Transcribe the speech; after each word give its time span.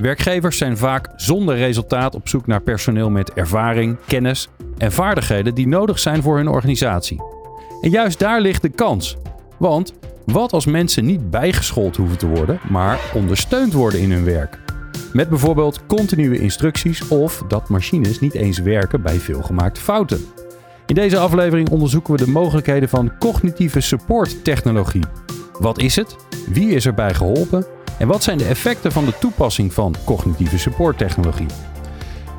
Werkgevers 0.00 0.58
zijn 0.58 0.76
vaak 0.76 1.08
zonder 1.16 1.56
resultaat 1.56 2.14
op 2.14 2.28
zoek 2.28 2.46
naar 2.46 2.62
personeel 2.62 3.10
met 3.10 3.32
ervaring, 3.32 3.96
kennis 4.06 4.48
en 4.78 4.92
vaardigheden 4.92 5.54
die 5.54 5.68
nodig 5.68 5.98
zijn 5.98 6.22
voor 6.22 6.36
hun 6.36 6.48
organisatie. 6.48 7.22
En 7.80 7.90
juist 7.90 8.18
daar 8.18 8.40
ligt 8.40 8.62
de 8.62 8.68
kans. 8.68 9.16
Want 9.58 9.94
wat 10.26 10.52
als 10.52 10.66
mensen 10.66 11.04
niet 11.04 11.30
bijgeschoold 11.30 11.96
hoeven 11.96 12.18
te 12.18 12.26
worden, 12.26 12.60
maar 12.70 13.00
ondersteund 13.14 13.72
worden 13.72 14.00
in 14.00 14.12
hun 14.12 14.24
werk? 14.24 14.58
Met 15.12 15.28
bijvoorbeeld 15.28 15.86
continue 15.86 16.38
instructies 16.38 17.08
of 17.08 17.42
dat 17.48 17.68
machines 17.68 18.20
niet 18.20 18.34
eens 18.34 18.58
werken 18.58 19.02
bij 19.02 19.18
veelgemaakte 19.18 19.80
fouten. 19.80 20.24
In 20.86 20.94
deze 20.94 21.18
aflevering 21.18 21.68
onderzoeken 21.68 22.16
we 22.16 22.24
de 22.24 22.30
mogelijkheden 22.30 22.88
van 22.88 23.18
cognitieve 23.18 23.80
support 23.80 24.44
technologie. 24.44 25.04
Wat 25.58 25.78
is 25.78 25.96
het? 25.96 26.16
Wie 26.48 26.70
is 26.70 26.86
erbij 26.86 27.14
geholpen? 27.14 27.66
En 27.98 28.08
wat 28.08 28.22
zijn 28.22 28.38
de 28.38 28.44
effecten 28.44 28.92
van 28.92 29.04
de 29.04 29.18
toepassing 29.18 29.72
van 29.72 29.94
cognitieve 30.04 30.58
support 30.58 30.98
technologie? 30.98 31.46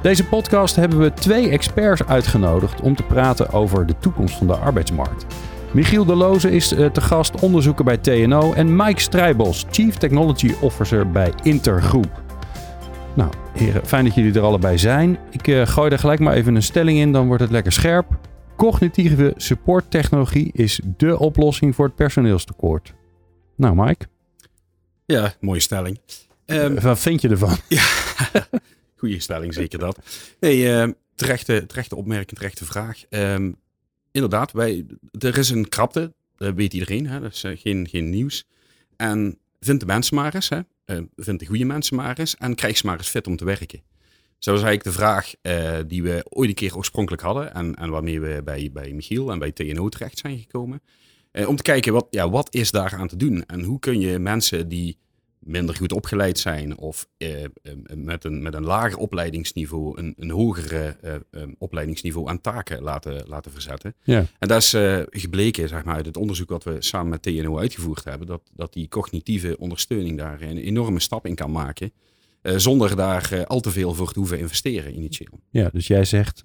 Deze 0.01 0.25
podcast 0.25 0.75
hebben 0.75 0.99
we 0.99 1.13
twee 1.13 1.49
experts 1.49 2.05
uitgenodigd 2.05 2.81
om 2.81 2.95
te 2.95 3.03
praten 3.03 3.51
over 3.51 3.85
de 3.85 3.97
toekomst 3.99 4.37
van 4.37 4.47
de 4.47 4.55
arbeidsmarkt. 4.55 5.25
Michiel 5.71 6.05
de 6.05 6.15
Loze 6.15 6.51
is 6.51 6.73
eh, 6.73 6.85
te 6.85 7.01
gast 7.01 7.41
onderzoeker 7.41 7.85
bij 7.85 7.97
TNO 7.97 8.53
en 8.53 8.75
Mike 8.75 9.01
Strijbos, 9.01 9.65
Chief 9.71 9.95
Technology 9.95 10.53
Officer 10.61 11.11
bij 11.11 11.33
Intergroep. 11.43 12.23
Nou, 13.13 13.29
heren, 13.53 13.85
fijn 13.85 14.05
dat 14.05 14.15
jullie 14.15 14.33
er 14.33 14.41
allebei 14.41 14.77
zijn. 14.77 15.17
Ik 15.31 15.47
uh, 15.47 15.67
gooi 15.67 15.91
er 15.91 15.99
gelijk 15.99 16.19
maar 16.19 16.33
even 16.33 16.55
een 16.55 16.63
stelling 16.63 16.99
in, 16.99 17.11
dan 17.11 17.27
wordt 17.27 17.41
het 17.41 17.51
lekker 17.51 17.71
scherp. 17.71 18.05
Cognitieve 18.55 19.33
supporttechnologie 19.35 20.49
is 20.53 20.81
dé 20.97 21.13
oplossing 21.13 21.75
voor 21.75 21.85
het 21.85 21.95
personeelstekort. 21.95 22.93
Nou, 23.55 23.75
Mike. 23.75 24.05
Ja, 25.05 25.33
mooie 25.39 25.59
stelling. 25.59 25.99
Um, 26.45 26.79
Wat 26.79 26.99
vind 26.99 27.21
je 27.21 27.29
ervan? 27.29 27.57
Ja, 27.69 27.85
goede 28.95 29.19
stelling, 29.19 29.53
zeker 29.53 29.79
dat. 29.79 29.99
Nee, 30.39 30.63
uh, 30.63 30.87
terechte, 31.15 31.65
terechte 31.65 31.95
opmerking, 31.95 32.37
terechte 32.37 32.65
vraag. 32.65 33.03
Um, 33.09 33.55
inderdaad, 34.11 34.51
wij, 34.51 34.85
er 35.19 35.37
is 35.37 35.49
een 35.49 35.69
krapte, 35.69 36.13
dat 36.35 36.55
weet 36.55 36.73
iedereen, 36.73 37.07
hè? 37.07 37.19
dat 37.19 37.33
is 37.33 37.43
uh, 37.43 37.57
geen, 37.57 37.87
geen 37.89 38.09
nieuws. 38.09 38.45
En 38.95 39.37
vind 39.59 39.79
de 39.79 39.85
mensen 39.85 40.15
maar 40.15 40.35
eens, 40.35 40.49
hè? 40.49 40.59
Uh, 40.85 41.01
vind 41.15 41.39
de 41.39 41.45
goede 41.45 41.65
mensen 41.65 41.95
maar 41.95 42.19
eens 42.19 42.37
en 42.37 42.55
krijg 42.55 42.77
ze 42.77 42.85
maar 42.85 42.97
eens 42.97 43.07
fit 43.07 43.27
om 43.27 43.35
te 43.35 43.45
werken. 43.45 43.81
Zo 44.39 44.51
was 44.51 44.63
eigenlijk 44.63 44.83
de 44.83 45.03
vraag 45.03 45.33
uh, 45.41 45.77
die 45.87 46.03
we 46.03 46.25
ooit 46.29 46.49
een 46.49 46.55
keer 46.55 46.77
oorspronkelijk 46.77 47.23
hadden 47.23 47.53
en, 47.53 47.75
en 47.75 47.89
waarmee 47.89 48.19
we 48.19 48.41
bij, 48.43 48.69
bij 48.73 48.93
Michiel 48.93 49.31
en 49.31 49.39
bij 49.39 49.51
TNO 49.51 49.89
terecht 49.89 50.17
zijn 50.17 50.39
gekomen. 50.39 50.81
Uh, 51.35 51.47
om 51.47 51.55
te 51.55 51.63
kijken, 51.63 51.93
wat, 51.93 52.07
ja, 52.09 52.29
wat 52.29 52.53
is 52.53 52.71
daar 52.71 52.95
aan 52.95 53.07
te 53.07 53.15
doen? 53.15 53.45
En 53.45 53.63
hoe 53.63 53.79
kun 53.79 53.99
je 53.99 54.19
mensen 54.19 54.67
die 54.67 54.97
minder 55.39 55.75
goed 55.75 55.91
opgeleid 55.91 56.39
zijn 56.39 56.77
of 56.77 57.07
uh, 57.17 57.29
met, 57.93 58.23
een, 58.23 58.41
met 58.41 58.53
een 58.53 58.63
lager 58.63 58.97
opleidingsniveau 58.97 59.99
een, 59.99 60.13
een 60.17 60.29
hogere 60.29 60.97
um, 61.31 61.55
opleidingsniveau 61.57 62.29
aan 62.29 62.41
taken 62.41 62.81
laten, 62.81 63.23
laten 63.27 63.51
verzetten. 63.51 63.95
Ja. 64.03 64.25
En 64.39 64.47
dat 64.47 64.61
is 64.61 64.69
gebleken 65.09 65.69
zeg 65.69 65.83
maar, 65.83 65.95
uit 65.95 66.05
het 66.05 66.17
onderzoek 66.17 66.49
wat 66.49 66.63
we 66.63 66.75
samen 66.79 67.09
met 67.09 67.21
TNO 67.21 67.59
uitgevoerd 67.59 68.03
hebben, 68.03 68.27
dat, 68.27 68.41
dat 68.53 68.73
die 68.73 68.87
cognitieve 68.87 69.57
ondersteuning 69.57 70.17
daar 70.17 70.41
een 70.41 70.57
enorme 70.57 70.99
stap 70.99 71.25
in 71.25 71.35
kan 71.35 71.51
maken, 71.51 71.91
zonder 72.41 72.95
daar 72.95 73.45
al 73.45 73.59
te 73.59 73.71
veel 73.71 73.93
voor 73.93 74.11
te 74.11 74.19
hoeven 74.19 74.39
investeren 74.39 74.95
initieel. 74.95 75.39
Ja, 75.49 75.69
dus 75.69 75.87
jij 75.87 76.05
zegt 76.05 76.43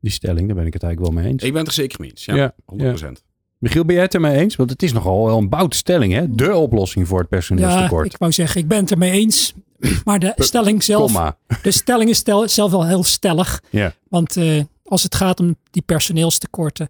die 0.00 0.10
stelling, 0.10 0.46
daar 0.46 0.56
ben 0.56 0.66
ik 0.66 0.72
het 0.72 0.82
eigenlijk 0.82 1.12
wel 1.12 1.22
mee 1.22 1.32
eens. 1.32 1.42
Ik 1.42 1.52
ben 1.52 1.60
het 1.60 1.68
er 1.68 1.74
zeker 1.74 2.00
mee 2.00 2.10
eens, 2.10 2.24
ja, 2.24 2.34
ja 2.34 2.54
100%. 2.74 2.76
Ja. 2.76 3.12
Michiel, 3.58 3.84
ben 3.84 3.94
jij 3.94 4.04
het 4.04 4.14
ermee 4.14 4.38
eens? 4.38 4.56
Want 4.56 4.70
het 4.70 4.82
is 4.82 4.92
nogal 4.92 5.24
wel 5.24 5.38
een 5.38 5.48
boute 5.48 5.76
stelling, 5.76 6.12
hè? 6.12 6.34
De 6.34 6.56
oplossing 6.56 7.08
voor 7.08 7.18
het 7.18 7.28
personeelstekort. 7.28 8.06
Ja, 8.06 8.12
ik 8.12 8.18
wou 8.18 8.32
zeggen, 8.32 8.60
ik 8.60 8.68
ben 8.68 8.78
het 8.78 8.90
ermee 8.90 9.10
eens. 9.10 9.54
Maar 10.04 10.18
de 10.18 10.32
stelling 10.36 10.82
zelf, 10.82 11.12
de 11.62 11.70
stelling 11.70 12.10
is 12.10 12.18
stel, 12.18 12.48
zelf 12.48 12.70
wel 12.70 12.86
heel 12.86 13.04
stellig. 13.04 13.62
Ja. 13.70 13.94
Want 14.08 14.36
uh, 14.36 14.62
als 14.84 15.02
het 15.02 15.14
gaat 15.14 15.40
om 15.40 15.56
die 15.70 15.82
personeelstekorten, 15.82 16.88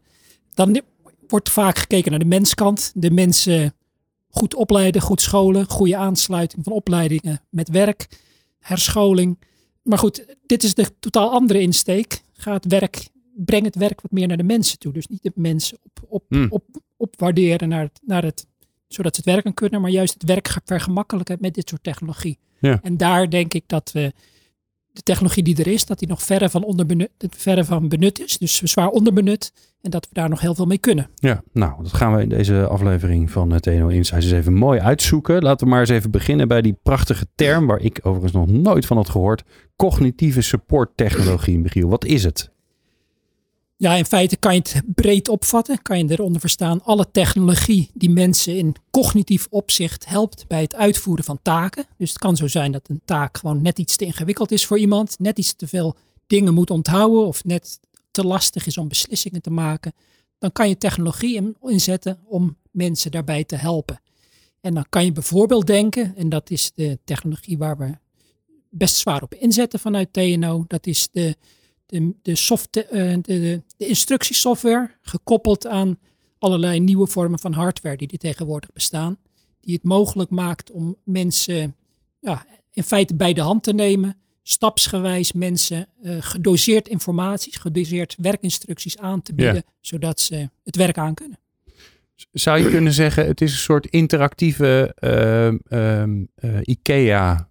dan 0.54 0.80
wordt 1.28 1.50
vaak 1.50 1.78
gekeken 1.78 2.10
naar 2.10 2.20
de 2.20 2.26
menskant. 2.26 2.92
De 2.94 3.10
mensen 3.10 3.74
goed 4.28 4.54
opleiden, 4.54 5.02
goed 5.02 5.20
scholen, 5.20 5.68
goede 5.68 5.96
aansluiting 5.96 6.64
van 6.64 6.72
opleidingen 6.72 7.40
met 7.50 7.68
werk, 7.68 8.06
herscholing. 8.58 9.38
Maar 9.82 9.98
goed, 9.98 10.36
dit 10.46 10.62
is 10.62 10.74
de 10.74 10.86
totaal 11.00 11.30
andere 11.30 11.60
insteek. 11.60 12.22
Gaat 12.32 12.64
werk 12.64 13.08
breng 13.44 13.64
het 13.64 13.76
werk 13.76 14.00
wat 14.00 14.10
meer 14.10 14.26
naar 14.28 14.36
de 14.36 14.42
mensen 14.42 14.78
toe. 14.78 14.92
Dus 14.92 15.06
niet 15.06 15.22
de 15.22 15.32
mensen 15.34 15.78
op, 15.82 16.00
op, 16.08 16.24
Hmm. 16.28 16.46
op, 16.50 16.64
opwaarderen 16.96 17.68
naar 17.68 17.82
het, 17.82 18.00
naar 18.04 18.22
het, 18.22 18.46
zodat 18.88 19.14
ze 19.14 19.20
het 19.24 19.30
werken 19.30 19.54
kunnen, 19.54 19.80
maar 19.80 19.90
juist 19.90 20.14
het 20.14 20.22
werk 20.22 20.56
vergemakkelijken 20.64 21.36
met 21.40 21.54
dit 21.54 21.68
soort 21.68 21.82
technologie. 21.82 22.38
Ja. 22.60 22.78
En 22.82 22.96
daar 22.96 23.30
denk 23.30 23.54
ik 23.54 23.62
dat 23.66 23.92
we 23.92 24.12
de 24.92 25.02
technologie 25.02 25.42
die 25.42 25.56
er 25.56 25.66
is, 25.66 25.86
dat 25.86 25.98
die 25.98 26.08
nog 26.08 26.22
verre 26.22 26.50
van, 26.50 26.64
onderbenut, 26.64 27.10
verre 27.18 27.64
van 27.64 27.88
benut 27.88 28.20
is. 28.20 28.38
Dus 28.38 28.56
zwaar 28.62 28.88
onderbenut. 28.88 29.52
En 29.80 29.90
dat 29.90 30.06
we 30.08 30.14
daar 30.14 30.28
nog 30.28 30.40
heel 30.40 30.54
veel 30.54 30.66
mee 30.66 30.78
kunnen. 30.78 31.10
Ja, 31.14 31.42
nou, 31.52 31.82
dat 31.82 31.92
gaan 31.92 32.14
we 32.14 32.22
in 32.22 32.28
deze 32.28 32.66
aflevering 32.66 33.30
van 33.30 33.50
het 33.50 33.62
TNO 33.62 33.88
Insights 33.88 34.24
eens 34.24 34.34
even 34.34 34.54
mooi 34.54 34.80
uitzoeken. 34.80 35.42
Laten 35.42 35.66
we 35.66 35.72
maar 35.72 35.80
eens 35.80 35.88
even 35.88 36.10
beginnen 36.10 36.48
bij 36.48 36.62
die 36.62 36.78
prachtige 36.82 37.26
term, 37.34 37.66
waar 37.66 37.80
ik 37.80 37.98
overigens 38.02 38.32
nog 38.32 38.46
nooit 38.46 38.86
van 38.86 38.96
had 38.96 39.08
gehoord. 39.08 39.42
Cognitieve 39.76 40.40
support 40.40 40.90
technologie, 40.96 41.58
Michiel. 41.58 41.88
Wat 41.88 42.04
is 42.04 42.24
het? 42.24 42.50
Ja, 43.80 43.94
in 43.94 44.04
feite 44.04 44.36
kan 44.36 44.54
je 44.54 44.60
het 44.62 44.94
breed 44.94 45.28
opvatten. 45.28 45.82
Kan 45.82 45.98
je 45.98 46.10
eronder 46.10 46.40
verstaan 46.40 46.84
alle 46.84 47.10
technologie 47.10 47.90
die 47.94 48.10
mensen 48.10 48.56
in 48.56 48.74
cognitief 48.90 49.46
opzicht 49.50 50.06
helpt 50.06 50.46
bij 50.46 50.60
het 50.60 50.74
uitvoeren 50.74 51.24
van 51.24 51.38
taken. 51.42 51.84
Dus 51.96 52.08
het 52.08 52.18
kan 52.18 52.36
zo 52.36 52.46
zijn 52.46 52.72
dat 52.72 52.88
een 52.88 53.00
taak 53.04 53.38
gewoon 53.38 53.62
net 53.62 53.78
iets 53.78 53.96
te 53.96 54.04
ingewikkeld 54.04 54.52
is 54.52 54.66
voor 54.66 54.78
iemand. 54.78 55.18
Net 55.18 55.38
iets 55.38 55.54
te 55.54 55.68
veel 55.68 55.96
dingen 56.26 56.54
moet 56.54 56.70
onthouden 56.70 57.26
of 57.26 57.44
net 57.44 57.80
te 58.10 58.26
lastig 58.26 58.66
is 58.66 58.78
om 58.78 58.88
beslissingen 58.88 59.42
te 59.42 59.50
maken. 59.50 59.92
Dan 60.38 60.52
kan 60.52 60.68
je 60.68 60.76
technologie 60.76 61.54
inzetten 61.62 62.18
om 62.24 62.56
mensen 62.70 63.10
daarbij 63.10 63.44
te 63.44 63.56
helpen. 63.56 64.00
En 64.60 64.74
dan 64.74 64.86
kan 64.88 65.04
je 65.04 65.12
bijvoorbeeld 65.12 65.66
denken, 65.66 66.16
en 66.16 66.28
dat 66.28 66.50
is 66.50 66.72
de 66.74 66.98
technologie 67.04 67.58
waar 67.58 67.78
we 67.78 67.92
best 68.70 68.96
zwaar 68.96 69.22
op 69.22 69.34
inzetten 69.34 69.80
vanuit 69.80 70.12
TNO, 70.12 70.64
dat 70.66 70.86
is 70.86 71.08
de 71.12 71.36
de, 71.88 72.14
de, 72.22 72.34
soft, 72.34 72.72
de, 72.72 72.86
de, 73.22 73.62
de, 73.76 73.86
instructiesoftware 73.86 74.90
gekoppeld 75.02 75.66
aan 75.66 75.98
allerlei 76.38 76.80
nieuwe 76.80 77.06
vormen 77.06 77.38
van 77.38 77.52
hardware 77.52 77.96
die 77.96 78.08
er 78.08 78.18
tegenwoordig 78.18 78.72
bestaan. 78.72 79.18
Die 79.60 79.74
het 79.74 79.84
mogelijk 79.84 80.30
maakt 80.30 80.70
om 80.70 80.96
mensen 81.04 81.76
ja, 82.20 82.46
in 82.72 82.82
feite 82.82 83.14
bij 83.14 83.32
de 83.32 83.40
hand 83.40 83.62
te 83.62 83.72
nemen. 83.72 84.16
Stapsgewijs 84.42 85.32
mensen 85.32 85.88
uh, 86.02 86.16
gedoseerd 86.20 86.88
informaties, 86.88 87.56
gedoseerd 87.56 88.16
werkinstructies 88.20 88.98
aan 88.98 89.22
te 89.22 89.34
bieden. 89.34 89.54
Ja. 89.54 89.72
Zodat 89.80 90.20
ze 90.20 90.50
het 90.64 90.76
werk 90.76 90.98
aan 90.98 91.14
kunnen. 91.14 91.38
Zou 92.32 92.58
je 92.58 92.68
kunnen 92.70 92.92
zeggen, 92.92 93.26
het 93.26 93.40
is 93.40 93.52
een 93.52 93.58
soort 93.58 93.86
interactieve 93.86 94.94
uh, 95.00 96.08
uh, 96.44 96.60
IKEA. 96.62 97.48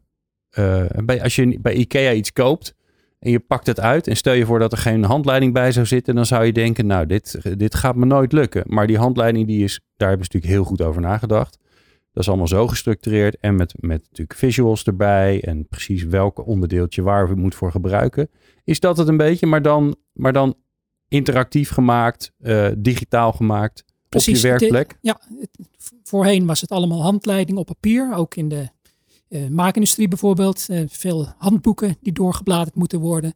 eh, 0.50 0.86
bij, 1.04 1.22
als 1.24 1.36
je 1.36 1.60
bij 1.60 1.74
IKEA 1.74 2.14
iets 2.14 2.34
koopt, 2.34 2.76
en 3.20 3.32
je 3.32 3.40
pakt 3.40 3.68
het 3.68 3.80
uit 3.80 4.08
en 4.08 4.16
stel 4.16 4.34
je 4.34 4.46
voor 4.46 4.60
dat 4.60 4.72
er 4.72 4.78
geen 4.78 5.04
handleiding 5.04 5.54
bij 5.54 5.72
zou 5.72 5.86
zitten, 5.86 6.16
dan 6.16 6.26
zou 6.26 6.46
je 6.46 6.54
denken, 6.54 6.86
nou, 6.86 7.06
dit, 7.06 7.40
dit 7.60 7.76
gaat 7.76 7.96
me 7.96 8.06
nooit 8.06 8.32
lukken. 8.32 8.64
Maar 8.66 8.88
die 8.88 8.98
handleiding, 8.98 9.48
die 9.48 9.64
is, 9.64 9.82
daar 9.96 10.10
hebben 10.10 10.28
ze 10.28 10.34
natuurlijk 10.34 10.62
heel 10.62 10.70
goed 10.70 10.82
over 10.82 11.02
nagedacht. 11.02 11.58
Dat 12.12 12.24
is 12.24 12.28
allemaal 12.28 12.48
zo 12.48 12.68
gestructureerd 12.68 13.38
en 13.40 13.56
met, 13.56 13.74
met 13.80 14.02
natuurlijk 14.02 14.40
visuals 14.40 14.84
erbij 14.84 15.44
en 15.44 15.68
precies 15.68 16.04
welke 16.04 16.46
onderdeeltje 16.46 17.02
waar 17.02 17.30
we 17.30 17.36
moet 17.36 17.56
voor 17.56 17.72
gebruiken. 17.72 18.30
Is 18.64 18.80
dat 18.80 18.98
het 18.98 19.08
een 19.08 19.18
beetje, 19.18 19.48
maar 19.48 19.62
dan, 19.62 19.96
maar 20.14 20.34
dan 20.34 20.56
interactief 21.08 21.70
gemaakt, 21.70 22.32
uh, 22.40 22.68
digitaal 22.78 23.34
gemaakt 23.34 23.84
precies, 24.10 24.38
op 24.38 24.44
je 24.44 24.50
werkplek? 24.50 24.90
De, 24.90 24.96
ja, 25.02 25.20
het, 25.40 25.50
voorheen 26.04 26.46
was 26.46 26.62
het 26.62 26.72
allemaal 26.72 27.02
handleiding 27.02 27.58
op 27.58 27.66
papier, 27.66 28.14
ook 28.14 28.36
in 28.36 28.50
de 28.50 28.70
uh, 29.30 29.48
maakindustrie 29.48 30.08
bijvoorbeeld, 30.08 30.66
uh, 30.70 30.84
veel 30.88 31.34
handboeken 31.38 31.98
die 32.02 32.14
doorgebladerd 32.14 32.76
moeten 32.76 33.00
worden. 33.00 33.34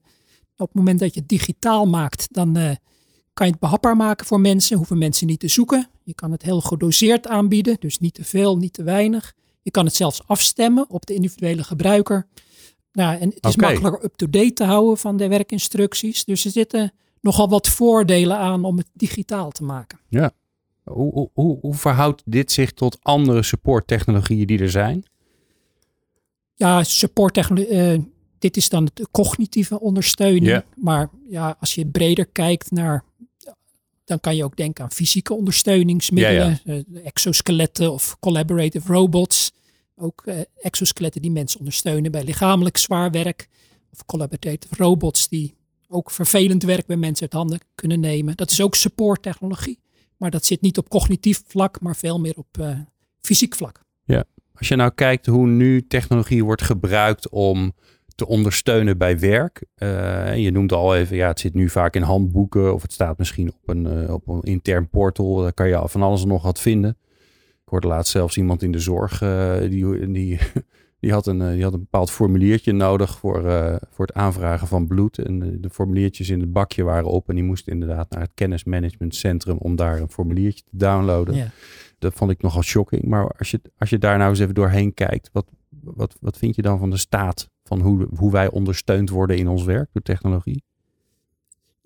Op 0.57 0.67
het 0.67 0.75
moment 0.75 0.99
dat 0.99 1.13
je 1.13 1.19
het 1.19 1.29
digitaal 1.29 1.85
maakt, 1.85 2.27
dan 2.33 2.57
uh, 2.57 2.71
kan 3.33 3.45
je 3.45 3.51
het 3.51 3.61
behapbaar 3.61 3.95
maken 3.95 4.25
voor 4.25 4.39
mensen. 4.39 4.77
Hoeven 4.77 4.97
mensen 4.97 5.27
niet 5.27 5.39
te 5.39 5.47
zoeken. 5.47 5.89
Je 6.03 6.13
kan 6.13 6.31
het 6.31 6.41
heel 6.41 6.61
gedoseerd 6.61 7.27
aanbieden, 7.27 7.77
dus 7.79 7.99
niet 7.99 8.13
te 8.13 8.23
veel, 8.23 8.57
niet 8.57 8.73
te 8.73 8.83
weinig. 8.83 9.33
Je 9.61 9.71
kan 9.71 9.85
het 9.85 9.95
zelfs 9.95 10.27
afstemmen 10.27 10.89
op 10.89 11.05
de 11.05 11.13
individuele 11.13 11.63
gebruiker. 11.63 12.27
Nou, 12.91 13.19
en 13.19 13.29
het 13.29 13.45
is 13.45 13.55
makkelijker 13.55 14.03
up-to-date 14.03 14.53
te 14.53 14.63
houden 14.63 14.97
van 14.97 15.17
de 15.17 15.27
werkinstructies. 15.27 16.25
Dus 16.25 16.45
er 16.45 16.51
zitten 16.51 16.93
nogal 17.21 17.49
wat 17.49 17.67
voordelen 17.67 18.37
aan 18.37 18.63
om 18.63 18.77
het 18.77 18.89
digitaal 18.93 19.51
te 19.51 19.63
maken. 19.63 19.99
Hoe, 20.83 21.13
hoe, 21.13 21.29
hoe, 21.33 21.59
hoe 21.59 21.73
verhoudt 21.73 22.21
dit 22.25 22.51
zich 22.51 22.71
tot 22.71 22.97
andere 23.01 23.43
supporttechnologieën 23.43 24.47
die 24.47 24.59
er 24.59 24.69
zijn? 24.69 25.03
Ja, 26.67 26.83
supporttechnologie. 26.83 27.67
eh, 27.77 27.99
dit 28.39 28.57
is 28.57 28.69
dan 28.69 28.89
de 28.93 29.07
cognitieve 29.11 29.79
ondersteuning. 29.79 30.45
Ja. 30.45 30.65
Maar 30.75 31.09
ja, 31.29 31.57
als 31.59 31.75
je 31.75 31.85
breder 31.87 32.25
kijkt 32.25 32.71
naar. 32.71 33.03
Dan 34.05 34.19
kan 34.19 34.35
je 34.35 34.43
ook 34.43 34.55
denken 34.55 34.83
aan 34.83 34.91
fysieke 34.91 35.33
ondersteuningsmiddelen. 35.33 36.59
eh, 36.65 37.05
exoskeletten 37.05 37.91
of 37.93 38.17
collaborative 38.19 38.93
robots. 38.93 39.51
Ook 39.95 40.21
eh, 40.25 40.39
exoskeletten 40.61 41.21
die 41.21 41.31
mensen 41.31 41.59
ondersteunen 41.59 42.11
bij 42.11 42.23
lichamelijk 42.23 42.77
zwaar 42.77 43.11
werk. 43.11 43.47
Of 43.93 44.05
collaborative 44.05 44.75
robots 44.77 45.29
die 45.29 45.55
ook 45.87 46.11
vervelend 46.11 46.63
werk 46.63 46.85
bij 46.85 46.97
mensen 46.97 47.21
uit 47.21 47.33
handen 47.33 47.59
kunnen 47.75 47.99
nemen. 47.99 48.35
Dat 48.35 48.51
is 48.51 48.61
ook 48.61 48.75
supporttechnologie. 48.75 49.79
Maar 50.17 50.31
dat 50.31 50.45
zit 50.45 50.61
niet 50.61 50.77
op 50.77 50.89
cognitief 50.89 51.43
vlak, 51.47 51.81
maar 51.81 51.95
veel 51.95 52.19
meer 52.19 52.35
op 52.37 52.57
eh, 52.59 52.79
fysiek 53.21 53.55
vlak. 53.55 53.83
Als 54.61 54.69
je 54.69 54.75
nou 54.75 54.91
kijkt 54.95 55.25
hoe 55.25 55.47
nu 55.47 55.87
technologie 55.87 56.43
wordt 56.43 56.61
gebruikt 56.61 57.29
om 57.29 57.73
te 58.15 58.27
ondersteunen 58.27 58.97
bij 58.97 59.19
werk. 59.19 59.63
eh, 59.75 60.37
je 60.37 60.51
noemt 60.51 60.71
al 60.71 60.95
even, 60.95 61.15
ja, 61.15 61.27
het 61.27 61.39
zit 61.39 61.53
nu 61.53 61.69
vaak 61.69 61.95
in 61.95 62.01
handboeken 62.01 62.73
of 62.73 62.81
het 62.81 62.91
staat 62.91 63.17
misschien 63.17 63.47
op 63.47 63.69
een, 63.69 63.85
eh, 63.87 64.13
op 64.13 64.27
een 64.27 64.41
intern 64.41 64.89
portal. 64.89 65.35
Daar 65.35 65.53
kan 65.53 65.67
je 65.67 65.81
van 65.85 66.01
alles 66.01 66.21
en 66.21 66.27
nog 66.27 66.43
wat 66.43 66.59
vinden. 66.59 66.97
Ik 67.51 67.69
hoorde 67.69 67.87
laatst 67.87 68.11
zelfs 68.11 68.37
iemand 68.37 68.63
in 68.63 68.71
de 68.71 68.79
zorg, 68.79 69.21
eh, 69.21 69.59
die, 69.59 70.11
die, 70.11 70.39
die, 70.99 71.11
had 71.11 71.27
een, 71.27 71.53
die 71.53 71.63
had 71.63 71.73
een 71.73 71.79
bepaald 71.79 72.11
formuliertje 72.11 72.71
nodig 72.71 73.17
voor, 73.17 73.41
voor 73.89 74.05
het 74.05 74.15
aanvragen 74.15 74.67
van 74.67 74.87
bloed. 74.87 75.17
En 75.17 75.61
de 75.61 75.69
formuliertjes 75.69 76.29
in 76.29 76.39
het 76.39 76.51
bakje 76.51 76.83
waren 76.83 77.09
op 77.09 77.29
en 77.29 77.35
die 77.35 77.43
moest 77.43 77.67
inderdaad 77.67 78.09
naar 78.09 78.21
het 78.21 78.31
kennismanagementcentrum 78.33 79.57
om 79.57 79.75
daar 79.75 79.99
een 79.99 80.11
formuliertje 80.11 80.63
te 80.63 80.77
downloaden. 80.77 81.35
Ja. 81.35 81.47
Dat 82.01 82.13
vond 82.13 82.31
ik 82.31 82.41
nogal 82.41 82.61
shocking. 82.61 83.05
Maar 83.05 83.31
als 83.37 83.51
je, 83.51 83.61
als 83.77 83.89
je 83.89 83.97
daar 83.97 84.17
nou 84.17 84.29
eens 84.29 84.39
even 84.39 84.53
doorheen 84.53 84.93
kijkt, 84.93 85.29
wat, 85.31 85.45
wat, 85.69 86.17
wat 86.19 86.37
vind 86.37 86.55
je 86.55 86.61
dan 86.61 86.79
van 86.79 86.89
de 86.89 86.97
staat 86.97 87.49
van 87.63 87.81
hoe, 87.81 88.07
hoe 88.15 88.31
wij 88.31 88.51
ondersteund 88.51 89.09
worden 89.09 89.37
in 89.37 89.47
ons 89.47 89.63
werk 89.63 89.89
door 89.93 90.01
technologie? 90.01 90.63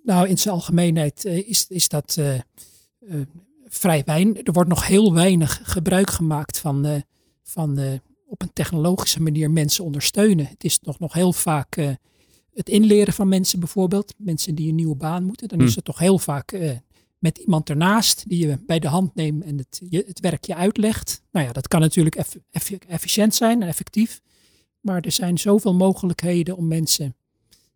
Nou, 0.04 0.28
in 0.28 0.38
zijn 0.38 0.54
algemeenheid 0.54 1.26
eh, 1.26 1.48
is, 1.50 1.68
is 1.68 1.88
dat 1.88 2.16
eh, 2.18 2.36
eh, 2.36 2.42
vrij 3.66 4.04
weinig. 4.06 4.48
Er 4.48 4.54
wordt 4.54 4.70
nog 4.70 4.88
heel 4.88 5.14
weinig 5.14 5.60
gebruik 5.64 6.10
gemaakt 6.10 6.60
van, 6.60 7.04
van 7.44 8.00
op 8.28 8.42
een 8.42 8.54
technologische 8.54 9.22
manier 9.22 9.52
mensen 9.52 9.84
ondersteunen. 9.84 10.46
Het 10.46 10.64
is 10.64 10.80
nog, 10.80 11.00
nog 11.00 11.14
heel 11.14 11.34
vaak 11.34 11.76
het 12.54 12.70
inleren 12.70 13.14
van 13.14 13.28
mensen 13.28 13.60
bijvoorbeeld. 13.60 14.14
Mensen 14.18 14.56
die 14.56 14.70
een 14.70 14.76
nieuwe 14.76 14.96
baan 14.96 15.24
moeten. 15.24 15.48
Dan 15.48 15.60
is 15.60 15.70
Hm. 15.70 15.76
het 15.76 15.86
toch 15.86 16.00
heel 16.00 16.20
vaak 16.20 16.52
met 17.26 17.38
iemand 17.38 17.70
ernaast 17.70 18.30
die 18.30 18.48
je 18.48 18.60
bij 18.66 18.80
de 18.80 18.88
hand 18.88 19.16
neemt 19.16 19.44
en 19.44 19.58
het, 19.58 19.82
je, 19.90 20.04
het 20.08 20.20
werk 20.20 20.44
je 20.44 20.56
uitlegt. 20.56 21.22
Nou 21.32 21.46
ja, 21.46 21.52
dat 21.52 21.68
kan 21.68 21.80
natuurlijk 21.80 22.16
eff- 22.16 22.38
eff- 22.52 22.72
efficiënt 22.88 23.36
zijn 23.36 23.62
en 23.62 23.68
effectief. 23.68 24.22
Maar 24.82 25.02
er 25.02 25.12
zijn 25.12 25.38
zoveel 25.38 25.74
mogelijkheden 25.74 26.58
om 26.58 26.68
mensen 26.68 27.16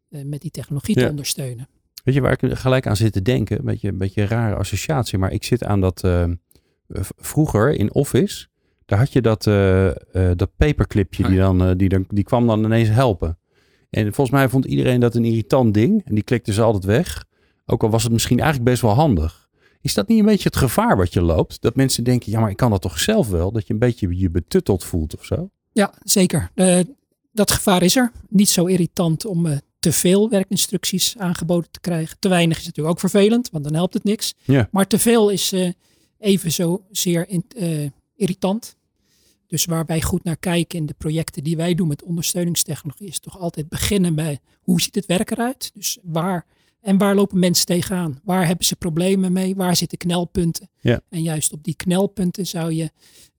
eh, 0.10 0.22
met 0.26 0.42
die 0.42 0.52
technologie 0.52 0.98
Ja. 1.00 1.04
te 1.04 1.10
ondersteunen. 1.10 1.68
Weet 2.04 2.16
je 2.16 2.22
waar 2.22 2.38
ik 2.42 2.58
gelijk 2.58 2.88
aan 2.88 2.96
zit 2.96 3.14
te 3.14 3.22
denken? 3.22 3.60
Een 3.60 3.66
beetje 3.66 3.88
een 3.88 3.98
beetje 3.98 4.22
een 4.22 4.28
rare 4.28 4.56
associatie, 4.56 5.18
maar 5.18 5.32
ik 5.32 5.44
zit 5.44 5.64
aan 5.64 5.82
dat 5.82 6.04
eh, 6.04 6.26
vroeger 7.18 7.72
in 7.74 7.94
Office, 7.94 8.48
daar 8.86 9.00
had 9.00 9.14
je 9.14 9.22
dat, 9.22 9.48
eh, 9.48 9.92
dat 10.36 10.56
paperclipje 10.58 11.28
die, 11.28 11.38
dan, 11.38 11.78
die, 11.78 11.90
dan, 11.90 12.06
die 12.08 12.24
kwam 12.24 12.48
dan 12.48 12.64
ineens 12.64 12.90
helpen. 12.90 13.38
En 13.90 14.04
volgens 14.14 14.36
mij 14.38 14.50
vond 14.50 14.66
iedereen 14.66 15.00
dat 15.00 15.16
een 15.16 15.26
irritant 15.26 15.74
ding 15.74 16.06
en 16.06 16.14
die 16.16 16.24
klikte 16.24 16.54
ze 16.54 16.62
altijd 16.62 16.84
weg. 16.84 17.26
Ook 17.66 17.84
al 17.84 17.90
was 17.90 18.04
het 18.04 18.12
misschien 18.12 18.40
eigenlijk 18.40 18.70
best 18.70 18.82
wel 18.82 18.94
handig. 18.94 19.39
Is 19.82 19.94
dat 19.94 20.08
niet 20.08 20.20
een 20.20 20.26
beetje 20.26 20.50
het 20.50 20.58
gevaar 20.58 20.98
wat 20.98 21.14
je 21.14 21.22
loopt? 21.22 21.62
Dat 21.62 21.76
mensen 21.76 22.04
denken, 22.04 22.32
ja 22.32 22.40
maar 22.40 22.50
ik 22.50 22.58
kan 22.58 22.72
dat 22.72 22.82
toch 22.82 23.00
zelf 23.00 23.30
wel? 23.30 23.52
Dat 23.52 23.68
je 23.68 23.74
een 23.74 23.80
beetje 23.80 24.18
je 24.18 24.30
betutteld 24.30 24.84
voelt 24.84 25.16
of 25.18 25.26
zo? 25.26 25.50
Ja, 25.72 25.94
zeker. 26.04 26.52
Eh, 26.56 26.80
dat 27.32 27.52
gevaar 27.52 27.84
is 27.84 27.96
er. 27.96 28.12
Niet 28.30 28.50
zo 28.50 28.66
irritant 28.66 29.26
om 29.26 29.46
eh, 29.46 29.58
te 29.80 29.92
veel 29.92 30.30
werkinstructies 30.30 31.18
aangeboden 31.18 31.72
te 31.72 31.80
krijgen. 31.80 32.18
Te 32.20 32.30
weinig 32.30 32.58
is 32.60 32.66
natuurlijk 32.66 32.96
ook 32.96 33.00
vervelend, 33.00 33.50
want 33.50 33.64
dan 33.64 33.74
helpt 33.74 33.94
het 33.94 34.04
niks. 34.04 34.34
Ja. 34.44 34.68
Maar 34.72 34.88
te 34.88 35.00
veel 35.00 35.30
is 35.30 35.52
eh 35.52 35.70
even 36.20 36.52
zo 36.52 36.84
zeer 36.92 37.30
in- 37.30 37.92
irritant. 38.16 38.76
Dus 39.48 39.66
waar 39.66 39.86
wij 39.86 40.02
goed 40.02 40.24
naar 40.24 40.38
kijken 40.38 40.80
in 40.80 40.86
de 40.86 40.94
projecten 40.98 41.44
die 41.44 41.58
wij 41.58 41.74
doen 41.76 41.88
met 41.88 42.04
ondersteuningstechnologie, 42.04 43.08
is 43.08 43.20
toch 43.20 43.40
altijd 43.40 43.70
beginnen 43.70 44.16
bij 44.16 44.40
hoe 44.62 44.82
ziet 44.82 44.96
het 44.96 45.06
werk 45.06 45.32
eruit? 45.32 45.72
Dus 45.74 45.98
waar 46.04 46.46
en 46.82 46.98
waar 46.98 47.16
lopen 47.16 47.40
mensen 47.40 47.66
tegenaan? 47.66 48.20
Waar 48.24 48.48
hebben 48.48 48.66
ze 48.66 48.76
problemen 48.76 49.32
mee? 49.32 49.56
Waar 49.56 49.76
zitten 49.76 49.98
knelpunten? 49.98 50.70
Ja. 50.82 51.02
En 51.10 51.22
juist 51.22 51.54
op 51.54 51.64
die 51.64 51.76
knelpunten 51.76 52.48
zou 52.48 52.74
je 52.74 52.92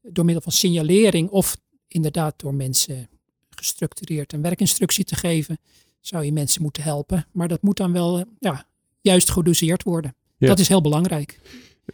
door 0.02 0.25
middel 0.25 0.42
van 0.42 0.52
signalering 0.52 1.28
of 1.28 1.56
inderdaad 1.88 2.34
door 2.37 2.54
mensen 2.54 3.08
gestructureerd 3.50 4.32
een 4.32 4.42
werkinstructie 4.42 5.04
te 5.04 5.14
geven, 5.14 5.58
zou 6.00 6.25
je 6.25 6.32
mensen 6.32 6.62
moeten 6.62 6.82
helpen. 6.82 7.26
Maar 7.32 7.48
dat 7.48 7.62
moet 7.62 7.76
dan 7.76 7.92
wel 7.92 8.25
ja, 8.38 8.64
juist 9.00 9.31
gedoseerd 9.31 9.82
worden. 9.82 10.14
Ja. 10.36 10.46
Dat 10.46 10.58
is 10.58 10.69
heel 10.69 10.81
belangrijk. 10.81 11.40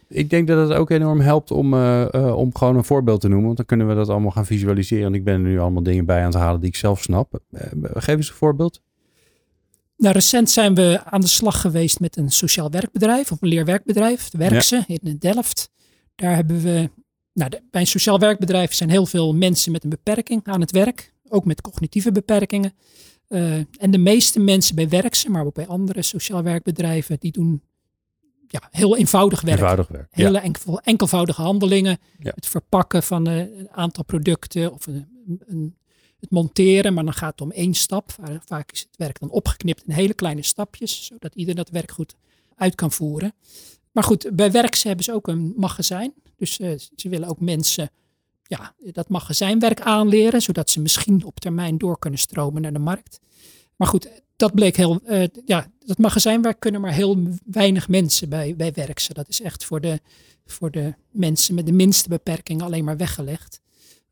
Ik 0.07 0.29
denk 0.29 0.47
dat 0.47 0.69
het 0.69 0.77
ook 0.77 0.89
enorm 0.89 1.19
helpt 1.19 1.51
om, 1.51 1.73
eh, 1.73 2.13
eh, 2.13 2.37
om 2.37 2.55
gewoon 2.55 2.75
een 2.75 2.83
voorbeeld 2.83 3.21
te 3.21 3.27
noemen. 3.27 3.45
Want 3.45 3.57
dan 3.57 3.65
kunnen 3.65 3.87
we 3.87 3.95
dat 3.95 4.09
allemaal 4.09 4.31
gaan 4.31 4.45
visualiseren. 4.45 5.05
En 5.05 5.13
ik 5.13 5.23
ben 5.23 5.33
er 5.33 5.39
nu 5.39 5.59
allemaal 5.59 5.83
dingen 5.83 6.05
bij 6.05 6.19
aan 6.19 6.25
het 6.25 6.33
halen 6.33 6.59
die 6.59 6.69
ik 6.69 6.75
zelf 6.75 7.01
snap. 7.01 7.39
Eh, 7.51 7.61
geef 7.93 8.15
eens 8.15 8.29
een 8.29 8.35
voorbeeld. 8.35 8.81
Nou, 9.97 10.13
recent 10.13 10.49
zijn 10.49 10.75
we 10.75 11.01
aan 11.03 11.21
de 11.21 11.27
slag 11.27 11.61
geweest 11.61 11.99
met 11.99 12.17
een 12.17 12.29
sociaal 12.31 12.69
werkbedrijf 12.71 13.31
of 13.31 13.41
een 13.41 13.47
leerwerkbedrijf, 13.47 14.29
de 14.29 14.37
Werkse 14.37 14.83
in 14.87 15.17
Delft. 15.19 15.69
Daar 16.15 16.35
hebben 16.35 16.61
we, 16.61 16.89
nou, 17.33 17.49
de- 17.49 17.61
bij 17.71 17.81
een 17.81 17.87
sociaal 17.87 18.19
werkbedrijf 18.19 18.73
zijn 18.73 18.89
heel 18.89 19.05
veel 19.05 19.33
mensen 19.33 19.71
met 19.71 19.83
een 19.83 19.89
beperking 19.89 20.41
aan 20.43 20.61
het 20.61 20.71
werk, 20.71 21.13
ook 21.29 21.45
met 21.45 21.61
cognitieve 21.61 22.11
beperkingen. 22.11 22.73
Eh, 23.27 23.55
en 23.55 23.91
de 23.91 23.97
meeste 23.97 24.39
mensen 24.39 24.75
bij 24.75 24.89
Werkse, 24.89 25.29
maar 25.29 25.45
ook 25.45 25.53
bij 25.53 25.67
andere 25.67 26.01
sociaal 26.01 26.43
werkbedrijven, 26.43 27.17
die 27.19 27.31
doen 27.31 27.61
ja, 28.47 28.61
heel 28.71 28.97
eenvoudig 28.97 29.41
werk. 29.41 29.57
Eenvoudig 29.59 29.87
werk. 29.87 30.07
Ja. 30.11 30.25
Hele 30.25 30.39
enkel, 30.39 30.79
enkelvoudige 30.79 31.41
handelingen. 31.41 31.97
Ja. 32.19 32.31
Het 32.35 32.45
verpakken 32.47 33.03
van 33.03 33.27
eh, 33.27 33.37
een 33.37 33.69
aantal 33.71 34.03
producten 34.03 34.73
of 34.73 34.87
een, 34.87 35.07
een, 35.47 35.77
het 36.19 36.31
monteren. 36.31 36.93
Maar 36.93 37.03
dan 37.03 37.13
gaat 37.13 37.31
het 37.31 37.41
om 37.41 37.51
één 37.51 37.73
stap. 37.73 38.11
Va- 38.11 38.41
Vaak 38.45 38.71
is 38.71 38.79
het 38.79 38.97
werk 38.97 39.19
dan 39.19 39.29
opgeknipt 39.29 39.83
in 39.87 39.93
hele 39.93 40.13
kleine 40.13 40.43
stapjes. 40.43 41.05
Zodat 41.05 41.35
ieder 41.35 41.55
dat 41.55 41.69
werk 41.69 41.91
goed 41.91 42.15
uit 42.55 42.75
kan 42.75 42.91
voeren. 42.91 43.33
Maar 43.91 44.03
goed, 44.03 44.29
bij 44.33 44.51
Werkse 44.51 44.87
hebben 44.87 45.05
ze 45.05 45.13
ook 45.13 45.27
een 45.27 45.53
magazijn. 45.55 46.13
Dus 46.37 46.59
eh, 46.59 46.71
ze 46.95 47.09
willen 47.09 47.27
ook 47.27 47.39
mensen 47.39 47.89
ja, 48.43 48.73
dat 48.91 49.09
magazijnwerk 49.09 49.81
aanleren. 49.81 50.41
Zodat 50.41 50.69
ze 50.69 50.79
misschien 50.81 51.23
op 51.25 51.39
termijn 51.39 51.77
door 51.77 51.99
kunnen 51.99 52.19
stromen 52.19 52.61
naar 52.61 52.73
de 52.73 52.79
markt. 52.79 53.19
Maar 53.75 53.87
goed, 53.87 54.09
dat 54.35 54.53
bleek 54.53 54.75
heel. 54.77 54.99
eh, 55.03 55.23
ja, 55.45 55.67
dat 55.85 55.97
magazijnwerk 55.97 56.59
kunnen 56.59 56.81
maar 56.81 56.93
heel 56.93 57.17
weinig 57.45 57.87
mensen 57.87 58.29
bij, 58.29 58.55
bij 58.55 58.71
Werkse. 58.73 59.13
Dat 59.13 59.29
is 59.29 59.41
echt 59.41 59.63
voor 59.65 59.81
de, 59.81 59.99
voor 60.45 60.71
de 60.71 60.93
mensen 61.11 61.55
met 61.55 61.65
de 61.65 61.71
minste 61.71 62.09
beperkingen 62.09 62.65
alleen 62.65 62.83
maar 62.83 62.97
weggelegd. 62.97 63.61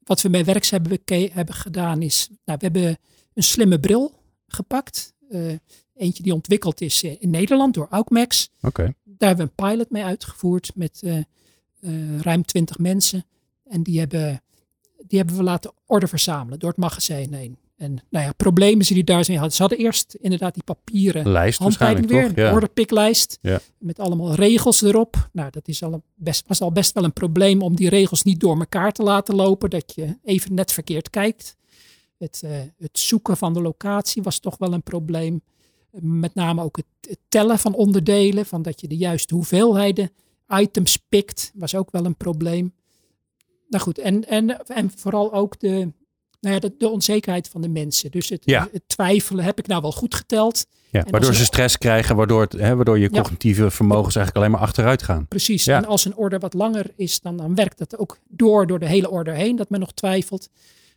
Wat 0.05 0.21
we 0.21 0.29
bij 0.29 0.45
Werkse 0.45 0.75
hebben, 0.75 0.99
hebben 1.31 1.55
gedaan 1.55 2.01
is. 2.01 2.27
Nou, 2.45 2.57
we 2.59 2.65
hebben 2.65 2.97
een 3.33 3.43
slimme 3.43 3.79
bril 3.79 4.13
gepakt. 4.47 5.13
Eh, 5.29 5.53
eentje 5.95 6.23
die 6.23 6.33
ontwikkeld 6.33 6.81
is 6.81 7.03
eh, 7.03 7.15
in 7.19 7.29
Nederland 7.29 7.73
door 7.73 7.87
Aukmax. 7.89 8.49
Daar 9.03 9.27
hebben 9.27 9.45
we 9.45 9.63
een 9.63 9.69
pilot 9.69 9.89
mee 9.89 10.03
uitgevoerd 10.03 10.71
met 10.75 11.01
eh, 11.03 12.19
ruim 12.19 12.45
20 12.45 12.77
mensen. 12.77 13.25
En 13.63 13.83
die 13.83 13.99
hebben, 13.99 14.41
die 15.07 15.17
hebben 15.17 15.37
we 15.37 15.43
laten 15.43 15.71
orde 15.85 16.07
verzamelen 16.07 16.59
door 16.59 16.69
het 16.69 16.79
magazijn 16.79 17.33
heen. 17.33 17.57
En 17.75 18.03
nou 18.09 18.25
ja, 18.25 18.31
problemen 18.31 18.85
die 18.85 19.03
daar 19.03 19.25
zijn. 19.25 19.51
Ze 19.51 19.61
hadden 19.61 19.77
eerst 19.79 20.13
inderdaad 20.13 20.53
die 20.53 20.63
papieren 20.63 21.31
Lijst 21.31 21.59
handleiding 21.59 22.07
weer, 22.07 22.27
toch? 22.27 22.35
Ja. 22.35 22.53
orderpiklijst. 22.53 23.37
Ja. 23.41 23.59
Met 23.77 23.99
allemaal 23.99 24.33
regels 24.33 24.81
erop. 24.81 25.29
Nou, 25.31 25.49
dat 25.49 25.67
is 25.67 25.83
al 25.83 26.03
best, 26.15 26.47
was 26.47 26.61
al 26.61 26.71
best 26.71 26.93
wel 26.93 27.03
een 27.03 27.13
probleem 27.13 27.61
om 27.61 27.75
die 27.75 27.89
regels 27.89 28.23
niet 28.23 28.39
door 28.39 28.59
elkaar 28.59 28.91
te 28.91 29.03
laten 29.03 29.35
lopen. 29.35 29.69
Dat 29.69 29.93
je 29.95 30.17
even 30.23 30.53
net 30.53 30.71
verkeerd 30.71 31.09
kijkt. 31.09 31.55
Het, 32.17 32.41
eh, 32.43 32.51
het 32.77 32.99
zoeken 32.99 33.37
van 33.37 33.53
de 33.53 33.61
locatie 33.61 34.23
was 34.23 34.39
toch 34.39 34.57
wel 34.57 34.73
een 34.73 34.83
probleem. 34.83 35.41
Met 35.91 36.35
name 36.35 36.63
ook 36.63 36.75
het, 36.77 36.85
het 37.09 37.19
tellen 37.29 37.59
van 37.59 37.73
onderdelen. 37.73 38.45
Van 38.45 38.61
dat 38.61 38.81
je 38.81 38.87
de 38.87 38.97
juiste 38.97 39.35
hoeveelheden 39.35 40.11
items 40.47 40.97
pikt. 40.97 41.51
Was 41.55 41.75
ook 41.75 41.91
wel 41.91 42.05
een 42.05 42.17
probleem. 42.17 42.73
Nou 43.67 43.83
goed, 43.83 43.97
en, 43.97 44.27
en, 44.27 44.65
en 44.67 44.91
vooral 44.95 45.33
ook 45.33 45.59
de, 45.59 45.91
nou 46.45 46.55
ja, 46.61 46.67
de, 46.69 46.75
de 46.77 46.89
onzekerheid 46.89 47.47
van 47.49 47.61
de 47.61 47.69
mensen. 47.69 48.11
Dus 48.11 48.29
het, 48.29 48.41
Ja. 48.45 48.67
het 48.71 48.83
twijfelen, 48.87 49.43
heb 49.45 49.59
ik 49.59 49.67
nou 49.67 49.81
wel 49.81 49.91
goed 49.91 50.15
geteld? 50.15 50.65
Ja, 50.89 51.03
waardoor 51.09 51.29
een- 51.29 51.35
ze 51.35 51.45
stress 51.45 51.77
krijgen, 51.77 52.15
waardoor, 52.15 52.41
het, 52.41 52.51
hè, 52.53 52.75
waardoor 52.75 52.99
je 52.99 53.09
Ja. 53.11 53.21
cognitieve 53.21 53.71
vermogens 53.71 54.15
eigenlijk 54.15 54.35
alleen 54.45 54.51
maar 54.59 54.67
achteruit 54.67 55.03
gaan. 55.03 55.27
Precies. 55.27 55.67
En 55.67 55.85
als 55.85 56.05
een 56.05 56.15
order 56.15 56.39
wat 56.39 56.53
langer 56.53 56.91
is, 56.95 57.19
dan, 57.21 57.37
dan 57.37 57.55
werkt 57.55 57.77
dat 57.77 57.97
ook 57.97 58.17
door, 58.29 58.67
door 58.67 58.79
de 58.79 58.87
hele 58.87 59.09
order 59.09 59.33
heen, 59.33 59.55
dat 59.55 59.69
men 59.69 59.79
nog 59.79 59.91
twijfelt. 59.93 60.49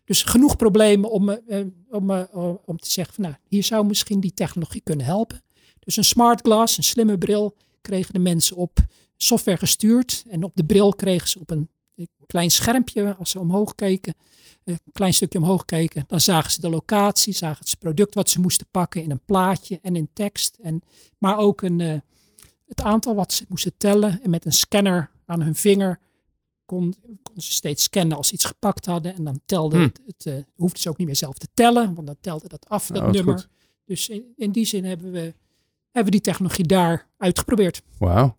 Dus 0.05 0.23
genoeg 0.23 0.57
problemen 0.57 1.11
om, 1.11 1.29
eh, 1.31 1.61
om, 1.91 2.11
eh, 2.11 2.23
om 2.65 2.79
te 2.79 2.91
zeggen 2.91 3.15
van 3.15 3.25
nou, 3.25 3.37
hier 3.49 3.65
zou 3.65 3.87
misschien 3.87 4.21
die 4.21 4.33
technologie 4.35 4.81
kunnen 4.85 5.07
helpen. 5.07 5.43
Dus 5.81 5.97
een 5.97 6.05
smart 6.05 6.41
glass, 6.41 6.77
een 6.77 6.83
slimme 6.85 7.19
bril, 7.19 7.57
kregen 7.81 8.13
de 8.13 8.19
mensen 8.21 8.57
op 8.57 8.79
software 9.17 9.59
gestuurd. 9.59 10.25
En 10.31 10.45
op 10.45 10.53
de 10.55 10.65
bril 10.65 10.93
kregen 10.95 11.29
ze 11.29 11.39
op 11.41 11.51
een 11.51 11.69
klein 12.27 12.51
schermpje, 12.51 13.17
als 13.17 13.31
ze 13.31 13.39
omhoog 13.39 13.75
keken, 13.75 14.15
een 14.65 14.79
klein 14.93 15.15
stukje 15.15 15.39
omhoog 15.39 15.65
keken, 15.65 16.05
dan 16.07 16.21
zagen 16.21 16.51
ze 16.51 16.61
de 16.61 16.69
locatie, 16.71 17.33
zagen 17.33 17.65
ze 17.65 17.71
het 17.71 17.79
product 17.79 18.15
wat 18.15 18.31
ze 18.31 18.41
moesten 18.41 18.67
pakken 18.71 19.03
in 19.03 19.11
een 19.11 19.25
plaatje 19.25 19.79
en 19.83 19.97
in 19.97 20.09
tekst. 20.13 20.59
En, 20.63 20.83
maar 21.19 21.39
ook 21.39 21.63
een, 21.63 21.79
uh, 21.79 21.95
het 22.67 22.83
aantal 22.83 23.15
wat 23.15 23.33
ze 23.33 23.45
moesten 23.49 23.77
tellen. 23.77 24.23
En 24.23 24.31
met 24.31 24.45
een 24.45 24.53
scanner 24.53 25.11
aan 25.27 25.43
hun 25.43 25.55
vinger 25.55 26.01
kon, 26.65 26.95
konden 27.23 27.43
ze 27.43 27.53
steeds 27.53 27.83
scannen 27.83 28.17
als 28.17 28.29
ze 28.29 28.35
iets 28.35 28.45
gepakt 28.45 28.87
hadden. 28.87 29.15
En 29.15 29.25
dan 29.25 29.41
telde 29.47 29.77
Hmm. 29.77 29.85
het, 29.85 30.01
het 30.07 30.27
uh, 30.27 30.43
hoefde 30.55 30.81
ze 30.81 30.89
ook 30.89 30.97
niet 30.99 31.07
meer 31.07 31.17
zelf 31.17 31.39
te 31.39 31.49
tellen, 31.55 31.95
want 31.95 32.07
dan 32.07 32.17
telde 32.21 32.49
dat 32.49 32.69
af, 32.69 32.87
dat 32.87 33.13
nummer. 33.13 33.39
goed. 33.39 33.49
Dus 33.85 34.09
in, 34.09 34.33
in 34.37 34.53
die 34.53 34.65
zin 34.65 34.85
hebben 34.85 35.13
we, 35.13 35.35
hebben 35.91 36.05
we 36.05 36.11
die 36.11 36.21
technologie 36.21 36.67
daar 36.67 37.09
uitgeprobeerd. 37.17 37.83
Wauw. 37.99 38.37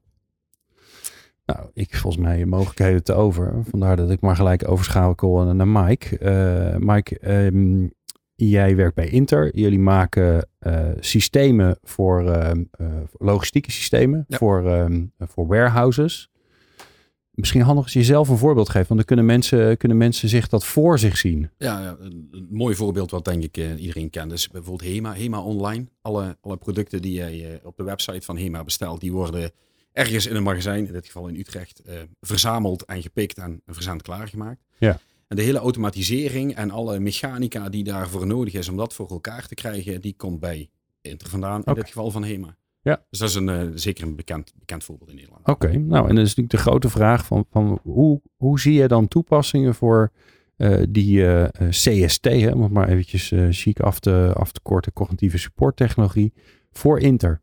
Nou, 1.55 1.69
ik 1.73 1.95
volgens 1.95 2.23
mij 2.23 2.45
mogelijkheden 2.45 3.03
te 3.03 3.13
over. 3.13 3.53
Vandaar 3.69 3.95
dat 3.95 4.09
ik 4.09 4.21
maar 4.21 4.35
gelijk 4.35 4.69
overschakel 4.69 5.53
naar 5.53 5.67
Mike. 5.67 6.17
Eh, 6.17 6.75
Mike, 6.77 7.19
ehm, 7.19 7.87
jij 8.35 8.75
werkt 8.75 8.95
bij 8.95 9.09
Inter. 9.09 9.57
Jullie 9.57 9.79
maken 9.79 10.47
eh, 10.59 10.87
systemen 10.99 11.77
voor 11.83 12.27
ehm, 12.31 12.63
eh, 12.71 12.87
logistieke 13.11 13.71
systemen, 13.71 14.25
Ja. 14.27 14.37
voor, 14.37 14.65
ehm, 14.67 15.05
voor 15.17 15.47
warehouses. 15.47 16.29
Misschien 17.31 17.61
handig 17.61 17.83
als 17.83 17.93
je 17.93 18.03
zelf 18.03 18.29
een 18.29 18.37
voorbeeld 18.37 18.69
geeft, 18.69 18.87
want 18.87 18.99
dan 18.99 19.07
kunnen 19.07 19.25
mensen, 19.25 19.77
kunnen 19.77 19.97
mensen 19.97 20.29
zich 20.29 20.47
dat 20.47 20.65
voor 20.65 20.99
zich 20.99 21.17
zien. 21.17 21.49
Ja, 21.57 21.97
een, 21.99 22.47
mooi 22.49 22.75
voorbeeld 22.75 23.11
wat 23.11 23.25
denk 23.25 23.43
ik 23.43 23.57
iedereen 23.57 24.09
kent 24.09 24.31
is 24.31 24.49
bijvoorbeeld 24.49 24.89
HEMA. 24.89 25.13
HEMA 25.13 25.41
Online. 25.41 25.85
Alle, 26.01 26.37
alle 26.41 26.57
producten 26.57 27.01
die 27.01 27.13
jij 27.13 27.59
op 27.63 27.77
de 27.77 27.83
website 27.83 28.25
van 28.25 28.37
HEMA 28.37 28.63
bestelt, 28.63 29.01
die 29.01 29.11
worden 29.11 29.51
ergens 29.91 30.27
in 30.27 30.35
een 30.35 30.43
magazijn, 30.43 30.87
in 30.87 30.93
dit 30.93 31.05
geval 31.05 31.27
in 31.27 31.35
Utrecht, 31.35 31.79
eh, 31.79 31.95
verzameld 32.21 32.85
en 32.85 33.01
gepikt 33.01 33.37
en 33.37 33.61
verzend 33.65 34.01
klaargemaakt. 34.01 34.63
Ja. 34.77 34.99
En 35.27 35.35
de 35.35 35.41
hele 35.41 35.57
automatisering 35.57 36.55
en 36.55 36.71
alle 36.71 36.99
mechanica 36.99 37.69
die 37.69 37.83
daarvoor 37.83 38.27
nodig 38.27 38.53
is 38.53 38.69
om 38.69 38.77
dat 38.77 38.93
voor 38.93 39.09
elkaar 39.09 39.47
te 39.47 39.55
krijgen, 39.55 40.01
die 40.01 40.13
komt 40.17 40.39
bij 40.39 40.69
Inter 41.01 41.29
vandaan, 41.29 41.63
in 41.63 41.73
dit 41.73 41.87
geval 41.87 42.11
van 42.11 42.23
HEMA. 42.23 42.57
Ja. 42.81 43.05
Dus 43.09 43.19
dat 43.19 43.29
is 43.29 43.35
een, 43.35 43.49
eh, 43.49 43.67
zeker 43.73 44.03
een 44.03 44.15
bekend, 44.15 44.53
bekend 44.59 44.83
voorbeeld 44.83 45.09
in 45.09 45.15
Nederland. 45.15 45.47
Oké, 45.47 45.77
nou 45.77 46.09
en 46.09 46.15
dan 46.15 46.23
is 46.23 46.35
natuurlijk 46.35 46.49
de 46.49 46.57
grote 46.57 46.89
vraag 46.89 47.25
van, 47.25 47.45
van 47.51 47.79
hoe, 47.83 48.21
hoe 48.35 48.59
zie 48.59 48.73
je 48.73 48.87
dan 48.87 49.07
toepassingen 49.07 49.75
voor 49.75 50.11
eh, 50.55 50.83
die 50.89 51.25
CST, 51.69 52.25
hè, 52.25 52.51
om 52.51 52.61
het 52.61 52.71
maar 52.71 52.89
eventjes 52.89 53.33
chic 53.49 53.79
af 53.79 53.99
te, 53.99 54.31
af 54.35 54.51
te 54.51 54.59
korten, 54.61 54.93
cognitieve 54.93 55.37
support 55.37 55.75
technologie, 55.75 56.33
voor 56.71 56.99
Inter? 56.99 57.41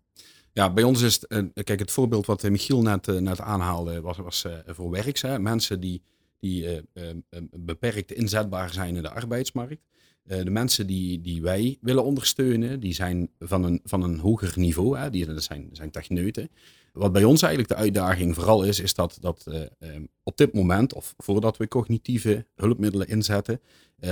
Ja, 0.57 0.73
bij 0.73 0.85
ons 0.85 1.03
is 1.03 1.21
het, 1.29 1.53
kijk, 1.65 1.79
het 1.79 1.91
voorbeeld 1.91 2.27
wat 2.27 2.45
eh, 2.45 2.51
Michiel 2.51 2.83
net, 2.83 3.07
net 3.07 3.41
aanhaalde, 3.41 4.01
was, 4.01 4.17
was 4.17 4.45
eh, 4.45 4.53
voor 4.67 4.91
werks. 4.91 5.23
Hè? 5.23 5.39
Mensen 5.39 5.81
die, 5.81 6.03
die 6.41 6.67
eh, 6.67 6.77
eh, 6.93 7.11
eh, 7.29 7.43
beperkt 7.51 8.13
inzetbaar 8.13 8.73
zijn 8.73 8.97
in 8.97 9.03
de 9.03 9.11
arbeidsmarkt. 9.11 9.83
De 10.23 10.51
mensen 10.51 10.87
die, 10.87 11.21
die 11.21 11.43
wij 11.43 11.79
willen 11.81 12.05
ondersteunen, 12.05 12.81
die 12.81 12.95
zijn 12.95 13.31
van 13.39 13.65
een, 13.65 13.81
van 13.85 14.03
een 14.03 14.19
hoger 14.19 14.53
niveau. 14.57 14.99
Hè? 14.99 15.11
Die, 15.11 15.27
dat 15.27 15.43
zijn, 15.43 15.69
zijn 15.73 15.91
techneuten. 15.91 16.51
Wat 16.93 17.13
bij 17.13 17.25
ons 17.25 17.43
eigenlijk 17.43 17.73
de 17.73 17.81
uitdaging 17.83 18.35
vooral 18.35 18.63
is, 18.63 18.81
is 18.81 18.95
dat, 18.95 19.19
dat 19.21 19.47
eh, 19.47 19.63
eh, 19.63 20.03
op 20.23 20.37
dit 20.37 20.53
moment, 20.53 20.93
of 20.93 21.15
voordat 21.17 21.57
we 21.57 21.69
cognitieve 21.69 22.47
hulpmiddelen 22.55 23.09
inzetten, 23.09 23.61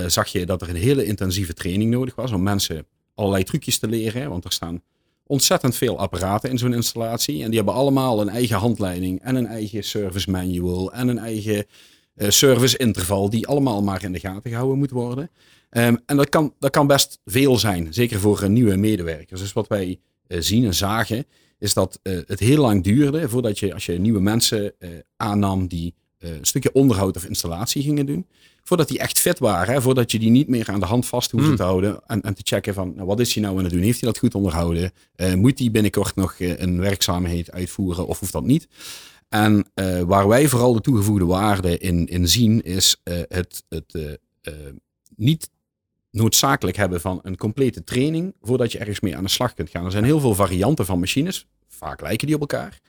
zag 0.07 0.29
je 0.29 0.47
dat 0.47 0.63
er 0.63 0.69
een 0.69 0.77
hele 0.77 1.05
intensieve 1.05 1.55
training 1.55 1.91
nodig 1.91 2.15
was 2.15 2.33
om 2.33 2.43
mensen 2.43 2.87
allerlei 3.15 3.45
trucjes 3.45 3.79
te 3.79 3.89
leren. 3.89 4.29
Want 4.29 4.45
er 4.45 4.53
staan 4.53 4.83
ontzettend 5.27 5.77
veel 5.77 5.99
apparaten 5.99 6.51
in 6.51 6.59
zo'n 6.59 6.75
installatie. 6.75 7.43
En 7.43 7.47
die 7.47 7.57
hebben 7.57 7.75
allemaal 7.75 8.21
een 8.21 8.29
eigen 8.29 8.57
handleiding 8.57 9.23
en 9.23 9.35
een 9.35 9.47
eigen 9.47 9.85
service 9.85 10.31
manual 10.31 10.93
en 10.93 11.09
een 11.09 11.19
eigen 11.19 11.67
eh, 12.15 12.31
service 12.31 12.77
interval 12.77 13.31
die 13.31 13.47
allemaal 13.47 13.83
maar 13.83 14.05
in 14.05 14.13
de 14.13 14.21
gaten 14.21 14.51
gehouden 14.51 14.79
moet 14.79 14.91
worden. 14.91 15.31
Ehm, 15.71 15.97
en 16.07 16.17
dat 16.17 16.29
kan, 16.29 16.55
dat 16.59 16.71
kan 16.71 16.87
best 16.87 17.19
veel 17.25 17.59
zijn, 17.59 17.95
zeker 17.95 18.21
voor 18.21 18.43
eh, 18.43 18.49
nieuwe 18.49 18.77
medewerkers. 18.77 19.41
Dus 19.41 19.53
wat 19.53 19.69
wij 19.69 20.01
eh, 20.27 20.41
zien 20.41 20.65
en 20.65 20.75
zagen, 20.75 21.27
is 21.59 21.75
dat 21.75 22.01
het 22.03 22.41
heel 22.41 22.61
lang 22.61 22.85
duurde 22.85 23.29
voordat 23.29 23.59
je, 23.59 23.75
als 23.75 23.87
je 23.87 23.99
nieuwe 23.99 24.21
mensen 24.21 24.75
aannam 25.17 25.67
die 25.67 25.95
een 26.19 26.45
stukje 26.45 26.73
onderhoud 26.73 27.17
of 27.17 27.25
installatie 27.25 27.83
gingen 27.83 28.07
doen, 28.07 28.27
voordat 28.65 28.89
die 28.89 28.99
echt 28.99 29.19
fit 29.19 29.39
waren, 29.39 29.75
hè, 29.75 29.83
voordat 29.83 30.11
je 30.11 30.19
die 30.19 30.31
niet 30.31 30.49
meer 30.49 30.69
aan 30.71 30.81
de 30.81 30.87
hand 30.87 31.07
vast 31.07 31.31
hoefde 31.31 31.47
Hmm. 31.47 31.57
te 31.57 31.63
houden 31.63 32.01
en, 32.07 32.23
en 32.23 32.35
te 32.35 32.41
checken 32.45 32.75
van, 32.75 32.93
nou, 32.95 33.07
wat 33.07 33.21
is 33.21 33.35
hij 33.35 33.43
nou 33.43 33.59
aan 33.59 33.65
het 33.65 33.73
doen? 33.73 33.83
Heeft 33.83 34.01
hij 34.01 34.11
dat 34.11 34.19
goed 34.19 34.35
onderhouden? 34.35 34.93
Eh, 35.15 35.35
moet 35.35 35.59
hij 35.59 35.71
binnenkort 35.71 36.15
nog 36.15 36.35
eh, 36.39 36.59
een 36.59 36.81
werkzaamheid 36.81 37.51
uitvoeren 37.51 38.07
of 38.07 38.21
hoeft 38.21 38.33
dat 38.33 38.45
niet? 38.45 38.69
En 39.29 39.67
eh, 39.75 40.01
waar 40.01 40.29
wij 40.29 40.49
vooral 40.49 40.73
de 40.73 40.81
toegevoegde 40.81 41.25
waarde 41.25 41.79
in, 41.79 42.07
in 42.07 42.29
zien, 42.29 42.63
is 42.63 43.01
het, 43.29 43.65
het 43.69 44.19
niet 45.17 45.51
noodzakelijk 46.11 46.77
hebben 46.77 47.01
van 47.01 47.21
een 47.23 47.37
complete 47.37 47.85
training 47.85 48.35
voordat 48.41 48.73
je 48.73 48.79
ergens 48.79 49.01
mee 49.01 49.17
aan 49.17 49.25
de 49.25 49.31
slag 49.31 49.55
kunt 49.55 49.71
gaan. 49.71 49.85
Er 49.85 49.91
zijn 49.91 50.05
heel 50.05 50.21
veel 50.21 50.35
varianten 50.35 50.87
van 50.87 50.99
machines, 50.99 51.47
vaak 51.69 52.01
lijken 52.01 52.27
die 52.27 52.37
op 52.37 52.41
elkaar. 52.41 52.81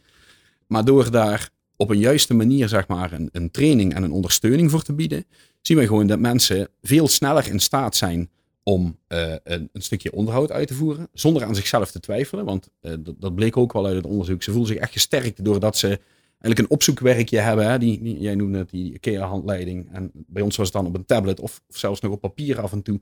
Maar 0.67 0.86
door 0.86 1.12
daar 1.12 1.50
op 1.75 1.89
een 1.89 2.00
juiste 2.00 2.34
manier 2.34 2.70
zeg 2.70 2.88
maar, 2.88 3.12
een, 3.12 3.29
een 3.32 3.51
training 3.51 3.94
en 3.94 4.03
een 4.03 4.12
ondersteuning 4.12 4.72
voor 4.72 4.82
te 4.82 4.94
bieden, 4.94 5.25
zien 5.67 5.77
we 5.77 5.88
gewoon 5.88 6.07
dat 6.07 6.19
mensen 6.19 6.67
veel 6.81 7.07
sneller 7.07 7.50
in 7.50 7.60
staat 7.60 7.95
zijn 7.95 8.29
om 8.63 8.98
eh, 9.07 9.34
een, 9.43 9.69
een 9.74 9.81
stukje 9.81 10.12
onderhoud 10.13 10.51
uit 10.51 10.67
te 10.67 10.74
voeren, 10.74 11.07
zonder 11.13 11.43
aan 11.43 11.55
zichzelf 11.55 11.91
te 11.91 12.00
twijfelen. 12.00 12.45
Want 12.45 12.69
eh, 12.81 12.93
dat, 13.00 13.15
dat 13.19 13.36
bleek 13.36 13.57
ook 13.57 13.74
wel 13.74 13.86
uit 13.86 13.95
het 13.95 14.05
onderzoek. 14.05 14.43
Ze 14.43 14.51
voelen 14.51 14.69
zich 14.69 14.77
echt 14.77 14.91
gesterkt 14.91 15.45
doordat 15.45 15.77
ze 15.77 15.88
eigenlijk 16.39 16.60
een 16.60 16.69
opzoekwerkje 16.69 17.39
hebben. 17.39 17.69
Hè? 17.69 17.77
Die, 17.77 18.19
jij 18.19 18.36
noemde 18.36 18.57
het 18.57 18.69
die 18.69 18.93
IKEA-handleiding. 18.93 19.89
En 19.91 20.12
bij 20.13 20.43
ons 20.43 20.55
was 20.55 20.65
het 20.65 20.75
dan 20.75 20.86
op 20.86 20.95
een 20.95 21.05
tablet 21.05 21.39
of, 21.39 21.62
of 21.69 21.77
zelfs 21.77 22.01
nog 22.01 22.12
op 22.12 22.22
papier 22.22 22.62
af 22.62 22.72
en 22.72 22.81
toe. 22.81 23.00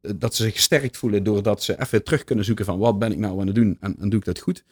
Eh, 0.00 0.12
Dat 0.16 0.34
ze 0.34 0.42
zich 0.42 0.54
gesterkt 0.54 0.96
voelen 0.96 1.22
doordat 1.24 1.62
ze 1.62 1.80
even 1.80 2.04
terug 2.04 2.24
kunnen 2.24 2.44
zoeken 2.44 2.64
van 2.64 2.78
wat 2.78 2.98
ben 2.98 3.12
ik 3.12 3.18
nou 3.18 3.40
aan 3.40 3.46
het 3.46 3.54
doen 3.54 3.76
en, 3.80 3.96
en 3.98 4.08
doe 4.08 4.18
ik 4.18 4.24
dat 4.24 4.38
goed. 4.38 4.64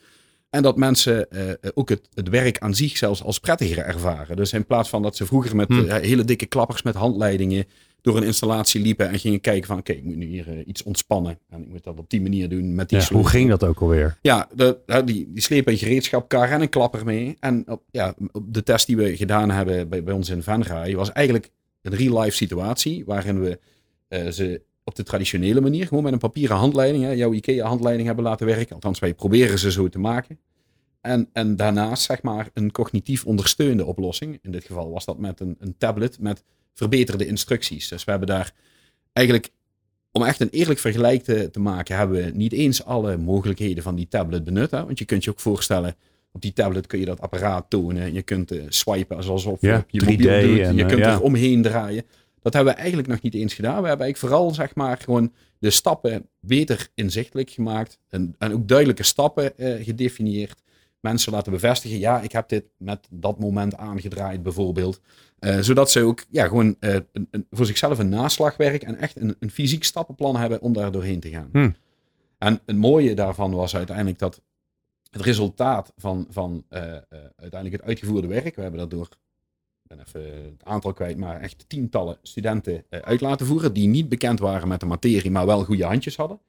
En 0.51 0.61
dat 0.61 0.77
mensen 0.77 1.31
eh, 1.31 1.71
ook 1.73 1.89
het, 1.89 2.09
het 2.13 2.29
werk 2.29 2.59
aan 2.59 2.75
zich 2.75 2.97
zelfs 2.97 3.23
als 3.23 3.39
prettiger 3.39 3.83
ervaren. 3.83 4.35
Dus 4.35 4.53
in 4.53 4.65
plaats 4.65 4.89
van 4.89 5.01
dat 5.01 5.15
ze 5.15 5.25
vroeger 5.25 5.55
met 5.55 5.67
Hmm. 5.67 5.87
eh, 5.87 6.01
hele 6.01 6.23
dikke 6.23 6.45
klappers 6.45 6.81
met 6.81 6.95
handleidingen 6.95 7.65
door 8.01 8.17
een 8.17 8.23
installatie 8.23 8.81
liepen 8.81 9.09
en 9.09 9.19
gingen 9.19 9.41
kijken 9.41 9.67
van 9.67 9.77
oké, 9.77 9.91
ik 9.91 10.03
moet 10.03 10.15
nu 10.15 10.25
hier 10.25 10.47
eh, 10.47 10.67
iets 10.67 10.83
ontspannen. 10.83 11.39
En 11.49 11.61
ik 11.61 11.67
moet 11.67 11.83
dat 11.83 11.97
op 11.97 12.09
die 12.09 12.21
manier 12.21 12.49
doen 12.49 12.75
met 12.75 12.89
die 12.89 12.99
Ja, 12.99 13.07
hoe 13.11 13.27
ging 13.27 13.49
dat 13.49 13.63
ook 13.63 13.79
alweer? 13.81 14.17
Ja, 14.21 14.47
de, 14.55 14.77
die, 15.05 15.31
die 15.31 15.41
slepen 15.41 15.71
een 15.71 15.77
gereedschapkar 15.77 16.51
en 16.51 16.61
een 16.61 16.69
klapper 16.69 17.05
mee. 17.05 17.37
En 17.39 17.63
op, 17.67 17.81
ja, 17.91 18.15
op 18.31 18.53
de 18.53 18.63
test 18.63 18.87
die 18.87 18.97
we 18.97 19.17
gedaan 19.17 19.49
hebben 19.51 19.89
bij, 19.89 20.03
bij 20.03 20.13
ons 20.13 20.29
in 20.29 20.43
Venray 20.43 20.95
was 20.95 21.11
eigenlijk 21.11 21.49
een 21.81 21.95
real-life 21.95 22.35
situatie 22.35 23.05
waarin 23.05 23.41
we 23.41 23.59
eh, 24.07 24.27
ze 24.27 24.61
op 24.83 24.95
de 24.95 25.03
traditionele 25.03 25.61
manier, 25.61 25.87
gewoon 25.87 26.03
met 26.03 26.13
een 26.13 26.19
papieren 26.19 26.57
handleiding, 26.57 27.03
hè, 27.03 27.11
jouw 27.11 27.33
IKEA-handleiding 27.33 28.07
hebben 28.07 28.23
laten 28.23 28.45
werken. 28.45 28.75
Althans, 28.75 28.99
wij 28.99 29.13
proberen 29.13 29.59
ze 29.59 29.71
zo 29.71 29.89
te 29.89 29.99
maken. 29.99 30.39
En, 31.01 31.29
en 31.33 31.55
daarnaast, 31.55 32.03
zeg 32.03 32.21
maar, 32.21 32.49
een 32.53 32.71
cognitief 32.71 33.25
ondersteunde 33.25 33.85
oplossing. 33.85 34.39
In 34.41 34.51
dit 34.51 34.63
geval 34.63 34.91
was 34.91 35.05
dat 35.05 35.17
met 35.17 35.39
een, 35.39 35.55
een 35.59 35.75
tablet 35.77 36.19
met 36.19 36.43
verbeterde 36.73 37.25
instructies. 37.25 37.87
Dus 37.87 38.03
we 38.03 38.11
hebben 38.11 38.29
daar 38.29 38.53
eigenlijk, 39.13 39.49
om 40.11 40.23
echt 40.23 40.39
een 40.39 40.49
eerlijk 40.49 40.79
vergelijk 40.79 41.23
te, 41.23 41.49
te 41.51 41.59
maken, 41.59 41.97
hebben 41.97 42.23
we 42.23 42.31
niet 42.33 42.53
eens 42.53 42.83
alle 42.83 43.17
mogelijkheden 43.17 43.83
van 43.83 43.95
die 43.95 44.07
tablet 44.07 44.43
benut. 44.43 44.71
Hè? 44.71 44.85
Want 44.85 44.99
je 44.99 45.05
kunt 45.05 45.23
je 45.23 45.29
ook 45.29 45.39
voorstellen, 45.39 45.95
op 46.31 46.41
die 46.41 46.53
tablet 46.53 46.87
kun 46.87 46.99
je 46.99 47.05
dat 47.05 47.21
apparaat 47.21 47.69
tonen. 47.69 48.13
Je 48.13 48.21
kunt 48.21 48.51
eh, 48.51 48.63
swipen 48.67 49.17
alsof 49.17 49.61
je 49.61 49.75
op 49.75 49.89
je 49.89 50.01
3D 50.01 50.05
mobiel 50.05 50.41
doet. 50.41 50.59
en, 50.59 50.75
je 50.75 50.83
eh, 50.83 50.87
kunt 50.87 51.05
er 51.05 51.21
omheen 51.21 51.61
draaien. 51.61 52.03
Dat 52.41 52.53
hebben 52.53 52.73
we 52.73 52.79
eigenlijk 52.79 53.07
nog 53.09 53.21
niet 53.21 53.33
eens 53.33 53.53
gedaan. 53.53 53.81
We 53.81 53.87
hebben 53.87 54.05
eigenlijk 54.05 54.33
vooral, 54.33 54.53
zeg 54.53 54.75
maar, 54.75 54.97
gewoon 54.97 55.33
de 55.59 55.69
stappen 55.69 56.29
beter 56.39 56.87
inzichtelijk 56.95 57.49
gemaakt. 57.49 57.99
En, 58.09 58.35
en 58.37 58.53
ook 58.53 58.67
duidelijke 58.67 59.03
stappen 59.03 59.57
eh, 59.57 59.85
gedefinieerd. 59.85 60.61
Mensen 60.99 61.31
laten 61.31 61.51
bevestigen, 61.51 61.99
ja, 61.99 62.21
ik 62.21 62.31
heb 62.31 62.49
dit 62.49 62.63
met 62.77 63.07
dat 63.09 63.39
moment 63.39 63.75
aangedraaid 63.77 64.43
bijvoorbeeld. 64.43 64.99
Eh, 65.39 65.59
zodat 65.59 65.91
ze 65.91 66.01
ook 66.03 66.23
ja, 66.29 66.47
gewoon 66.47 66.75
eh, 66.79 66.95
een, 67.11 67.27
een- 67.31 67.47
voor 67.51 67.65
zichzelf 67.65 67.99
een 67.99 68.09
naslagwerk 68.09 68.83
en 68.83 68.95
echt 68.95 69.15
een, 69.21 69.35
een 69.39 69.51
fysiek 69.51 69.83
stappenplan 69.83 70.35
hebben 70.35 70.61
om 70.61 70.73
daar 70.73 70.91
doorheen 70.91 71.19
te 71.19 71.29
gaan. 71.29 71.49
Hmm. 71.51 71.75
En 72.37 72.59
het 72.65 72.75
mooie 72.77 73.13
daarvan 73.15 73.51
was 73.51 73.75
uiteindelijk 73.75 74.19
dat 74.19 74.41
het 75.11 75.21
resultaat 75.21 75.93
van, 75.97 76.27
van 76.29 76.65
eh, 76.69 76.95
eh, 76.95 77.01
uiteindelijk 77.35 77.81
het 77.81 77.89
uitgevoerde 77.89 78.27
werk, 78.27 78.55
we 78.55 78.61
hebben 78.61 78.79
dat 78.79 78.89
door, 78.89 79.09
ben 79.95 80.05
even 80.07 80.33
het 80.43 80.63
aantal 80.63 80.93
kwijt, 80.93 81.17
maar 81.17 81.39
echt 81.39 81.65
tientallen 81.67 82.17
studenten 82.21 82.83
eh, 82.89 82.99
uit 82.99 83.21
laten 83.21 83.45
voeren, 83.45 83.73
die 83.73 83.87
niet 83.87 84.09
bekend 84.09 84.39
waren 84.39 84.67
met 84.67 84.79
de 84.79 84.85
materie, 84.85 85.31
maar 85.31 85.45
wel 85.45 85.63
goede 85.63 85.85
handjes 85.85 86.15
hadden. 86.15 86.39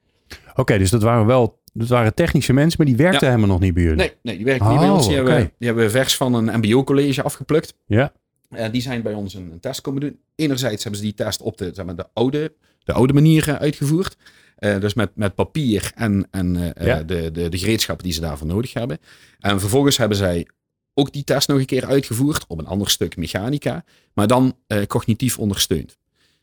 Oké, 0.55 0.79
dus 0.79 0.91
dat 0.91 1.03
waren 1.03 1.27
wel 1.27 1.61
dat 1.75 1.89
waren 1.89 2.15
technische 2.15 2.53
mensen, 2.53 2.75
maar 2.79 2.87
die 2.87 2.97
werkten 3.05 3.27
helemaal 3.29 3.49
nog 3.49 3.61
niet 3.61 3.75
bij 3.75 3.83
jullie. 3.83 3.99
Nee, 3.99 4.13
nee 4.23 4.37
die 4.37 4.45
werken 4.45 4.69
niet 4.69 4.79
bij 4.79 4.89
Oh, 4.89 4.95
ons. 4.95 5.09
Die, 5.09 5.21
oké. 5.21 5.31
hebben, 5.31 5.53
die 5.59 5.67
hebben 5.69 5.91
vers 5.91 6.17
van 6.17 6.35
een 6.35 6.59
mbo-college 6.59 7.23
afgeplukt. 7.23 7.75
Ja. 7.87 8.13
Eh, 8.51 8.73
die 8.73 8.83
zijn 8.83 9.03
bij 9.03 9.15
ons 9.15 9.35
een, 9.35 9.51
een 9.53 9.61
test 9.61 9.81
komen 9.81 10.01
doen. 10.01 10.19
Enerzijds 10.35 10.83
hebben 10.83 11.01
ze 11.01 11.07
die 11.07 11.15
test 11.17 11.41
op 11.43 11.59
de, 11.59 11.71
zeg 11.75 11.85
maar, 11.85 11.97
de, 11.97 12.07
oude, 12.13 12.53
de 12.85 12.93
oude 12.93 13.13
manier 13.13 13.59
uitgevoerd. 13.59 14.17
Eh, 14.57 14.81
dus 14.81 14.95
met, 14.95 15.11
met 15.15 15.35
papier 15.35 15.93
en, 15.95 16.27
en 16.31 16.75
eh, 16.75 16.87
Ja. 16.87 17.03
de, 17.03 17.31
de, 17.31 17.49
de 17.49 17.59
gereedschappen 17.59 18.05
die 18.05 18.15
ze 18.15 18.21
daarvoor 18.21 18.47
nodig 18.47 18.73
hebben. 18.73 18.99
En 19.41 19.61
vervolgens 19.61 19.97
hebben 19.97 20.17
zij 20.17 20.47
ook 20.95 21.13
die 21.13 21.25
test 21.25 21.49
nog 21.49 21.59
een 21.59 21.67
keer 21.67 21.87
uitgevoerd 21.87 22.45
op 22.47 22.59
een 22.59 22.67
ander 22.67 22.91
stuk 22.91 23.17
mechanica, 23.17 23.85
maar 24.15 24.27
dan 24.27 24.57
eh, 24.67 24.83
cognitief 24.87 25.39
ondersteund. 25.39 25.99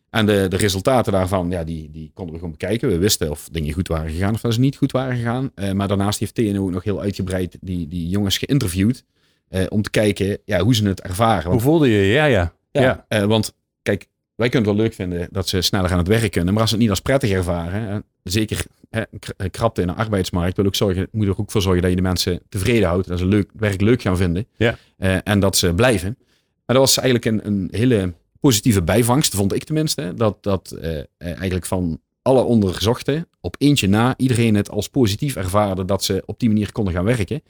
En 0.10 0.26
de, 0.26 0.46
de 0.50 0.58
resultaten 0.58 1.12
daarvan, 1.12 1.50
ja, 1.50 1.64
die, 1.64 1.92
die 1.92 2.12
konden 2.14 2.34
we 2.34 2.40
gewoon 2.40 2.56
bekijken. 2.60 2.90
We 2.90 2.98
wisten 2.98 3.30
of 3.30 3.50
dingen 3.52 3.74
goed 3.74 3.88
waren 3.88 4.12
gegaan 4.12 4.34
of 4.34 4.42
dat 4.42 4.54
ze 4.54 4.60
niet 4.60 4.76
goed 4.76 4.92
waren 4.92 5.16
gegaan. 5.16 5.52
Eh, 5.56 5.72
maar 5.72 5.88
daarnaast 5.88 6.20
heeft 6.20 6.36
TNO 6.36 6.64
ook 6.64 6.72
nog 6.72 6.84
heel 6.84 7.02
uitgebreid 7.02 7.58
die, 7.62 7.88
die 7.88 8.10
jongens 8.10 8.38
geïnterviewd. 8.38 9.04
eh, 9.48 9.66
om 9.70 9.82
te 9.82 9.90
kijken 9.90 10.38
ja, 10.46 10.60
hoe 10.60 10.76
ze 10.76 10.88
het 10.88 11.02
ervaren. 11.02 11.52
Hoe 11.52 11.60
voelde 11.60 11.90
je? 11.90 12.06
Ja, 12.06 12.26
ja. 12.26 12.54
ja, 12.72 13.06
ja. 13.10 13.28
want 13.28 13.54
kijk, 13.82 14.08
wij 14.36 14.50
kunnen 14.50 14.70
het 14.70 14.78
wel 14.78 14.86
leuk 14.86 14.96
vinden 14.96 15.28
dat 15.32 15.48
ze 15.48 15.62
sneller 15.62 15.92
aan 15.92 15.98
het 15.98 16.08
werk 16.08 16.32
kunnen. 16.32 16.54
Maar 16.54 16.62
als 16.62 16.70
ze 16.70 16.76
het 16.76 16.84
niet 16.86 16.94
als 16.94 17.02
prettig 17.02 17.30
ervaren, 17.30 18.04
zeker 18.24 18.66
krapte 19.52 19.82
in 19.82 19.88
de 19.88 19.94
arbeidsmarkt, 19.94 20.58
wil 20.58 20.66
ook 20.66 20.76
zorgen, 20.76 21.08
moet 21.12 21.28
er 21.28 21.40
ook 21.40 21.52
voor 21.52 21.62
zorgen 21.62 21.82
dat 21.82 21.90
je 21.90 21.96
de 21.96 22.02
mensen 22.02 22.42
tevreden 22.50 22.88
houdt. 22.88 23.08
Dat 23.08 23.20
ze 23.20 23.26
leuk, 23.26 23.50
werk 23.54 23.82
leuk 23.82 24.02
gaan 24.02 24.18
vinden. 24.18 24.48
Ja. 24.58 24.78
Eh, 24.98 25.18
en 25.24 25.40
dat 25.40 25.58
ze 25.58 25.74
blijven. 25.74 26.18
Maar 26.66 26.78
dat 26.78 26.88
was 26.88 26.98
eigenlijk 26.98 27.26
een, 27.26 27.48
een 27.48 27.68
hele 27.72 28.14
positieve 28.40 28.84
bijvangst, 28.84 29.36
vond 29.36 29.54
ik 29.54 29.64
tenminste. 29.64 30.14
Dat, 30.16 30.44
dat 30.44 30.72
eh, 30.72 30.98
eh, 30.98 31.06
eigenlijk 31.18 31.66
van 31.66 32.02
alle 32.22 32.42
ondergezochten, 32.42 33.28
op 33.42 33.56
eentje 33.60 33.88
na, 33.88 34.14
iedereen 34.18 34.56
het 34.56 34.70
als 34.70 34.90
positief 34.90 35.36
ervaarde 35.36 35.86
dat 35.86 36.04
ze 36.04 36.24
op 36.26 36.40
die 36.40 36.50
manier 36.50 36.72
konden 36.72 36.94
gaan 36.94 37.06
werken. 37.06 37.44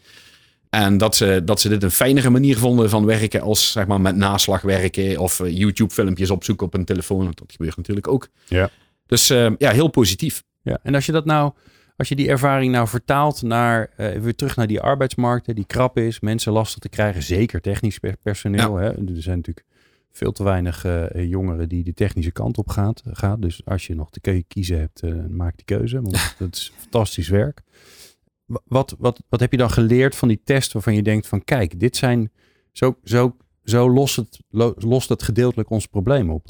En 0.70 0.98
dat 0.98 1.16
ze, 1.16 1.42
dat 1.46 1.60
ze 1.60 1.70
dit 1.70 1.84
een 1.84 1.92
fijnere 1.92 2.30
manier 2.30 2.58
vonden 2.58 2.90
van 2.90 3.06
werken 3.06 3.42
als 3.42 3.72
zeg 3.72 3.88
maar 3.88 4.02
met 4.02 4.16
naslag 4.16 4.62
werken 4.62 5.18
of 5.18 5.40
eh, 5.40 5.58
YouTube 5.58 5.94
filmpjes 5.94 6.30
opzoeken 6.30 6.66
op 6.66 6.74
een 6.74 6.86
telefoon. 6.86 7.26
Dat 7.26 7.52
gebeurt 7.52 7.78
natuurlijk 7.78 8.08
ook. 8.08 8.28
Ja. 8.48 8.70
Dus 9.06 9.28
ja, 9.28 9.72
heel 9.72 9.88
positief. 9.88 10.44
Ja, 10.70 10.80
en 10.84 10.96
als 10.96 11.06
je 11.06 11.12
dat 11.12 11.26
nou, 11.26 11.54
als 11.98 12.10
je 12.10 12.16
die 12.16 12.28
ervaring 12.30 12.72
nou 12.72 12.88
vertaalt 12.88 13.42
naar 13.42 13.90
eh, 13.98 14.20
weer 14.20 14.36
terug 14.36 14.56
naar 14.56 14.68
die 14.68 14.82
arbeidsmarkten, 14.82 15.56
die 15.56 15.66
krap 15.66 15.98
is, 15.98 16.20
mensen 16.20 16.52
lastig 16.52 16.80
te 16.80 16.90
krijgen, 16.90 17.24
zeker 17.24 17.62
technisch 17.62 17.98
per- 18.00 18.18
personeel. 18.24 18.76
Hè? 18.76 18.88
Er 18.90 19.22
zijn 19.22 19.38
natuurlijk 19.38 19.66
veel 20.12 20.32
te 20.32 20.44
weinig 20.44 20.86
eh, 20.86 21.06
jongeren 21.30 21.70
die 21.70 21.84
de 21.84 21.94
technische 21.94 22.32
kant 22.32 22.58
op 22.58 22.70
gaat, 22.70 23.02
gaat. 23.06 23.42
Dus 23.42 23.62
als 23.66 23.88
je 23.88 23.96
nog 23.96 24.10
te 24.12 24.44
kiezen 24.48 24.80
hebt, 24.80 25.02
eh, 25.02 25.14
maak 25.30 25.56
die 25.56 25.66
keuze. 25.78 26.02
Want 26.02 26.36
dat 26.40 26.56
is 26.56 26.72
fantastisch 26.78 27.28
werk. 27.30 27.62
Wa- 28.46 28.62
Wat, 28.66 28.96
wat, 29.00 29.22
wat 29.30 29.40
heb 29.40 29.52
je 29.52 29.58
dan 29.58 29.70
geleerd 29.72 30.16
van 30.16 30.28
die 30.28 30.42
test 30.44 30.74
waarvan 30.74 30.96
je 30.96 31.04
denkt 31.04 31.28
van 31.28 31.44
kijk, 31.44 31.80
dit 31.80 31.96
zijn 31.96 32.32
zo, 32.72 32.98
zo, 33.04 33.36
zo 33.64 33.90
lost, 33.92 34.16
het, 34.16 34.40
lo- 34.50 34.74
lost 34.78 35.10
het 35.10 35.24
gedeeltelijk 35.24 35.70
ons 35.70 35.86
probleem 35.86 36.30
op. 36.30 36.46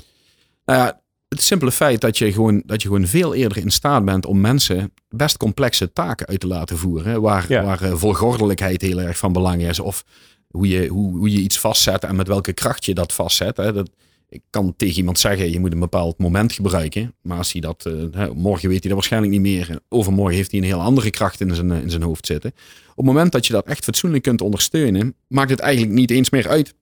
Nou 0.66 0.80
ja, 0.80 1.02
het 1.30 1.42
simpele 1.42 1.72
feit 1.72 2.02
dat 2.02 2.18
je, 2.18 2.32
gewoon, 2.32 2.64
dat 2.66 2.82
je 2.82 2.88
gewoon 2.88 3.08
veel 3.08 3.34
eerder 3.34 3.58
in 3.58 3.72
staat 3.72 4.06
bent 4.06 4.26
om 4.26 4.42
mensen 4.42 4.94
best 5.10 5.38
complexe 5.38 5.94
taken 5.94 6.28
uit 6.28 6.40
te 6.40 6.48
laten 6.48 6.78
voeren. 6.78 7.22
Waar, 7.22 7.46
Ja. 7.50 7.64
waar 7.64 7.82
eh, 7.82 7.94
volgordelijkheid 7.96 8.82
heel 8.82 9.02
erg 9.02 9.18
van 9.18 9.34
belang 9.34 9.62
is. 9.62 9.80
Of 9.80 10.06
hoe 10.48 10.68
je, 10.68 10.88
hoe, 10.88 11.18
hoe 11.18 11.32
je 11.32 11.40
iets 11.40 11.60
vastzet 11.60 12.04
en 12.04 12.16
met 12.16 12.28
welke 12.28 12.54
kracht 12.54 12.86
je 12.86 12.94
dat 12.94 13.14
vastzet. 13.14 13.58
Hè. 13.58 13.74
Dat, 13.74 13.90
ik 14.30 14.42
kan 14.50 14.74
tegen 14.78 14.98
iemand 14.98 15.20
zeggen, 15.20 15.52
je 15.52 15.60
moet 15.60 15.72
een 15.74 15.80
bepaald 15.80 16.18
moment 16.18 16.52
gebruiken. 16.54 17.14
Maar 17.22 17.38
als 17.38 17.52
hij 17.52 17.62
dat, 17.62 17.86
eh, 17.86 18.30
morgen 18.30 18.70
weet 18.70 18.80
hij 18.80 18.88
dat 18.88 18.94
waarschijnlijk 18.94 19.32
niet 19.32 19.42
meer. 19.42 19.70
En 19.70 19.82
Overmorgen 19.90 20.36
heeft 20.36 20.52
hij 20.52 20.60
een 20.60 20.66
heel 20.66 20.82
andere 20.82 21.10
kracht 21.10 21.42
in 21.42 21.56
zijn, 21.56 21.72
eh, 21.72 21.82
in 21.82 21.90
zijn 21.90 22.02
hoofd 22.04 22.26
zitten. 22.26 22.52
Op 22.90 22.96
het 22.96 23.06
moment 23.06 23.32
dat 23.32 23.48
je 23.48 23.54
dat 23.54 23.66
echt 23.66 23.84
fatsoenlijk 23.84 24.24
kunt 24.24 24.42
ondersteunen, 24.42 25.16
maakt 25.28 25.50
het 25.50 25.60
eigenlijk 25.60 25.94
niet 25.94 26.12
eens 26.12 26.30
meer 26.30 26.48
uit. 26.50 26.74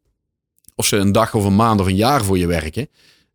Of 0.75 0.85
ze 0.85 0.97
een 0.97 1.11
dag 1.11 1.33
of 1.35 1.43
een 1.45 1.55
maand 1.55 1.79
of 1.79 1.87
een 1.87 1.95
jaar 1.95 2.23
voor 2.23 2.37
je 2.37 2.47
werken. 2.47 2.87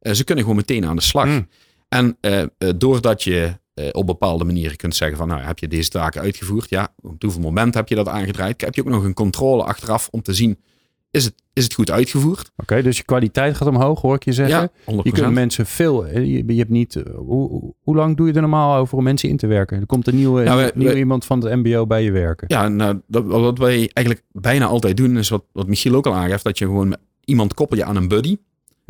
Eh, 0.02 0.12
ze 0.12 0.24
kunnen 0.24 0.44
gewoon 0.44 0.58
meteen 0.58 0.86
aan 0.86 0.96
de 0.96 1.02
slag. 1.02 1.26
Mm. 1.26 1.48
En 1.88 2.16
eh, 2.20 2.40
eh, 2.42 2.48
doordat 2.76 3.22
je 3.22 3.60
op 3.92 4.06
bepaalde 4.06 4.44
manieren 4.44 4.76
kunt 4.76 4.94
zeggen 4.96 5.16
van, 5.18 5.28
nou, 5.28 5.40
heb 5.40 5.58
je 5.58 5.68
deze 5.68 5.88
taken 5.90 6.20
uitgevoerd? 6.20 6.70
Ja, 6.70 6.92
op 7.00 7.22
hoeveel 7.22 7.40
moment 7.40 7.74
heb 7.74 7.88
je 7.88 7.94
dat 7.94 8.08
aangedraaid? 8.08 8.60
Heb 8.60 8.74
je 8.74 8.80
ook 8.80 8.88
nog 8.88 9.04
een 9.04 9.14
controle 9.14 9.62
achteraf 9.64 10.08
om 10.10 10.22
te 10.22 10.32
zien, 10.34 10.58
is 11.10 11.24
het, 11.24 11.34
is 11.52 11.64
het 11.64 11.74
goed 11.74 11.90
uitgevoerd? 11.90 12.50
Oké, 12.56 12.82
dus 12.82 12.96
je 12.96 13.02
kwaliteit 13.04 13.56
gaat 13.56 13.68
omhoog, 13.68 14.00
hoor 14.00 14.14
ik 14.14 14.24
je 14.24 14.32
zeggen. 14.32 14.60
Ja, 14.86 14.92
100%. 14.92 14.94
Je 15.02 15.10
kunt 15.12 15.32
mensen 15.32 15.66
veel. 15.66 16.06
Je, 16.06 16.44
je 16.46 16.58
hebt 16.58 16.70
niet. 16.70 17.02
Hoe, 17.16 17.72
hoe- 17.82 17.96
lang 17.96 18.16
doe 18.16 18.26
je 18.26 18.32
er 18.32 18.40
normaal 18.40 18.76
over 18.80 18.98
om 18.98 19.04
mensen 19.04 19.28
in 19.28 19.36
te 19.36 19.46
werken? 19.46 19.80
Er 19.80 19.86
komt 19.86 20.06
een 20.06 20.16
nieuwe, 20.16 20.42
Nou, 20.42 20.64
we- 20.64 20.72
nieuw 20.74 20.88
we- 20.88 20.98
iemand 20.98 21.24
van 21.24 21.44
het 21.44 21.54
MBO 21.64 21.86
bij 21.86 22.02
je 22.04 22.10
werken. 22.12 22.44
Ja, 22.50 22.68
nou, 22.68 23.00
dat, 23.06 23.24
wat 23.24 23.58
wij 23.58 23.90
eigenlijk 23.92 24.26
bijna 24.32 24.66
altijd 24.66 24.96
doen, 24.96 25.16
is 25.16 25.28
wat, 25.28 25.44
wat 25.52 25.66
Michiel 25.66 25.94
ook 25.94 26.06
al 26.06 26.14
aangeeft, 26.14 26.44
dat 26.44 26.58
je 26.58 26.64
gewoon 26.64 26.96
iemand 27.24 27.54
koppel 27.54 27.76
je 27.76 27.84
aan 27.84 27.96
een 27.96 28.08
buddy. 28.08 28.36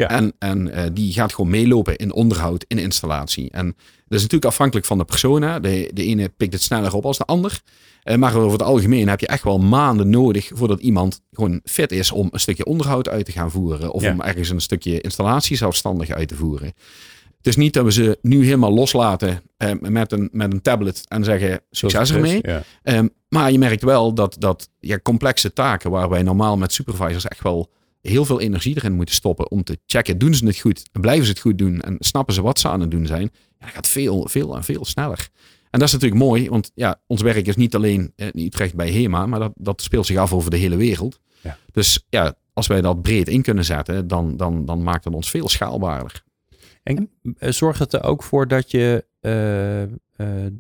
Ja. 0.03 0.09
En, 0.11 0.33
en 0.39 0.73
eh, 0.73 0.85
die 0.93 1.13
gaat 1.13 1.35
gewoon 1.35 1.51
meelopen 1.51 1.97
in 1.97 2.13
onderhoud, 2.13 2.65
in 2.69 2.79
installatie. 2.79 3.51
En 3.51 3.67
dat 3.67 4.19
is 4.19 4.23
natuurlijk 4.23 4.45
afhankelijk 4.45 4.87
van 4.87 4.99
de 4.99 5.05
persoon. 5.05 5.43
hè. 5.43 5.61
De, 5.61 5.91
de 5.95 6.05
ene 6.05 6.29
pikt 6.29 6.53
het 6.53 6.63
sneller 6.63 6.95
op 6.95 7.05
als 7.07 7.19
de 7.19 7.25
ander. 7.25 7.61
Eh, 8.03 8.17
maar 8.17 8.35
over 8.37 8.53
het 8.53 8.63
algemeen 8.63 9.09
heb 9.09 9.21
je 9.21 9.27
echt 9.27 9.43
wel 9.45 9.59
maanden 9.59 10.11
nodig 10.11 10.51
voordat 10.55 10.81
iemand 10.81 11.21
gewoon 11.33 11.61
fit 11.65 11.93
is 11.93 12.13
om 12.13 12.29
een 12.31 12.41
stukje 12.41 12.65
onderhoud 12.65 13.09
uit 13.09 13.25
te 13.25 13.33
gaan 13.33 13.51
voeren. 13.51 13.91
Of 13.93 14.03
Ja. 14.03 14.13
om 14.13 14.21
ergens 14.21 14.49
een 14.49 14.61
stukje 14.61 15.01
installatie 15.01 15.57
zelfstandig 15.57 16.11
uit 16.11 16.29
te 16.29 16.35
voeren. 16.35 16.73
Het 17.37 17.47
is 17.47 17.57
niet 17.57 17.73
dat 17.75 17.85
we 17.85 17.93
ze 17.93 18.19
nu 18.23 18.45
helemaal 18.45 18.73
loslaten 18.73 19.43
eh, 19.57 19.71
met, 19.81 20.13
een, 20.13 20.29
met 20.33 20.53
een 20.53 20.63
tablet 20.63 21.03
en 21.09 21.25
zeggen 21.25 21.61
succes 21.71 22.11
ermee. 22.13 22.39
Ja. 22.43 22.63
Ehm, 22.83 23.09
maar 23.29 23.53
je 23.53 23.59
merkt 23.59 23.83
wel 23.83 24.15
dat, 24.15 24.37
dat 24.39 24.69
ja, 24.81 24.99
complexe 25.03 25.53
taken 25.53 25.91
waar 25.91 26.09
wij 26.09 26.23
normaal 26.23 26.57
met 26.57 26.73
supervisors 26.73 27.27
echt 27.27 27.43
wel 27.43 27.71
heel 28.03 28.25
veel 28.25 28.41
energie 28.41 28.77
erin 28.77 28.93
moeten 28.93 29.15
stoppen 29.15 29.51
om 29.51 29.65
te 29.65 29.79
checken, 29.87 30.19
doen 30.19 30.35
ze 30.35 30.47
het 30.47 30.59
goed? 30.59 30.83
En 30.93 31.01
blijven 31.01 31.25
ze 31.25 31.31
het 31.31 31.41
goed 31.41 31.59
doen? 31.59 31.81
En 31.81 31.97
snappen 31.99 32.35
ze 32.35 32.43
wat 32.43 32.59
ze 32.59 32.69
aan 32.69 32.81
het 32.81 32.91
doen 32.91 33.07
zijn? 33.07 33.31
Ja, 33.33 33.67
dat 33.67 33.75
gaat 33.75 33.89
veel, 33.89 34.29
veel 34.29 34.57
en 34.57 34.65
veel 34.65 34.85
sneller. 34.85 35.29
En 35.71 35.79
dat 35.79 35.89
is 35.89 35.95
natuurlijk 35.95 36.23
mooi, 36.23 36.49
want 36.49 36.71
ja, 36.75 37.01
ons 37.07 37.23
werk 37.23 37.47
is 37.47 37.57
niet 37.57 37.75
alleen 37.75 38.13
eh, 38.17 38.27
in 38.33 38.45
Utrecht 38.45 38.75
bij 38.75 38.93
HEMA, 38.93 39.27
maar 39.27 39.41
dat, 39.41 39.53
dat 39.55 39.83
speelt 39.83 40.07
zich 40.07 40.17
af 40.17 40.33
over 40.33 40.51
de 40.51 40.57
hele 40.57 40.77
wereld. 40.77 41.21
Ja. 41.41 41.59
Dus 41.71 42.07
ja, 42.09 42.35
als 42.53 42.67
wij 42.67 42.81
dat 42.81 43.03
breed 43.03 43.29
in 43.29 43.43
kunnen 43.43 43.65
zetten, 43.65 44.09
dan, 44.09 44.37
dan, 44.37 44.65
dan 44.65 44.83
maakt 44.83 45.05
het 45.05 45.15
ons 45.15 45.31
veel 45.31 45.49
schaalbaarder. 45.49 46.23
En 46.83 47.11
eh, 47.39 47.51
zorgt 47.51 47.79
het 47.79 47.93
er 47.93 48.03
ook 48.03 48.23
voor 48.23 48.49
dat 48.49 48.71
je, 48.71 49.05
eh, 49.21 49.83
eh, 49.83 49.89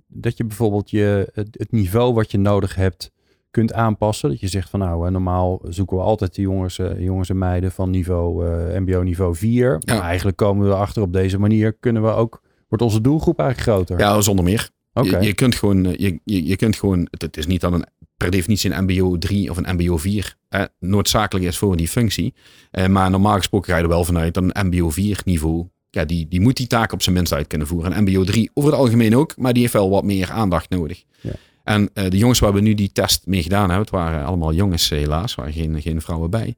dat 0.07 0.37
je 0.37 0.44
bijvoorbeeld 0.44 0.90
je, 0.90 1.31
het 1.35 1.72
niveau 1.72 2.14
wat 2.14 2.31
je 2.31 2.38
nodig 2.38 2.74
hebt 2.74 3.11
kunt 3.52 3.72
aanpassen? 3.72 4.28
Dat 4.28 4.40
je 4.40 4.48
zegt 4.48 4.70
van 4.70 4.80
nou, 4.80 5.10
normaal 5.10 5.60
zoeken 5.68 5.96
we 5.96 6.02
altijd 6.02 6.34
de 6.34 6.42
jongens, 6.42 6.78
eh, 6.78 7.00
jongens 7.00 7.28
en 7.28 7.38
meiden 7.38 7.72
van 7.72 7.90
niveau 7.90 8.46
eh, 8.46 8.80
MBO 8.80 9.02
niveau 9.02 9.34
4. 9.34 9.76
Ja. 9.78 9.94
Maar 9.94 10.02
eigenlijk 10.02 10.36
komen 10.36 10.66
we 10.66 10.74
erachter 10.74 11.02
op 11.02 11.12
deze 11.12 11.38
manier 11.38 11.72
kunnen 11.72 12.02
we 12.02 12.08
ook, 12.08 12.42
wordt 12.68 12.84
onze 12.84 13.00
doelgroep 13.00 13.38
eigenlijk 13.38 13.70
groter. 13.70 13.98
Ja, 13.98 14.20
zonder 14.20 14.44
meer. 14.44 14.70
Oké. 14.92 15.18
Je, 15.18 15.26
je 15.26 15.34
kunt 15.34 15.54
gewoon, 15.54 15.86
eh, 15.86 15.96
je, 15.96 16.20
je, 16.24 16.46
je 16.46 16.56
kunt 16.56 16.76
gewoon, 16.76 17.08
het, 17.10 17.22
het 17.22 17.36
is 17.36 17.46
niet 17.46 17.60
dan 17.60 17.72
een, 17.72 17.86
per 18.16 18.30
definitie 18.30 18.70
een 18.70 18.84
MBO 18.84 19.18
3 19.18 19.50
of 19.50 19.56
een 19.56 19.74
MBO 19.76 19.96
4 19.96 20.36
eh, 20.48 20.62
noodzakelijk 20.78 21.46
is 21.46 21.58
voor 21.58 21.76
die 21.76 21.88
functie. 21.88 22.34
Eh, 22.70 22.86
maar 22.86 23.10
normaal 23.10 23.36
gesproken 23.36 23.70
ga 23.70 23.76
je 23.76 23.82
er 23.82 23.88
wel 23.88 24.04
vanuit 24.04 24.34
dat 24.34 24.44
een 24.44 24.66
MBO 24.66 24.90
4 24.90 25.20
niveau, 25.24 25.68
ja, 25.90 26.04
die, 26.04 26.28
die 26.28 26.40
moet 26.40 26.56
die 26.56 26.66
taak 26.66 26.92
op 26.92 27.02
zijn 27.02 27.14
minst 27.14 27.32
uit 27.32 27.46
kunnen 27.46 27.66
voeren. 27.66 27.96
Een 27.96 28.02
MBO 28.02 28.24
3 28.24 28.50
over 28.54 28.70
het 28.70 28.78
algemeen 28.78 29.16
ook, 29.16 29.36
maar 29.36 29.52
die 29.52 29.62
heeft 29.62 29.74
wel 29.74 29.90
wat 29.90 30.04
meer 30.04 30.30
aandacht 30.30 30.70
nodig. 30.70 31.04
Ja. 31.20 31.32
En 31.64 31.90
eh, 31.94 32.11
de 32.11 32.16
jongens 32.16 32.38
waar 32.38 32.53
we 32.53 32.61
nu 32.61 32.75
die 32.75 32.92
test 32.92 33.27
mee 33.27 33.42
gedaan 33.42 33.68
hebben, 33.68 33.79
het 33.79 33.90
waren 33.90 34.25
allemaal 34.25 34.53
jongens 34.53 34.88
helaas, 34.88 35.35
waren 35.35 35.53
geen, 35.53 35.83
geen 35.83 36.01
vrouwen 36.01 36.31
bij. 36.31 36.55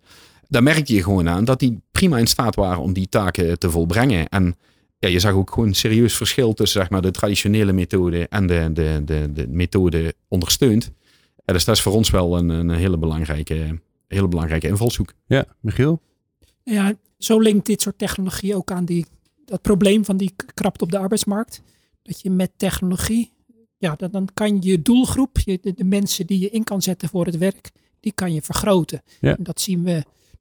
Daar 0.48 0.62
merkte 0.62 0.94
je 0.94 1.02
gewoon 1.02 1.28
aan 1.28 1.44
dat 1.44 1.58
die 1.58 1.80
prima 1.92 2.18
in 2.18 2.26
staat 2.26 2.54
waren 2.54 2.82
om 2.82 2.92
die 2.92 3.08
taken 3.08 3.58
te 3.58 3.70
volbrengen. 3.70 4.28
En 4.28 4.56
ja, 4.98 5.08
je 5.08 5.18
zag 5.20 5.32
ook 5.32 5.50
gewoon 5.50 5.68
een 5.68 5.74
serieus 5.74 6.16
verschil 6.16 6.54
tussen 6.54 6.80
zeg 6.80 6.90
maar, 6.90 7.02
de 7.02 7.10
traditionele 7.10 7.72
methode 7.72 8.28
en 8.28 8.46
de, 8.46 8.70
de, 8.72 9.02
de, 9.04 9.32
de 9.32 9.48
methode 9.48 10.14
ondersteund. 10.28 10.92
Ja, 11.44 11.52
dus 11.52 11.64
dat 11.64 11.76
is 11.76 11.82
voor 11.82 11.92
ons 11.92 12.10
wel 12.10 12.36
een, 12.38 12.48
een 12.48 12.70
hele, 12.70 12.98
belangrijke, 12.98 13.80
hele 14.08 14.28
belangrijke 14.28 14.68
invalshoek. 14.68 15.12
Ja, 15.26 15.44
Michiel? 15.60 16.00
Ja, 16.62 16.94
zo 17.18 17.40
linkt 17.40 17.66
dit 17.66 17.82
soort 17.82 17.98
technologie 17.98 18.56
ook 18.56 18.70
aan 18.70 18.84
die, 18.84 19.06
dat 19.44 19.62
probleem 19.62 20.04
van 20.04 20.16
die 20.16 20.34
krapte 20.54 20.84
op 20.84 20.90
de 20.90 20.98
arbeidsmarkt. 20.98 21.62
Dat 22.02 22.20
je 22.20 22.30
met 22.30 22.50
technologie, 22.56 23.32
ja, 23.84 23.94
dan, 23.96 24.10
dan 24.10 24.28
kan 24.34 24.60
je 24.62 24.82
doelgroep, 24.82 25.38
je, 25.38 25.58
de, 25.62 25.72
de 25.74 25.84
mensen 25.84 26.26
die 26.26 26.38
je 26.40 26.50
in 26.50 26.64
kan 26.64 26.82
zetten 26.82 27.08
voor 27.08 27.26
het 27.26 27.38
werk, 27.38 27.70
die 28.00 28.12
kan 28.12 28.32
je 28.34 28.42
vergroten. 28.42 29.02
Ja. 29.20 29.36
En 29.36 29.44
dat 29.44 29.60
zien 29.60 29.84
we, 29.84 29.90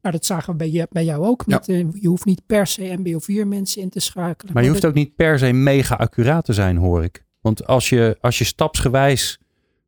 nou 0.01 0.15
dat 0.15 0.25
zagen 0.25 0.51
we 0.51 0.57
bij, 0.57 0.71
je, 0.71 0.87
bij 0.91 1.05
jou 1.05 1.25
ook. 1.25 1.45
Met, 1.47 1.69
eh, 1.69 1.85
je 2.01 2.07
hoeft 2.07 2.25
niet 2.25 2.41
per 2.45 2.67
se 2.67 2.95
MBO 2.97 3.19
4 3.19 3.47
mensen 3.47 3.81
in 3.81 3.89
te 3.89 3.99
schakelen. 3.99 4.53
Maar 4.53 4.63
je 4.63 4.69
hoeft 4.69 4.81
dat- 4.81 4.89
ook 4.91 4.97
niet 4.97 5.15
per 5.15 5.39
se 5.39 5.51
mega 5.51 5.95
accuraat 5.95 6.45
te 6.45 6.53
zijn, 6.53 6.77
hoor 6.77 7.03
ik. 7.03 7.23
Want 7.41 7.67
als 7.67 7.89
je, 7.89 8.17
als 8.21 8.37
je 8.37 8.43
stapsgewijs 8.43 9.39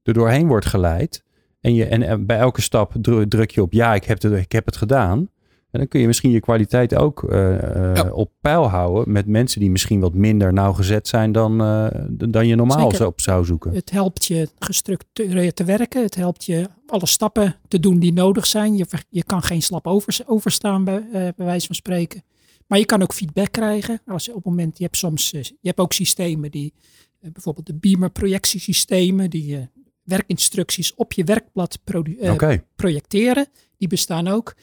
er 0.03 0.13
doorheen 0.13 0.47
wordt 0.47 0.65
geleid. 0.65 1.23
En, 1.61 1.73
je, 1.73 1.85
en, 1.85 2.01
en 2.03 2.25
bij 2.25 2.37
elke 2.37 2.61
stap 2.61 2.93
dru- 3.01 3.27
druk 3.27 3.51
je 3.51 3.61
op 3.61 3.73
ja, 3.73 3.93
ik 3.95 4.03
heb 4.03 4.21
het, 4.21 4.31
ik 4.33 4.51
heb 4.51 4.65
het 4.65 4.77
gedaan. 4.77 5.29
En 5.75 5.81
dan 5.81 5.89
kun 5.89 5.99
je 6.01 6.07
misschien 6.07 6.31
je 6.31 6.39
kwaliteit 6.39 6.95
ook 6.95 7.23
uh, 7.23 7.59
ja. 7.95 8.09
op 8.11 8.31
peil 8.41 8.69
houden 8.69 9.13
met 9.13 9.27
mensen 9.27 9.59
die 9.59 9.69
misschien 9.69 9.99
wat 9.99 10.13
minder 10.13 10.53
nauwgezet 10.53 11.07
zijn 11.07 11.31
dan, 11.31 11.61
uh, 11.61 11.87
dan 12.09 12.47
je 12.47 12.55
normaal 12.55 12.91
Zeker. 12.91 13.05
op 13.05 13.21
zou 13.21 13.45
zoeken. 13.45 13.73
Het 13.73 13.91
helpt 13.91 14.25
je 14.25 14.49
gestructureerd 14.59 15.55
te 15.55 15.63
werken. 15.63 16.03
Het 16.03 16.15
helpt 16.15 16.45
je 16.45 16.69
alle 16.87 17.05
stappen 17.05 17.55
te 17.67 17.79
doen 17.79 17.99
die 17.99 18.13
nodig 18.13 18.47
zijn. 18.47 18.77
Je, 18.77 18.85
je 19.09 19.23
kan 19.23 19.41
geen 19.41 19.61
slap 19.61 19.87
over, 19.87 20.19
overstaan 20.25 20.83
bij, 20.83 21.05
uh, 21.05 21.11
bij 21.11 21.33
wijze 21.35 21.65
van 21.65 21.75
spreken. 21.75 22.23
Maar 22.67 22.79
je 22.79 22.85
kan 22.85 23.01
ook 23.01 23.13
feedback 23.13 23.51
krijgen. 23.51 24.01
Als 24.05 24.25
je 24.25 24.31
op 24.31 24.37
het 24.37 24.45
moment, 24.45 24.77
je 24.77 24.83
hebt 24.83 24.97
soms, 24.97 25.29
je 25.29 25.55
hebt 25.61 25.79
ook 25.79 25.93
systemen 25.93 26.51
die, 26.51 26.73
bijvoorbeeld 27.19 27.65
de 27.65 27.75
Beamer 27.75 28.09
projectiesystemen, 28.09 29.29
die 29.29 29.69
werkinstructies 30.03 30.95
op 30.95 31.13
je 31.13 31.23
werkblad 31.23 31.79
okay. 32.19 32.63
projecteren. 32.75 33.47
Die 33.77 33.87
bestaan 33.87 34.27
ook. 34.27 34.55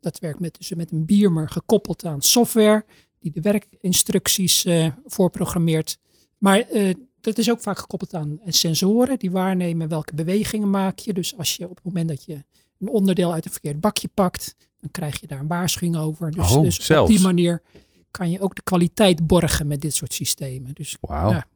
Dat 0.00 0.18
werkt 0.18 0.40
met, 0.40 0.56
dus 0.58 0.74
met 0.74 0.90
een 0.90 1.06
Beamer 1.06 1.48
gekoppeld 1.48 2.04
aan 2.04 2.22
software 2.22 2.84
die 3.18 3.32
de 3.32 3.40
werkinstructies 3.40 4.64
uh, 4.64 4.88
voorprogrammeert. 5.06 5.98
Maar 6.38 6.72
uh, 6.72 6.94
dat 7.20 7.38
is 7.38 7.50
ook 7.50 7.60
vaak 7.60 7.78
gekoppeld 7.78 8.14
aan 8.14 8.40
sensoren 8.46 9.18
die 9.18 9.30
waarnemen 9.30 9.88
welke 9.88 10.14
bewegingen 10.14 10.70
maak 10.70 10.98
je. 10.98 11.12
Dus 11.12 11.36
als 11.36 11.56
je 11.56 11.68
op 11.68 11.76
het 11.76 11.84
moment 11.84 12.08
dat 12.08 12.24
je 12.24 12.44
een 12.78 12.88
onderdeel 12.88 13.32
uit 13.32 13.44
een 13.44 13.50
verkeerd 13.50 13.80
bakje 13.80 14.08
pakt, 14.14 14.54
dan 14.78 14.90
krijg 14.90 15.20
je 15.20 15.26
daar 15.26 15.40
een 15.40 15.46
waarschuwing 15.46 15.96
over. 15.96 16.30
Dus, 16.30 16.52
oh, 16.52 16.62
dus 16.62 16.90
op 16.90 17.06
die 17.06 17.20
manier 17.20 17.62
kan 18.10 18.30
je 18.30 18.40
ook 18.40 18.54
de 18.54 18.62
kwaliteit 18.62 19.26
borgen 19.26 19.66
met 19.66 19.80
dit 19.80 19.94
soort 19.94 20.14
systemen. 20.14 20.74
Dus, 20.74 20.96
wow. 21.00 21.30
ja. 21.30 21.46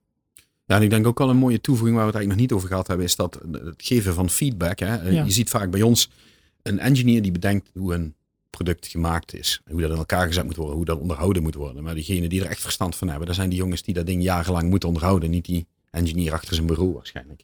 Ja, 0.66 0.76
en 0.76 0.82
ik 0.82 0.90
denk 0.90 1.06
ook 1.06 1.18
wel 1.18 1.30
een 1.30 1.36
mooie 1.36 1.60
toevoeging 1.60 1.96
waar 1.96 2.06
we 2.06 2.12
het 2.12 2.20
eigenlijk 2.20 2.40
nog 2.40 2.50
niet 2.50 2.52
over 2.52 2.68
gehad 2.68 2.86
hebben, 2.86 3.06
is 3.06 3.16
dat 3.16 3.40
het 3.52 3.82
geven 3.82 4.14
van 4.14 4.30
feedback. 4.30 4.78
Hè. 4.78 5.08
Je 5.08 5.30
ziet 5.30 5.50
vaak 5.50 5.70
bij 5.70 5.82
ons 5.82 6.10
een 6.62 6.78
engineer 6.78 7.22
die 7.22 7.32
bedenkt 7.32 7.70
hoe 7.74 7.94
een 7.94 8.14
product 8.56 8.86
gemaakt 8.86 9.34
is. 9.34 9.60
Hoe 9.70 9.80
dat 9.80 9.90
in 9.90 9.96
elkaar 9.96 10.26
gezet 10.26 10.44
moet 10.44 10.56
worden, 10.56 10.76
hoe 10.76 10.84
dat 10.84 10.98
onderhouden 10.98 11.42
moet 11.42 11.54
worden. 11.54 11.82
Maar 11.82 11.94
diegenen 11.94 12.28
die 12.28 12.40
er 12.40 12.50
echt 12.50 12.60
verstand 12.60 12.96
van 12.96 13.08
hebben, 13.08 13.26
dat 13.26 13.36
zijn 13.36 13.48
die 13.48 13.58
jongens 13.58 13.82
die 13.82 13.94
dat 13.94 14.06
ding 14.06 14.22
jarenlang 14.22 14.70
moeten 14.70 14.88
onderhouden. 14.88 15.30
Niet 15.30 15.44
die 15.44 15.66
engineer 15.90 16.32
achter 16.32 16.54
zijn 16.54 16.66
bureau 16.66 16.92
waarschijnlijk. 16.92 17.42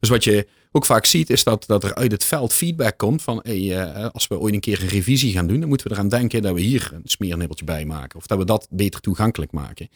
Dus 0.00 0.08
wat 0.08 0.24
je 0.24 0.46
ook 0.72 0.84
vaak 0.84 1.06
ziet 1.06 1.30
is 1.30 1.44
dat, 1.44 1.66
dat 1.66 1.84
er 1.84 1.94
uit 1.94 2.12
het 2.12 2.24
veld 2.24 2.52
feedback 2.52 2.98
komt 2.98 3.22
van 3.22 3.40
hey, 3.42 3.60
uh, 3.60 4.08
als 4.12 4.26
we 4.26 4.38
ooit 4.38 4.54
een 4.54 4.60
keer 4.60 4.82
een 4.82 4.88
revisie 4.88 5.32
gaan 5.32 5.46
doen, 5.46 5.60
dan 5.60 5.68
moeten 5.68 5.86
we 5.86 5.92
eraan 5.92 6.08
denken 6.08 6.42
dat 6.42 6.54
we 6.54 6.60
hier 6.60 6.90
een 6.92 7.02
smeernibbeltje 7.04 7.64
bij 7.64 7.84
maken. 7.84 8.18
Of 8.18 8.26
dat 8.26 8.38
we 8.38 8.44
dat 8.44 8.66
beter 8.70 9.00
toegankelijk 9.00 9.52
maken. 9.52 9.88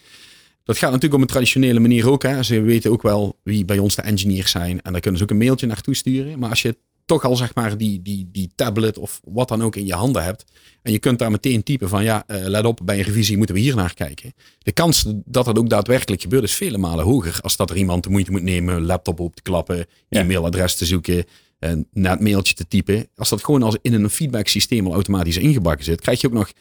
Dat 0.63 0.77
gaat 0.77 0.91
natuurlijk 0.91 1.15
op 1.15 1.21
een 1.21 1.33
traditionele 1.33 1.79
manier 1.79 2.09
ook. 2.09 2.23
Hè. 2.23 2.43
Ze 2.43 2.61
weten 2.61 2.91
ook 2.91 3.01
wel 3.01 3.39
wie 3.43 3.65
bij 3.65 3.79
ons 3.79 3.95
de 3.95 4.01
engineers 4.01 4.51
zijn. 4.51 4.81
En 4.81 4.91
daar 4.91 5.01
kunnen 5.01 5.19
ze 5.19 5.25
ook 5.25 5.31
een 5.31 5.37
mailtje 5.37 5.67
naartoe 5.67 5.95
sturen. 5.95 6.39
Maar 6.39 6.49
als 6.49 6.61
je 6.61 6.77
toch 7.09 7.23
al 7.23 7.35
zeg 7.35 7.55
maar 7.55 7.77
die, 7.77 8.01
die, 8.01 8.29
die 8.31 8.51
tablet 8.55 8.97
of 8.97 9.19
wat 9.23 9.47
dan 9.47 9.63
ook 9.63 9.75
in 9.75 9.85
je 9.85 9.93
handen 9.93 10.23
hebt. 10.23 10.45
En 10.81 10.91
je 10.91 10.99
kunt 10.99 11.19
daar 11.19 11.31
meteen 11.31 11.63
typen 11.63 11.89
van 11.89 12.03
ja, 12.03 12.23
uh, 12.27 12.37
let 12.45 12.65
op, 12.65 12.79
bij 12.83 12.97
een 12.97 13.03
revisie 13.03 13.37
moeten 13.37 13.55
we 13.55 13.61
hier 13.61 13.75
naar 13.75 13.93
kijken. 13.93 14.33
De 14.59 14.71
kans 14.71 15.05
dat 15.25 15.45
dat 15.45 15.57
ook 15.57 15.69
daadwerkelijk 15.69 16.21
gebeurt 16.21 16.43
is 16.43 16.53
vele 16.53 16.77
malen 16.77 17.05
hoger. 17.05 17.39
Als 17.41 17.55
dat 17.55 17.69
er 17.69 17.77
iemand 17.77 18.03
de 18.03 18.09
moeite 18.09 18.31
moet 18.31 18.43
nemen, 18.43 18.85
laptop 18.85 19.19
op 19.19 19.35
te 19.35 19.41
klappen, 19.41 19.85
e-mailadres 20.09 20.75
te 20.75 20.85
zoeken, 20.85 21.25
en 21.59 21.87
naar 21.91 22.11
het 22.11 22.21
mailtje 22.21 22.53
te 22.53 22.67
typen. 22.67 23.07
Als 23.15 23.29
dat 23.29 23.43
gewoon 23.43 23.63
als 23.63 23.77
in 23.81 23.93
een 23.93 24.09
feedback 24.09 24.47
systeem 24.47 24.85
al 24.85 24.93
automatisch 24.93 25.37
ingebakken 25.37 25.85
zit, 25.85 26.01
krijg 26.01 26.21
je 26.21 26.27
ook 26.27 26.33
nog 26.33 26.51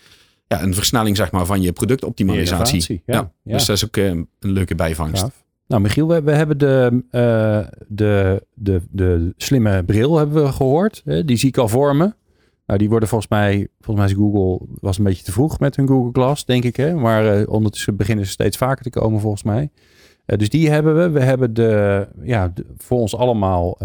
ja, 0.47 0.63
een 0.63 0.75
versnelling 0.75 1.17
zeg 1.17 1.31
maar, 1.31 1.47
van 1.47 1.63
je 1.63 1.73
productoptimalisatie. 1.73 3.03
Ja, 3.07 3.33
ja, 3.43 3.53
Dus 3.53 3.67
dat 3.67 3.77
is 3.77 3.85
ook 3.85 3.97
uh, 3.97 4.07
een 4.07 4.29
leuke 4.39 4.75
bijvangst. 4.75 5.27
Nou, 5.69 5.83
Michiel, 5.83 6.23
we, 6.23 6.33
hebben 6.33 6.59
de, 6.59 7.03
uh, 7.11 7.81
de, 7.89 8.43
de, 8.55 8.83
de 8.91 9.35
slimme 9.37 9.85
bril 9.85 10.17
hebben 10.17 10.43
we 10.45 10.53
gehoord. 10.53 11.03
Hè? 11.05 11.25
Die 11.25 11.37
zie 11.37 11.49
ik 11.49 11.57
al 11.57 11.69
vormen. 11.69 12.17
Nou, 12.67 12.79
die 12.79 12.89
worden 12.89 13.09
volgens 13.09 13.31
mij, 13.31 13.69
volgens 13.81 13.97
mij 13.97 14.15
is 14.15 14.23
Google 14.23 14.67
was 14.81 14.99
een 14.99 15.05
beetje 15.05 15.25
te 15.25 15.33
vroeg 15.33 15.59
met 15.59 15.77
hun 15.77 15.89
Google 15.89 16.13
Glass, 16.13 16.45
denk 16.45 16.65
ik. 16.65 16.77
Hè? 16.77 16.95
Maar 16.95 17.41
uh, 17.41 17.49
ondertussen 17.49 17.97
beginnen 17.97 18.25
ze 18.25 18.31
steeds 18.31 18.57
vaker 18.57 18.85
te 18.85 18.91
komen, 18.91 19.21
volgens 19.21 19.43
mij. 19.43 19.71
Uh, 20.27 20.39
dus 20.39 20.49
die 20.49 20.71
hebben 20.71 20.97
we. 20.97 21.11
We 21.11 21.21
hebben 21.21 21.55
de, 21.55 22.09
ja, 22.23 22.53
voor 22.77 22.99
ons 22.99 23.17
allemaal. 23.17 23.79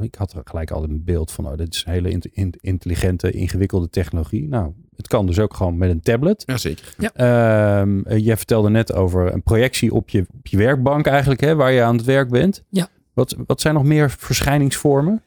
ik 0.00 0.14
had 0.14 0.34
gelijk 0.44 0.70
al 0.70 0.82
een 0.82 1.04
beeld 1.04 1.30
van, 1.30 1.46
oh, 1.46 1.56
dit 1.56 1.74
is 1.74 1.84
een 1.86 1.92
hele 1.92 2.10
in, 2.10 2.22
in, 2.32 2.54
intelligente, 2.60 3.30
ingewikkelde 3.30 3.90
technologie. 3.90 4.48
Nou, 4.48 4.72
het 4.98 5.06
kan 5.08 5.26
dus 5.26 5.38
ook 5.38 5.54
gewoon 5.54 5.78
met 5.78 5.90
een 5.90 6.00
tablet. 6.00 6.42
Jazeker. 6.46 6.94
Ja. 6.98 7.84
Uh, 7.84 8.18
jij 8.18 8.36
vertelde 8.36 8.70
net 8.70 8.92
over 8.92 9.32
een 9.32 9.42
projectie 9.42 9.94
op 9.94 10.08
je, 10.08 10.26
op 10.38 10.46
je 10.46 10.56
werkbank 10.56 11.06
eigenlijk, 11.06 11.40
hè, 11.40 11.54
waar 11.54 11.72
je 11.72 11.82
aan 11.82 11.96
het 11.96 12.04
werk 12.04 12.28
bent. 12.28 12.62
Ja. 12.68 12.88
Wat, 13.12 13.36
wat 13.46 13.60
zijn 13.60 13.74
nog 13.74 13.84
meer 13.84 14.10
verschijningsvormen? 14.10 15.22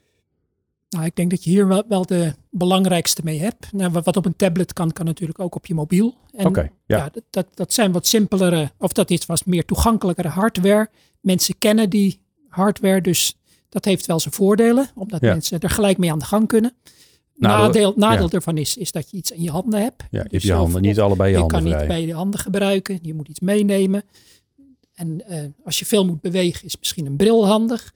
Nou, 0.90 1.06
ik 1.06 1.16
denk 1.16 1.30
dat 1.30 1.44
je 1.44 1.50
hier 1.50 1.68
wel, 1.68 1.84
wel 1.88 2.06
de 2.06 2.34
belangrijkste 2.50 3.22
mee 3.24 3.40
hebt. 3.40 3.74
Nou, 3.74 3.92
wat 3.92 4.18
op 4.18 4.26
een 4.26 4.36
tablet 4.36 4.74
kan, 4.74 4.92
kan 4.92 5.06
natuurlijk 5.06 5.40
ook 5.40 5.56
op 5.56 5.66
je 5.66 5.74
mobiel. 5.74 6.16
Oké. 6.32 6.70
ja. 6.86 6.98
ja 6.98 7.10
dat, 7.30 7.48
dat 7.54 7.74
zijn 7.74 7.92
wat 7.92 8.08
simpelere, 8.08 8.72
of 8.78 8.92
dat 8.92 9.10
is 9.10 9.26
wat 9.26 9.46
meer 9.46 9.66
toegankelijkere 9.66 10.28
hardware. 10.28 10.90
Mensen 11.20 11.58
kennen 11.58 11.90
die 11.90 12.20
hardware, 12.48 13.02
dus 13.02 13.36
dat 13.70 13.86
heeft 13.86 14.06
wel 14.06 14.20
zijn 14.20 14.34
voordelen, 14.34 14.90
omdat 14.96 15.22
mensen 15.22 15.60
er 15.60 15.70
gelijk 15.70 15.98
mee 15.98 16.12
aan 16.12 16.20
de 16.20 16.26
gang 16.26 16.48
kunnen. 16.48 16.74
Nadeel, 17.48 17.94
nadeel 17.96 18.30
ervan 18.30 18.58
is, 18.58 18.78
is 18.78 18.92
dat 18.92 19.12
je 19.12 19.18
iets 19.18 19.32
in 19.32 19.42
je 19.42 19.52
handen 19.52 19.82
hebt. 19.82 20.04
Ja, 20.10 20.26
je 20.30 20.54
handen, 20.54 20.82
niet 20.82 21.00
allebei 21.00 21.32
je, 21.32 21.38
handen 21.38 21.64
Je 21.64 21.70
kan 21.70 21.78
niet 21.78 21.88
bij 21.88 22.06
je 22.06 22.14
handen 22.14 22.40
gebruiken. 22.40 23.00
Je 23.02 23.14
moet 23.14 23.28
iets 23.28 23.40
meenemen. 23.40 24.04
En 24.94 25.24
uh, 25.30 25.40
als 25.64 25.80
je 25.80 25.86
veel 25.86 26.06
moet 26.06 26.22
bewegen, 26.22 26.66
is 26.66 26.78
misschien 26.80 27.06
een 27.06 27.16
bril 27.16 27.48
handig. 27.48 27.94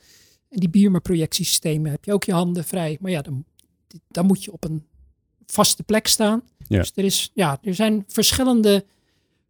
En 0.50 0.60
die 0.60 0.70
Biermer 0.70 1.02
projectiesystemen 1.02 1.92
heb 1.92 2.06
je 2.06 2.14
ook 2.14 2.24
je 2.24 2.34
handen 2.34 2.64
vrij. 2.64 2.98
Maar 3.02 3.12
ja, 3.12 3.22
dan, 3.22 3.46
dan 4.08 4.26
moet 4.26 4.44
je 4.44 4.52
op 4.52 4.64
een 4.64 4.84
vaste 5.46 5.84
plek 5.84 6.08
staan. 6.08 6.42
Ja. 6.68 6.80
Dus 6.80 6.92
er, 6.96 7.04
is, 7.04 7.32
ja, 7.34 7.58
er 7.62 7.76
zijn 7.76 8.04
verschillende 8.08 8.86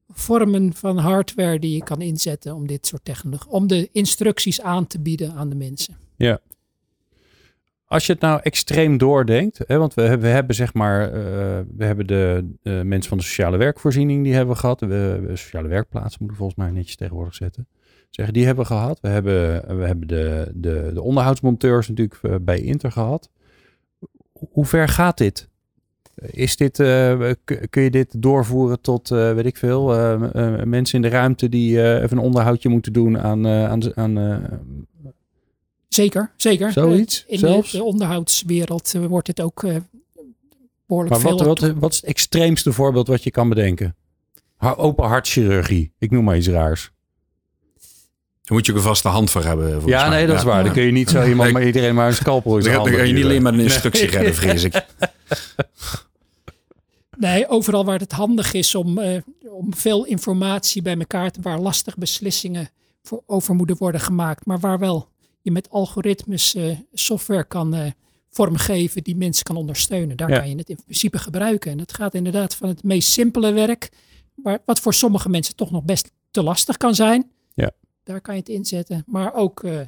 vormen 0.09 0.73
van 0.73 0.97
hardware 0.97 1.59
die 1.59 1.73
je 1.73 1.83
kan 1.83 2.01
inzetten 2.01 2.55
om 2.55 2.67
dit 2.67 2.87
soort 2.87 3.05
technologie, 3.05 3.51
om 3.51 3.67
de 3.67 3.89
instructies 3.91 4.61
aan 4.61 4.87
te 4.87 4.99
bieden 4.99 5.33
aan 5.33 5.49
de 5.49 5.55
mensen. 5.55 5.97
Ja, 6.15 6.39
als 7.87 8.05
je 8.05 8.11
het 8.11 8.21
nou 8.21 8.39
extreem 8.43 8.97
doordenkt, 8.97 9.59
hè, 9.67 9.77
want 9.77 9.93
we, 9.93 10.17
we 10.17 10.27
hebben 10.27 10.55
zeg 10.55 10.73
maar, 10.73 11.07
uh, 11.07 11.13
we 11.77 11.85
hebben 11.85 12.07
de 12.07 12.45
mensen 12.63 13.09
van 13.09 13.17
de 13.17 13.23
sociale 13.23 13.57
werkvoorziening, 13.57 14.23
die 14.23 14.33
hebben 14.33 14.53
we 14.53 14.59
gehad. 14.59 14.79
We, 14.79 15.21
we 15.27 15.35
sociale 15.35 15.67
werkplaatsen 15.67 16.17
moeten 16.19 16.37
volgens 16.37 16.59
mij 16.59 16.71
netjes 16.71 16.95
tegenwoordig 16.95 17.35
zetten. 17.35 17.67
Zeggen, 18.09 18.33
die 18.33 18.45
hebben 18.45 18.63
we 18.63 18.73
gehad. 18.73 18.99
We 19.01 19.07
hebben, 19.07 19.67
we 19.77 19.85
hebben 19.85 20.07
de, 20.07 20.51
de, 20.53 20.91
de 20.93 21.01
onderhoudsmonteurs 21.01 21.87
natuurlijk 21.87 22.19
uh, 22.21 22.35
bij 22.41 22.59
Inter 22.59 22.91
gehad. 22.91 23.29
Hoe 24.51 24.65
ver 24.65 24.87
gaat 24.87 25.17
dit? 25.17 25.49
Is 26.15 26.57
dit, 26.57 26.79
uh, 26.79 27.31
kun 27.69 27.81
je 27.81 27.89
dit 27.89 28.21
doorvoeren 28.21 28.81
tot, 28.81 29.09
weet 29.09 29.45
ik 29.45 29.57
veel, 29.57 29.87
mensen 30.65 30.95
in 30.95 31.01
de 31.01 31.15
ruimte 31.15 31.49
die 31.49 31.99
even 32.01 32.17
een 32.17 32.23
onderhoudje 32.23 32.69
moeten 32.69 32.93
doen 32.93 33.19
aan, 33.19 33.47
aan, 33.47 33.95
aan 33.95 34.17
Zeker, 35.95 36.31
zeker. 36.35 36.71
Zoiets? 36.71 37.23
Uh, 37.27 37.31
in 37.33 37.39
zelfs? 37.39 37.71
de, 37.71 37.83
onderhoudswereld 37.83 38.93
uh, 38.95 39.05
wordt 39.05 39.27
het 39.27 39.41
ook 39.41 39.63
uh, 39.63 39.75
behoorlijk 40.87 41.13
maar 41.13 41.23
veel. 41.23 41.43
Wat, 41.43 41.59
wat, 41.59 41.73
wat 41.79 41.91
is 41.91 41.97
het 41.97 42.05
extreemste 42.05 42.73
voorbeeld 42.73 43.07
wat 43.07 43.23
je 43.23 43.31
kan 43.31 43.49
bedenken? 43.49 43.95
Open 44.59 45.05
hartchirurgie, 45.05 45.91
ik 45.99 46.11
noem 46.11 46.23
maar 46.23 46.37
iets 46.37 46.47
raars. 46.47 46.91
Daar 48.41 48.57
moet 48.57 48.65
je 48.65 48.71
ook 48.71 48.77
een 48.77 48.83
vaste 48.83 49.07
hand 49.07 49.31
voor 49.31 49.43
hebben. 49.43 49.85
Ja, 49.85 50.09
nee, 50.09 50.27
dat 50.27 50.37
is 50.37 50.43
waar. 50.43 50.63
Dan 50.63 50.73
kun 50.73 50.83
je 50.83 50.91
niet 50.91 51.09
zo 51.09 51.27
iemand, 51.27 51.51
maar 51.51 51.65
iedereen 51.65 51.95
maar 51.95 52.07
een 52.07 52.13
scalpel 52.13 52.57
in 52.57 52.63
Dan 52.63 52.83
kun 52.83 53.07
je 53.07 53.13
niet 53.13 53.23
alleen 53.23 53.41
maar 53.41 53.53
een 53.53 53.59
instructie 53.59 54.05
nee. 54.05 54.11
redden, 54.11 54.35
vrees 54.35 54.63
ik. 54.63 54.85
Nee, 57.17 57.47
overal 57.47 57.85
waar 57.85 57.99
het 57.99 58.11
handig 58.11 58.53
is 58.53 58.75
om, 58.75 58.99
uh, 58.99 59.17
om 59.49 59.75
veel 59.75 60.05
informatie 60.05 60.81
bij 60.81 60.97
elkaar 60.97 61.31
te 61.31 61.41
waar 61.41 61.59
lastig 61.59 61.97
beslissingen 61.97 62.69
voor 63.03 63.23
over 63.25 63.55
moeten 63.55 63.77
worden 63.77 64.01
gemaakt, 64.01 64.45
maar 64.45 64.59
waar 64.59 64.79
wel 64.79 65.09
je 65.45 65.51
met 65.51 65.69
algoritmes 65.69 66.55
uh, 66.55 66.77
software 66.93 67.43
kan 67.43 67.75
uh, 67.75 67.91
vormgeven 68.29 69.03
die 69.03 69.15
mensen 69.15 69.43
kan 69.43 69.55
ondersteunen. 69.55 70.17
Daar 70.17 70.29
Ja. 70.29 70.39
kan 70.39 70.49
je 70.49 70.55
het 70.55 70.69
in 70.69 70.79
principe 70.83 71.17
gebruiken. 71.17 71.71
En 71.71 71.79
het 71.79 71.93
gaat 71.93 72.13
inderdaad 72.13 72.55
van 72.55 72.67
het 72.69 72.83
meest 72.83 73.11
simpele 73.11 73.51
werk, 73.51 73.89
maar 74.35 74.59
wat 74.65 74.79
voor 74.79 74.93
sommige 74.93 75.29
mensen 75.29 75.55
toch 75.55 75.71
nog 75.71 75.83
best 75.83 76.11
te 76.31 76.43
lastig 76.43 76.77
kan 76.77 76.95
zijn. 76.95 77.31
Ja. 77.53 77.71
Daar 78.03 78.21
kan 78.21 78.33
je 78.33 78.39
het 78.39 78.49
inzetten. 78.49 79.03
Maar 79.05 79.33
ook 79.33 79.63
eh, 79.63 79.79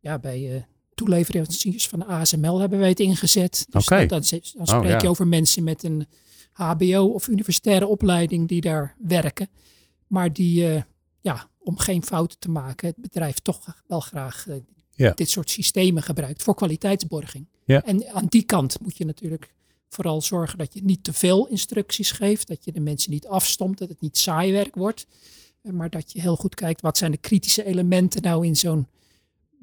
ja, 0.00 0.18
bij 0.18 0.54
eh 0.56 0.62
toeleveranciers 0.94 1.88
van 1.88 1.98
de 1.98 2.04
ASML 2.04 2.58
hebben 2.60 2.78
wij 2.78 2.88
het 2.88 3.00
ingezet. 3.00 3.66
Dus 3.70 3.84
Oké. 3.84 4.06
dan, 4.06 4.22
dan, 4.30 4.40
dan 4.56 4.66
spreek 4.66 4.82
Oh, 4.82 4.88
ja. 4.88 4.98
je 5.02 5.08
over 5.08 5.26
mensen 5.26 5.64
met 5.64 5.82
een 5.82 6.06
HBO 6.52 7.04
of 7.04 7.28
universitaire 7.28 7.86
opleiding 7.86 8.48
die 8.48 8.60
daar 8.60 8.96
werken. 8.98 9.48
Maar 10.06 10.32
die, 10.32 10.66
eh, 10.74 10.82
ja, 11.20 11.48
om 11.62 11.78
geen 11.78 12.04
fouten 12.04 12.38
te 12.38 12.50
maken, 12.50 12.88
het 12.88 12.96
bedrijf 12.96 13.38
toch 13.38 13.82
wel 13.86 14.00
graag 14.00 14.48
eh, 14.48 14.54
Ja. 14.90 15.12
dit 15.14 15.30
soort 15.30 15.50
systemen 15.50 16.02
gebruikt 16.02 16.42
voor 16.42 16.54
kwaliteitsborging. 16.54 17.46
Ja. 17.64 17.84
En 17.84 18.08
aan 18.14 18.26
die 18.28 18.42
kant 18.42 18.80
moet 18.80 18.96
je 18.96 19.04
natuurlijk 19.04 19.52
vooral 19.88 20.22
zorgen 20.22 20.58
dat 20.58 20.74
je 20.74 20.82
niet 20.84 21.04
te 21.04 21.12
veel 21.12 21.46
instructies 21.46 22.10
geeft, 22.10 22.48
dat 22.48 22.64
je 22.64 22.72
de 22.72 22.80
mensen 22.80 23.10
niet 23.10 23.26
afstomt, 23.26 23.78
dat 23.78 23.88
het 23.88 24.00
niet 24.00 24.18
saai 24.18 24.52
werk 24.52 24.74
wordt, 24.74 25.06
eh, 25.62 25.72
maar 25.72 25.90
dat 25.90 26.12
je 26.12 26.20
heel 26.20 26.36
goed 26.36 26.54
kijkt 26.54 26.80
wat 26.80 26.98
zijn 26.98 27.10
de 27.10 27.16
kritische 27.16 27.64
elementen 27.64 28.22
nou 28.22 28.46
in 28.46 28.56
zo'n 28.56 28.86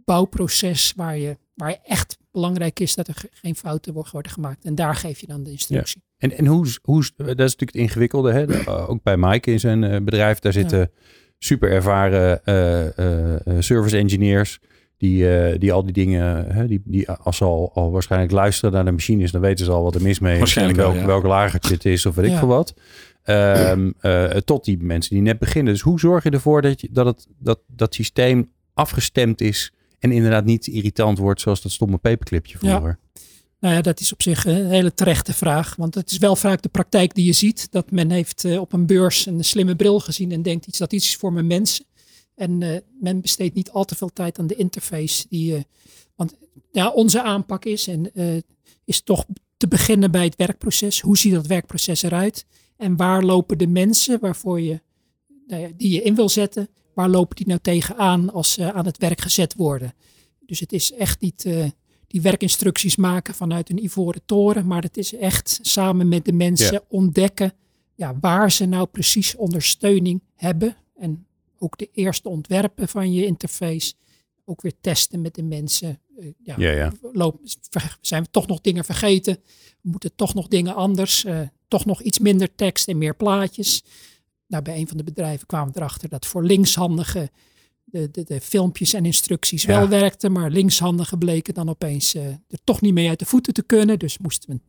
bouwproces 0.05 0.93
waar 0.95 1.17
je, 1.17 1.37
waar 1.53 1.79
echt 1.83 2.17
belangrijk 2.31 2.79
is 2.79 2.95
dat 2.95 3.07
er 3.07 3.13
ge- 3.15 3.29
geen 3.31 3.55
fouten 3.55 3.93
wo- 3.93 4.05
worden 4.11 4.31
gemaakt. 4.31 4.65
En 4.65 4.75
daar 4.75 4.95
geef 4.95 5.19
je 5.19 5.27
dan 5.27 5.43
de 5.43 5.51
instructie. 5.51 6.01
En, 6.17 6.37
en 6.37 6.45
hoe, 6.45 6.67
hoe, 6.81 7.01
dat 7.15 7.27
is 7.27 7.35
natuurlijk 7.35 7.59
het 7.61 7.75
ingewikkelde. 7.75 8.31
Hè? 8.31 8.69
Ook 8.87 9.03
bij 9.03 9.17
Mike 9.17 9.51
in 9.51 9.59
zijn 9.59 9.83
eh, 9.83 10.01
bedrijf, 10.01 10.39
daar 10.39 10.53
zitten 10.53 10.91
super 11.39 11.71
ervaren 11.71 12.45
eh, 12.45 12.97
eh, 12.97 13.33
eh, 13.33 13.39
service 13.59 13.97
engineers. 13.97 14.59
Die, 14.97 15.37
eh, 15.37 15.59
die 15.59 15.73
al 15.73 15.83
die 15.83 15.93
dingen, 15.93 16.45
hè, 16.53 16.67
die, 16.67 16.81
die 16.85 17.11
als 17.11 17.37
ze 17.37 17.43
al, 17.43 17.71
al 17.73 17.91
waarschijnlijk 17.91 18.31
luisteren 18.31 18.73
naar 18.73 18.85
de 18.85 18.91
machines, 18.91 19.31
dan 19.31 19.41
weten 19.41 19.65
ze 19.65 19.71
al 19.71 19.83
wat 19.83 19.95
er 19.95 20.01
mis 20.01 20.19
mee 20.19 20.33
is. 20.33 20.39
Waarschijnlijk 20.39 20.77
en 20.77 20.83
welk, 20.83 20.95
ja. 20.95 21.05
welk 21.05 21.23
lagertje 21.23 21.73
het 21.73 21.85
is 21.85 22.05
of 22.05 22.15
weet 22.15 22.31
ik 22.31 22.37
veel 22.37 22.47
wat. 22.47 22.73
Ehm, 23.23 23.91
eh, 23.99 24.25
tot 24.25 24.65
die 24.65 24.77
mensen 24.81 25.13
die 25.13 25.23
net 25.23 25.39
beginnen. 25.39 25.73
Dus 25.73 25.81
hoe 25.81 25.99
zorg 25.99 26.23
je 26.23 26.29
ervoor 26.29 26.61
dat, 26.61 26.81
je, 26.81 26.87
dat, 26.91 27.05
het, 27.05 27.27
dat 27.39 27.59
dat 27.67 27.93
systeem 27.93 28.51
afgestemd 28.73 29.41
is 29.41 29.73
en 29.99 30.11
inderdaad 30.11 30.45
niet 30.45 30.67
irritant 30.67 31.17
wordt 31.17 31.41
zoals 31.41 31.61
dat 31.61 31.71
stomme 31.71 31.97
paperclipje 31.97 32.57
Ja. 32.61 32.97
Nou 33.59 33.75
ja, 33.75 33.81
dat 33.81 33.99
is 33.99 34.13
op 34.13 34.21
zich 34.21 34.45
een 34.45 34.69
hele 34.69 34.93
terechte 34.93 35.33
vraag. 35.33 35.75
Want 35.75 35.95
het 35.95 36.11
is 36.11 36.17
wel 36.17 36.35
vaak 36.35 36.61
de 36.61 36.69
praktijk 36.69 37.15
die 37.15 37.25
je 37.25 37.33
ziet. 37.33 37.71
Dat 37.71 37.91
men 37.91 38.11
heeft 38.11 38.45
eh, 38.45 38.59
op 38.59 38.73
een 38.73 38.85
beurs 38.85 39.25
een 39.25 39.43
slimme 39.43 39.75
bril 39.75 39.99
gezien 39.99 40.31
en 40.31 40.41
denkt 40.41 40.67
iets 40.67 40.77
dat 40.77 40.93
iets 40.93 41.07
is 41.07 41.15
voor 41.15 41.33
mijn 41.33 41.47
mensen. 41.47 41.85
En 42.35 42.61
eh, 42.61 42.79
men 42.99 43.21
besteedt 43.21 43.55
niet 43.55 43.71
al 43.71 43.85
te 43.85 43.95
veel 43.95 44.13
tijd 44.13 44.39
aan 44.39 44.47
de 44.47 44.55
interface. 44.55 45.25
Die, 45.29 45.55
eh, 45.55 45.61
want 46.15 46.33
ja, 46.71 46.89
onze 46.89 47.21
aanpak 47.21 47.65
is, 47.65 47.87
en, 47.87 48.11
is 48.85 49.01
toch 49.01 49.25
te 49.57 49.67
beginnen 49.67 50.11
bij 50.11 50.23
het 50.23 50.35
werkproces. 50.35 51.01
Hoe 51.01 51.17
ziet 51.17 51.33
dat 51.33 51.47
werkproces 51.47 52.03
eruit? 52.03 52.45
En 52.77 52.95
waar 52.95 53.23
lopen 53.23 53.57
de 53.57 53.67
mensen 53.67 54.19
waarvoor 54.19 54.61
je, 54.61 54.81
nou 55.47 55.61
ja, 55.61 55.69
die 55.77 55.91
je 55.91 56.01
in 56.01 56.15
wil 56.15 56.29
zetten, 56.29 56.69
waar 56.93 57.09
lopen 57.09 57.35
die 57.35 57.47
nou 57.47 57.59
tegenaan 57.59 58.33
als 58.33 58.51
ze 58.51 58.73
aan 58.73 58.85
het 58.85 58.97
werk 58.97 59.21
gezet 59.21 59.55
worden? 59.55 59.93
Dus 60.45 60.59
het 60.59 60.73
is 60.73 60.91
echt 60.91 61.21
niet 61.21 61.45
die 62.07 62.21
werkinstructies 62.21 62.95
maken 62.95 63.33
vanuit 63.33 63.69
een 63.69 63.83
ivoren 63.83 64.21
toren, 64.25 64.67
maar 64.67 64.81
het 64.81 64.97
is 64.97 65.13
echt 65.15 65.59
samen 65.61 66.07
met 66.07 66.25
de 66.25 66.33
mensen 66.33 66.73
Ja. 66.73 66.81
ontdekken 66.87 67.53
ja, 67.95 68.17
waar 68.21 68.51
ze 68.51 68.65
nou 68.65 68.87
precies 68.87 69.35
ondersteuning 69.35 70.21
hebben. 70.35 70.75
En 70.95 71.25
ook 71.59 71.77
de 71.77 71.89
eerste 71.91 72.29
ontwerpen 72.29 72.87
van 72.87 73.13
je 73.13 73.25
interface 73.25 73.93
ook 74.45 74.61
weer 74.61 74.73
testen 74.81 75.21
met 75.21 75.35
de 75.35 75.43
mensen. 75.43 75.99
Eh, 76.19 76.25
ja, 76.43 76.55
Ja, 76.57 76.93
zijn 78.01 78.23
we 78.23 78.29
toch 78.31 78.47
nog 78.47 78.61
dingen 78.61 78.85
vergeten? 78.85 79.37
Moeten 79.81 80.15
toch 80.15 80.33
nog 80.33 80.47
dingen 80.47 80.75
anders? 80.75 81.25
Eh, 81.25 81.39
toch 81.67 81.85
nog 81.85 82.01
iets 82.01 82.19
minder 82.19 82.55
tekst 82.55 82.87
en 82.87 82.97
meer 82.97 83.15
plaatjes? 83.15 83.83
Nou, 84.47 84.63
bij 84.63 84.77
een 84.77 84.87
van 84.87 84.97
de 84.97 85.03
bedrijven 85.03 85.47
kwamen 85.47 85.73
we 85.73 85.79
erachter 85.79 86.09
dat 86.09 86.25
voor 86.25 86.43
linkshandigen 86.43 87.29
de, 87.91 88.11
de, 88.11 88.23
de 88.23 88.41
filmpjes 88.41 88.93
en 88.93 89.05
instructies 89.05 89.63
Ja. 89.63 89.79
wel 89.79 89.89
werkten, 89.89 90.31
maar 90.31 90.49
linkshandigen 90.49 91.17
bleken 91.17 91.53
dan 91.53 91.69
opeens 91.69 92.15
eh, 92.15 92.25
er 92.27 92.59
toch 92.63 92.81
niet 92.81 92.93
mee 92.93 93.09
uit 93.09 93.19
de 93.19 93.25
voeten 93.25 93.53
te 93.53 93.63
kunnen. 93.63 93.99
Dus 93.99 94.17
moesten 94.17 94.49
we 94.49 94.55
een 94.55 94.61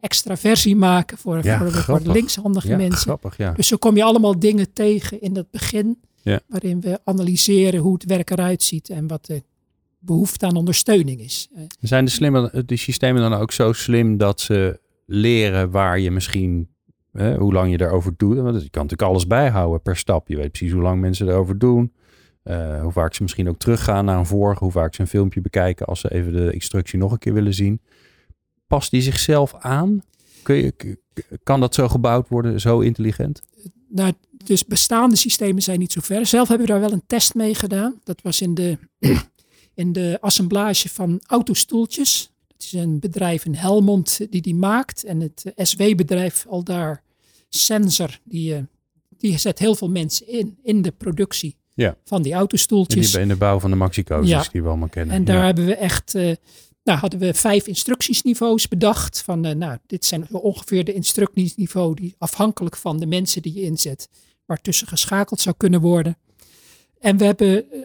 extra 0.00 0.36
versie 0.36 0.76
maken 0.76 1.18
voor, 1.18 1.44
Ja, 1.44 1.58
voor, 1.58 1.70
voor 1.72 2.00
linkshandige 2.12 2.68
Ja, 2.68 2.76
mensen. 2.76 2.98
grappig, 3.00 3.36
ja. 3.36 3.52
Dus 3.52 3.66
zo 3.66 3.76
kom 3.76 3.96
je 3.96 4.02
allemaal 4.04 4.38
dingen 4.38 4.72
tegen 4.72 5.20
in 5.20 5.36
het 5.36 5.50
begin, 5.50 5.98
waarin 6.46 6.80
we 6.80 7.00
analyseren 7.04 7.80
hoe 7.80 7.92
het 7.92 8.04
werk 8.04 8.30
eruit 8.30 8.62
ziet 8.62 8.88
en 8.90 9.06
wat 9.06 9.26
de 9.26 9.42
behoefte 9.98 10.46
aan 10.46 10.56
ondersteuning 10.56 11.20
is. 11.20 11.48
Eh, 11.54 11.62
Zijn 11.80 12.04
de, 12.04 12.10
slimme, 12.10 12.62
de 12.66 12.76
systemen 12.76 13.20
dan 13.30 13.34
ook 13.34 13.52
zo 13.52 13.72
slim 13.72 14.16
dat 14.16 14.40
ze 14.40 14.80
leren 15.06 15.70
waar 15.70 15.98
je 16.00 16.10
misschien, 16.10 16.68
hoe 17.38 17.52
lang 17.52 17.70
je 17.70 17.80
erover 17.80 18.14
doet? 18.16 18.36
Want 18.36 18.62
je 18.62 18.70
kan 18.70 18.82
natuurlijk 18.82 19.10
alles 19.10 19.26
bijhouden 19.26 19.82
per 19.82 19.96
stap. 19.96 20.28
Je 20.28 20.36
weet 20.36 20.52
precies 20.52 20.72
hoe 20.72 20.82
lang 20.82 21.00
mensen 21.00 21.28
erover 21.28 21.58
doen. 21.58 21.92
Eh, 22.48 22.82
hoe 22.82 22.92
vaak 22.92 23.14
ze 23.14 23.22
misschien 23.22 23.48
ook 23.48 23.58
teruggaan 23.58 24.04
naar 24.04 24.18
een 24.18 24.26
vorige. 24.26 24.64
Hoe 24.64 24.72
vaak 24.72 24.94
ze 24.94 25.00
een 25.00 25.06
filmpje 25.06 25.40
bekijken 25.40 25.86
als 25.86 26.00
ze 26.00 26.12
even 26.12 26.32
de 26.32 26.52
instructie 26.52 26.98
nog 26.98 27.12
een 27.12 27.18
keer 27.18 27.32
willen 27.32 27.54
zien. 27.54 27.80
Past 28.66 28.90
die 28.90 29.00
zichzelf 29.00 29.54
aan? 29.54 30.02
Kun 30.42 30.56
je, 30.56 30.98
kan 31.42 31.60
dat 31.60 31.74
zo 31.74 31.88
gebouwd 31.88 32.28
worden, 32.28 32.60
zo 32.60 32.80
intelligent? 32.80 33.42
Nou, 33.88 34.12
dus 34.44 34.64
bestaande 34.64 35.16
systemen 35.16 35.62
zijn 35.62 35.78
niet 35.78 35.92
zo 35.92 36.00
ver. 36.00 36.26
Zelf 36.26 36.48
hebben 36.48 36.66
we 36.66 36.72
daar 36.72 36.80
wel 36.80 36.92
een 36.92 37.06
test 37.06 37.34
mee 37.34 37.54
gedaan. 37.54 38.00
Dat 38.04 38.22
was 38.22 38.40
in 38.40 38.54
de, 38.54 38.78
in 39.74 39.92
de 39.92 40.18
assemblage 40.20 40.88
van 40.88 41.20
autostoeltjes. 41.26 42.32
Dat 42.46 42.62
is 42.62 42.72
een 42.72 42.98
bedrijf 42.98 43.44
in 43.44 43.54
Helmond 43.54 44.20
die 44.30 44.42
die 44.42 44.54
maakt. 44.54 45.04
En 45.04 45.20
het 45.20 45.52
eh, 45.54 45.64
SW-bedrijf 45.64 46.46
al 46.48 46.64
daar, 46.64 47.02
Sensor, 47.48 48.18
die, 48.24 48.54
eh, 48.54 48.62
die 49.18 49.38
zet 49.38 49.58
heel 49.58 49.74
veel 49.74 49.90
mensen 49.90 50.28
in, 50.28 50.58
in 50.62 50.82
de 50.82 50.92
productie 50.92 51.56
Ja. 51.84 51.96
van 52.04 52.22
die 52.22 52.32
En 52.32 52.38
autostoeltjes. 52.38 53.10
die 53.10 53.20
in 53.20 53.28
de 53.28 53.36
bouw 53.36 53.58
van 53.60 53.70
de 53.70 53.76
Maxi-coasters 53.76 54.44
Ja. 54.44 54.50
die 54.52 54.62
we 54.62 54.68
allemaal 54.68 54.88
kennen. 54.88 55.14
En 55.14 55.24
daar 55.24 55.36
Ja. 55.38 55.44
hebben 55.44 55.66
we 55.66 55.74
echt, 55.76 56.14
eh, 56.14 56.34
nou 56.84 56.98
hadden 56.98 57.20
we 57.20 57.34
vijf 57.34 57.66
instructiesniveaus 57.66 58.68
bedacht. 58.68 59.22
Van, 59.22 59.44
eh, 59.44 59.54
nou, 59.54 59.78
dit 59.86 60.04
zijn 60.04 60.26
ongeveer 60.30 60.84
de 60.84 60.92
instructieniveau 60.92 61.94
die 61.94 62.14
afhankelijk 62.18 62.76
van 62.76 62.98
de 62.98 63.06
mensen 63.06 63.42
die 63.42 63.54
je 63.54 63.62
inzet, 63.62 64.08
waartussen 64.46 64.86
geschakeld 64.86 65.40
zou 65.40 65.54
kunnen 65.58 65.80
worden. 65.80 66.16
En 67.00 67.16
we 67.16 67.24
hebben 67.24 67.70
eh, 67.72 67.80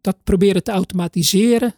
dat 0.00 0.16
proberen 0.24 0.62
te 0.62 0.70
automatiseren, 0.70 1.74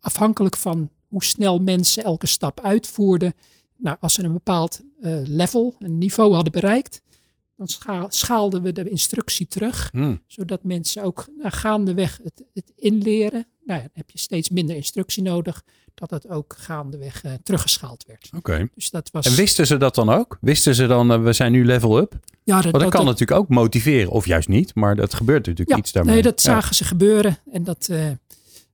afhankelijk 0.00 0.56
van 0.56 0.90
hoe 1.08 1.24
snel 1.24 1.58
mensen 1.58 2.04
elke 2.04 2.26
stap 2.26 2.60
uitvoerden. 2.60 3.34
Nou, 3.76 3.96
als 4.00 4.14
ze 4.14 4.22
een 4.24 4.32
bepaald 4.32 4.80
level, 5.24 5.74
een 5.78 5.98
niveau 5.98 6.34
hadden 6.34 6.52
bereikt, 6.52 7.00
dan 7.56 7.66
scha- 7.68 8.06
schaalden 8.08 8.62
we 8.62 8.72
de 8.72 8.88
instructie 8.88 9.46
terug 9.46 9.88
Hm, 9.92 10.16
zodat 10.26 10.62
mensen 10.64 11.02
ook 11.02 11.26
nou, 11.38 11.50
gaandeweg 11.52 12.20
het, 12.22 12.44
het 12.54 12.72
inleren. 12.76 13.46
Nou 13.64 13.78
ja, 13.80 13.84
dan 13.86 13.94
heb 13.94 14.10
je 14.10 14.18
steeds 14.18 14.48
minder 14.48 14.76
instructie 14.76 15.22
nodig, 15.22 15.62
dat 15.94 16.10
het 16.10 16.28
ook 16.28 16.54
gaandeweg 16.58 17.22
eh, 17.22 17.32
teruggeschaald 17.42 18.04
werd. 18.06 18.30
Oké. 18.36 18.68
Dus 18.74 18.90
dat 18.90 19.10
was. 19.12 19.26
En 19.26 19.34
wisten 19.34 19.66
ze 19.66 19.76
dat 19.76 19.94
dan 19.94 20.08
ook? 20.10 20.38
Wisten 20.40 20.74
ze 20.74 20.86
dan, 20.86 21.12
eh, 21.12 21.22
we 21.22 21.32
zijn 21.32 21.52
nu 21.52 21.64
level 21.64 21.98
up? 21.98 22.14
ja, 22.44 22.60
dat 22.60 22.88
kan 22.88 23.04
natuurlijk 23.04 23.40
ook 23.40 23.48
motiveren, 23.48 24.10
of 24.10 24.26
juist 24.26 24.48
niet, 24.48 24.74
maar 24.74 24.96
dat 24.96 25.14
gebeurt 25.14 25.46
natuurlijk 25.46 25.70
ja, 25.70 25.76
iets 25.76 25.92
daarmee. 25.92 26.14
Nee, 26.14 26.22
dat 26.22 26.42
Ja. 26.42 26.50
zagen 26.52 26.74
ze 26.74 26.84
gebeuren 26.84 27.38
en 27.52 27.64
dat, 27.64 27.88
eh, 27.90 28.10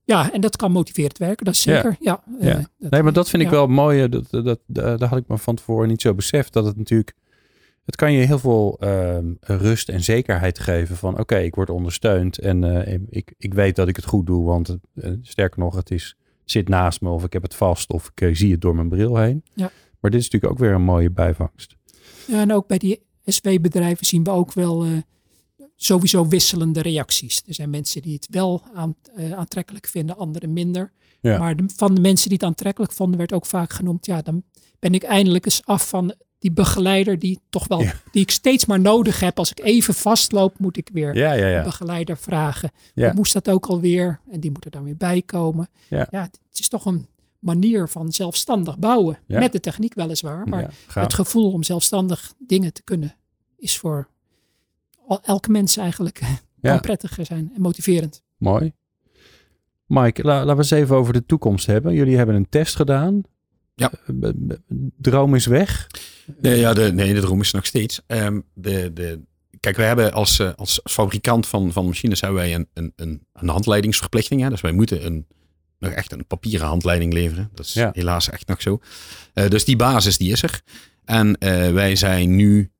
ja, 0.03 0.31
en 0.33 0.41
dat 0.41 0.55
kan 0.55 0.71
motiverend 0.71 1.17
werken, 1.17 1.45
dat 1.45 1.53
is 1.53 1.61
zeker. 1.61 1.95
Ja. 1.99 2.23
Ja. 2.39 2.53
dat- 2.77 2.91
Nee, 2.91 3.03
maar 3.03 3.13
dat 3.13 3.29
vind 3.29 3.43
ik 3.43 3.49
wel 3.49 3.67
mooi. 3.67 4.09
Dat, 4.09 4.27
dat, 4.29 4.45
dat, 4.45 4.59
daar 4.99 5.09
had 5.09 5.17
ik 5.17 5.27
me 5.27 5.37
van 5.37 5.55
tevoren 5.55 5.87
niet 5.87 6.01
zo 6.01 6.13
beseft. 6.13 6.53
Dat 6.53 6.65
het 6.65 6.77
natuurlijk. 6.77 7.13
Het 7.85 7.95
kan 7.95 8.11
je 8.13 8.25
heel 8.25 8.39
veel 8.39 8.77
ehm, 8.79 9.33
rust 9.39 9.89
en 9.89 10.03
zekerheid 10.03 10.59
geven 10.59 10.95
van 10.97 11.19
oké, 11.19 11.37
ik 11.37 11.55
word 11.55 11.69
ondersteund 11.69 12.37
en 12.39 12.85
eh, 12.85 12.99
ik, 13.09 13.33
ik 13.37 13.53
weet 13.53 13.75
dat 13.75 13.87
ik 13.87 13.95
het 13.95 14.05
goed 14.05 14.25
doe. 14.25 14.45
Want 14.45 14.77
eh, 14.95 15.11
sterker 15.21 15.59
nog, 15.59 15.75
het, 15.75 15.91
is, 15.91 16.15
het 16.41 16.51
zit 16.51 16.67
naast 16.69 17.01
me 17.01 17.09
of 17.09 17.23
ik 17.23 17.33
heb 17.33 17.41
het 17.41 17.55
vast 17.55 17.91
of 17.91 18.11
ik 18.13 18.21
eh, 18.21 18.35
zie 18.35 18.51
het 18.51 18.61
door 18.61 18.75
mijn 18.75 18.89
bril 18.89 19.17
heen. 19.17 19.43
Ja. 19.53 19.71
Maar 19.99 20.11
dit 20.11 20.19
is 20.19 20.29
natuurlijk 20.29 20.53
ook 20.53 20.59
weer 20.59 20.71
een 20.75 20.81
mooie 20.83 21.11
bijvangst. 21.11 21.75
Ja, 22.27 22.41
en 22.41 22.53
ook 22.53 22.67
bij 22.67 22.77
die 22.77 23.01
SW-bedrijven 23.25 24.05
zien 24.05 24.23
we 24.23 24.29
ook 24.29 24.53
wel 24.53 24.85
sowieso 25.75 26.27
wisselende 26.27 26.81
reacties. 26.81 27.43
Er 27.47 27.53
zijn 27.53 27.69
mensen 27.69 28.01
die 28.01 28.13
het 28.13 28.27
wel 28.29 28.63
aan, 28.73 28.95
aantrekkelijk 29.35 29.87
vinden, 29.87 30.17
anderen 30.17 30.53
minder. 30.53 30.91
Ja. 31.21 31.37
Maar 31.37 31.55
de- 31.55 31.69
van 31.75 31.95
de 31.95 32.01
mensen 32.01 32.29
die 32.29 32.37
het 32.37 32.47
aantrekkelijk 32.47 32.91
vonden, 32.93 33.17
werd 33.17 33.33
ook 33.33 33.45
vaak 33.45 33.73
genoemd, 33.73 34.05
ja, 34.05 34.21
dan 34.21 34.43
ben 34.79 34.93
ik 34.93 35.03
eindelijk 35.03 35.45
eens 35.45 35.65
af 35.65 35.89
van 35.89 36.13
die 36.41 36.51
begeleider 36.51 37.19
die 37.19 37.39
toch 37.49 37.67
wel, 37.67 37.81
Ja. 37.81 37.93
die 38.11 38.21
ik 38.21 38.31
steeds 38.31 38.65
maar 38.65 38.79
nodig 38.79 39.19
heb. 39.19 39.37
Als 39.37 39.51
ik 39.51 39.59
even 39.59 39.93
vastloop, 39.93 40.59
moet 40.59 40.77
ik 40.77 40.89
weer 40.93 41.15
Ja, 41.15 41.33
ja, 41.33 41.57
een 41.57 41.63
begeleider 41.63 42.17
vragen. 42.17 42.71
Ja. 42.93 43.05
Hoe 43.05 43.15
moest 43.15 43.33
dat 43.33 43.49
ook 43.49 43.65
alweer? 43.65 44.19
En 44.31 44.39
die 44.39 44.51
moet 44.51 44.65
er 44.65 44.71
dan 44.71 44.83
weer 44.83 44.97
bij 44.97 45.21
komen. 45.21 45.69
Ja. 45.87 46.07
het 46.11 46.39
is 46.53 46.67
toch 46.67 46.85
een 46.85 47.07
manier 47.39 47.87
van 47.89 48.11
zelfstandig 48.11 48.77
bouwen. 48.79 49.17
Met 49.27 49.51
de 49.51 49.59
techniek 49.59 49.93
weliswaar, 49.93 50.47
maar 50.47 50.73
het 50.93 51.13
gevoel 51.13 51.51
om 51.51 51.63
zelfstandig 51.63 52.33
dingen 52.37 52.73
te 52.73 52.83
kunnen 52.83 53.15
is 53.57 53.77
voor 53.77 54.07
elke 55.21 55.51
mens 55.51 55.77
eigenlijk 55.77 56.19
kan 56.61 56.79
prettiger 56.81 57.25
zijn 57.25 57.51
en 57.55 57.61
motiverend. 57.61 58.21
Mooi. 58.37 58.73
Mike, 59.85 60.23
la- 60.23 60.33
laten 60.37 60.51
we 60.55 60.57
eens 60.61 60.71
even 60.71 60.95
over 60.95 61.13
de 61.13 61.25
toekomst 61.25 61.65
hebben. 61.65 61.93
Jullie 61.93 62.17
hebben 62.17 62.35
een 62.35 62.49
test 62.49 62.75
gedaan. 62.75 63.21
Ja. 63.75 63.91
Eh, 64.21 64.29
droom 64.97 65.35
is 65.35 65.45
weg. 65.45 65.87
Nee, 66.41 66.59
ja, 66.59 66.73
de, 66.73 66.91
nee, 66.93 67.13
de 67.13 67.19
droom 67.21 67.41
is 67.41 67.51
nog 67.51 67.65
steeds. 67.65 68.01
Ehm, 68.07 68.39
de, 68.53 68.93
de, 68.93 69.19
kijk, 69.59 69.75
wij 69.75 69.87
hebben 69.87 70.13
als, 70.13 70.39
eh, 70.39 70.51
als 70.55 70.79
fabrikant 70.83 71.47
van, 71.47 71.71
van 71.71 71.85
machines 71.85 72.21
hebben 72.21 72.39
wij 72.39 72.53
een, 72.55 72.67
een, 72.73 72.93
een, 72.95 73.25
een 73.33 73.47
handleidingsverplichting. 73.49 74.41
Hè? 74.41 74.49
Dus 74.49 74.61
wij 74.61 74.71
moeten 74.71 75.05
een, 75.05 75.27
nog 75.79 75.91
echt 75.91 76.11
een 76.11 76.25
papieren 76.27 76.67
handleiding 76.67 77.13
leveren. 77.13 77.49
Dat 77.53 77.65
is 77.65 77.73
Ja. 77.73 77.89
helaas 77.93 78.29
echt 78.29 78.47
nog 78.47 78.61
zo. 78.61 78.79
Eh, 79.33 79.47
dus 79.49 79.65
die 79.65 79.75
basis 79.75 80.17
die 80.17 80.31
is 80.31 80.43
er. 80.43 80.61
En 81.05 81.39
wij 81.73 81.95
zijn 81.95 82.35
nu 82.35 82.71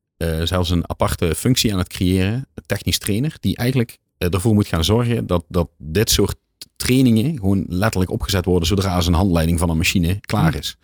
zelfs 0.44 0.70
een 0.70 0.88
aparte 0.88 1.34
functie 1.34 1.72
aan 1.72 1.78
het 1.78 1.88
creëren, 1.88 2.32
een 2.54 2.62
technisch 2.66 2.98
trainer, 2.98 3.36
die 3.40 3.56
eigenlijk 3.56 3.98
ervoor 4.18 4.54
moet 4.54 4.66
gaan 4.66 4.84
zorgen 4.84 5.26
dat, 5.26 5.44
dat 5.48 5.70
dit 5.78 6.10
soort 6.10 6.36
trainingen 6.82 7.38
gewoon 7.38 7.64
letterlijk 7.68 8.10
opgezet 8.10 8.44
worden 8.44 8.68
zodra 8.68 8.94
als 8.94 9.06
een 9.06 9.12
handleiding 9.12 9.58
van 9.58 9.70
een 9.70 9.76
machine 9.76 10.20
klaar 10.20 10.54
is. 10.54 10.76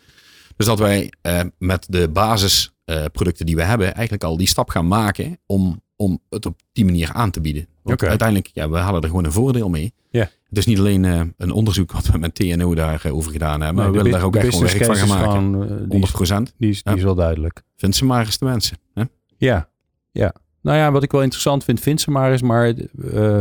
Dus 0.56 0.66
dat 0.66 0.78
wij 0.78 1.12
eh, 1.20 1.40
met 1.58 1.87
de 1.88 2.08
basisproducten 2.08 3.46
die 3.46 3.56
we 3.56 3.62
hebben 3.62 3.94
eigenlijk 3.94 4.24
al 4.24 4.37
die 4.37 4.46
stap 4.46 4.70
gaan 4.70 4.87
maken 4.87 5.38
om, 5.46 5.82
om 5.96 6.20
het 6.30 6.46
op 6.46 6.61
die 6.72 6.84
manier 6.84 7.12
aan 7.12 7.30
te 7.30 7.40
bieden. 7.40 7.66
Want 7.82 8.02
uiteindelijk, 8.02 8.50
ja, 8.52 8.70
we 8.70 8.76
halen 8.76 9.02
er 9.02 9.08
gewoon 9.08 9.24
een 9.24 9.32
voordeel 9.32 9.68
mee. 9.68 9.92
Ja. 10.11 10.30
Het 10.48 10.58
is 10.58 10.66
niet 10.66 10.78
alleen 10.78 11.02
uh, 11.04 11.20
een 11.37 11.50
onderzoek 11.50 11.92
wat 11.92 12.06
we 12.06 12.18
met 12.18 12.34
TNO 12.34 12.74
daarover 12.74 13.14
over 13.14 13.32
gedaan 13.32 13.61
hebben. 13.61 13.74
maar 13.74 13.92
we 13.92 13.96
willen 13.96 14.12
daar 14.12 14.22
ook 14.22 14.37
echt 14.37 14.58
wel 14.58 14.61
werk 14.61 14.84
van 14.84 14.96
gaan 14.96 15.08
maken. 15.08 15.30
Gewoon, 15.30 15.87
uh, 15.90 16.42
100%. 16.42 16.42
Die 16.42 16.44
is, 16.44 16.52
die 16.56 16.68
is, 16.68 16.82
die 16.82 16.96
is 16.96 17.02
wel 17.02 17.14
duidelijk. 17.14 17.62
Vind 17.76 17.96
ze 17.96 18.04
maar 18.04 18.24
eens 18.24 18.38
de 18.38 18.44
mensen. 18.44 18.78
Hè? 18.94 19.02
Ja, 19.37 19.68
ja. 20.11 20.34
Nou 20.62 20.78
ja, 20.78 20.92
wat 20.92 21.02
ik 21.02 21.12
wel 21.12 21.22
interessant 21.22 21.64
vind, 21.64 21.80
vind 21.80 22.00
ze 22.00 22.11
maar 22.11 22.32
eens. 22.32 22.42
Maar 22.42 22.74
uh, 22.98 23.40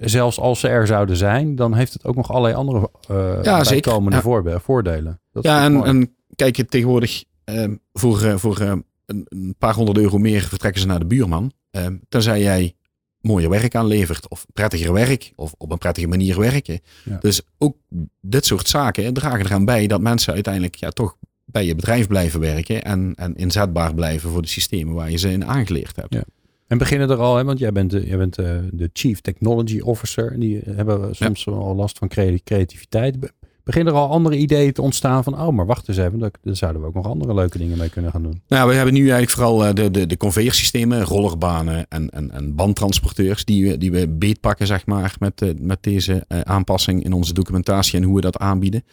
zelfs 0.00 0.38
als 0.38 0.60
ze 0.60 0.68
er 0.68 0.86
zouden 0.86 1.16
zijn, 1.16 1.54
dan 1.54 1.74
heeft 1.74 1.92
het 1.92 2.04
ook 2.04 2.16
nog 2.16 2.30
allerlei 2.30 2.54
andere 2.54 2.90
uh, 3.10 3.42
ja, 3.42 3.62
bijkomende 3.62 4.22
ja. 4.44 4.60
voordelen. 4.60 5.20
Dat 5.32 5.44
ja, 5.44 5.64
en, 5.64 5.84
en, 5.84 6.14
kijk, 6.34 6.56
je 6.56 6.64
tegenwoordig 6.64 7.24
uh, 7.44 7.64
voor, 7.92 8.38
voor 8.38 8.60
een, 8.60 8.84
een, 9.06 9.54
paar 9.58 9.74
honderd 9.74 9.98
euro 9.98 10.18
meer 10.18 10.42
vertrekken 10.42 10.80
ze 10.80 10.86
naar 10.86 10.98
de 10.98 11.06
buurman. 11.06 11.52
Ehm, 11.70 11.96
tenzij 12.08 12.42
jij 12.42 12.74
mooier 13.20 13.50
werk 13.50 13.74
aanlevert 13.74 14.28
of 14.28 14.46
prettiger 14.52 14.92
werk 14.92 15.32
of 15.36 15.54
op 15.58 15.72
een 15.72 15.78
prettige 15.78 16.06
manier 16.06 16.38
werken. 16.38 16.80
Ja. 17.04 17.18
Dus 17.20 17.42
ook 17.58 17.76
dit 18.20 18.46
soort 18.46 18.68
zaken 18.68 19.14
dragen 19.14 19.44
eraan 19.44 19.64
bij 19.64 19.86
dat 19.86 20.00
mensen 20.00 20.32
uiteindelijk 20.32 20.74
ja, 20.74 20.90
toch 20.90 21.16
bij 21.44 21.66
je 21.66 21.74
bedrijf 21.74 22.06
blijven 22.06 22.40
werken 22.40 22.82
en, 22.82 23.12
en 23.16 23.36
inzetbaar 23.36 23.94
blijven 23.94 24.30
voor 24.30 24.42
de 24.42 24.48
systemen 24.48 24.94
waar 24.94 25.10
je 25.10 25.16
ze 25.16 25.30
in 25.30 25.44
aangeleerd 25.44 25.96
hebt. 25.96 26.24
En 26.70 26.78
beginnen 26.78 27.10
er 27.10 27.16
al, 27.16 27.36
hè, 27.36 27.44
want 27.44 27.58
jij 27.58 27.72
bent, 27.72 27.90
de, 27.90 28.06
jij 28.06 28.16
bent 28.16 28.34
de, 28.34 28.42
eh, 28.42 28.58
de 28.72 28.90
Chief 28.92 29.20
Technology 29.20 29.80
Officer. 29.80 30.32
En 30.32 30.40
die 30.40 30.60
hebben 30.64 31.16
soms 31.16 31.44
ja. 31.44 31.52
al 31.52 31.74
last 31.74 31.98
van 31.98 32.08
creativiteit. 32.08 33.16
Beginnen 33.64 33.92
er 33.92 33.98
al 33.98 34.08
andere 34.08 34.36
ideeën 34.36 34.72
te 34.72 34.82
ontstaan 34.82 35.24
van, 35.24 35.40
oh, 35.40 35.48
maar 35.48 35.66
wacht 35.66 35.88
eens 35.88 35.96
even, 35.96 36.18
daar, 36.18 36.30
daar 36.42 36.56
zouden 36.56 36.82
we 36.82 36.88
ook 36.88 36.94
nog 36.94 37.06
andere 37.06 37.34
leuke 37.34 37.58
dingen 37.58 37.78
mee 37.78 37.88
kunnen 37.88 38.10
gaan 38.10 38.22
doen. 38.22 38.42
Nou, 38.48 38.68
we 38.68 38.74
hebben 38.74 38.94
nu 38.94 39.00
eigenlijk 39.00 39.30
vooral 39.30 39.66
eh, 39.66 39.74
de, 39.74 39.90
de, 39.90 40.06
de 40.06 40.16
conveyorsystemen, 40.16 41.02
rollerbanen 41.02 41.86
en, 41.88 42.10
en, 42.10 42.30
en 42.30 42.54
bandtransporteurs 42.54 43.44
die 43.44 43.68
we, 43.68 43.78
die 43.78 43.90
we 43.90 44.08
beetpakken, 44.08 44.66
zeg 44.66 44.86
maar, 44.86 45.14
met, 45.18 45.54
met 45.60 45.82
deze 45.82 46.24
aanpassing 46.44 47.04
in 47.04 47.12
onze 47.12 47.32
documentatie 47.32 47.98
en 47.98 48.04
hoe 48.04 48.14
we 48.14 48.20
dat 48.20 48.38
aanbieden. 48.38 48.84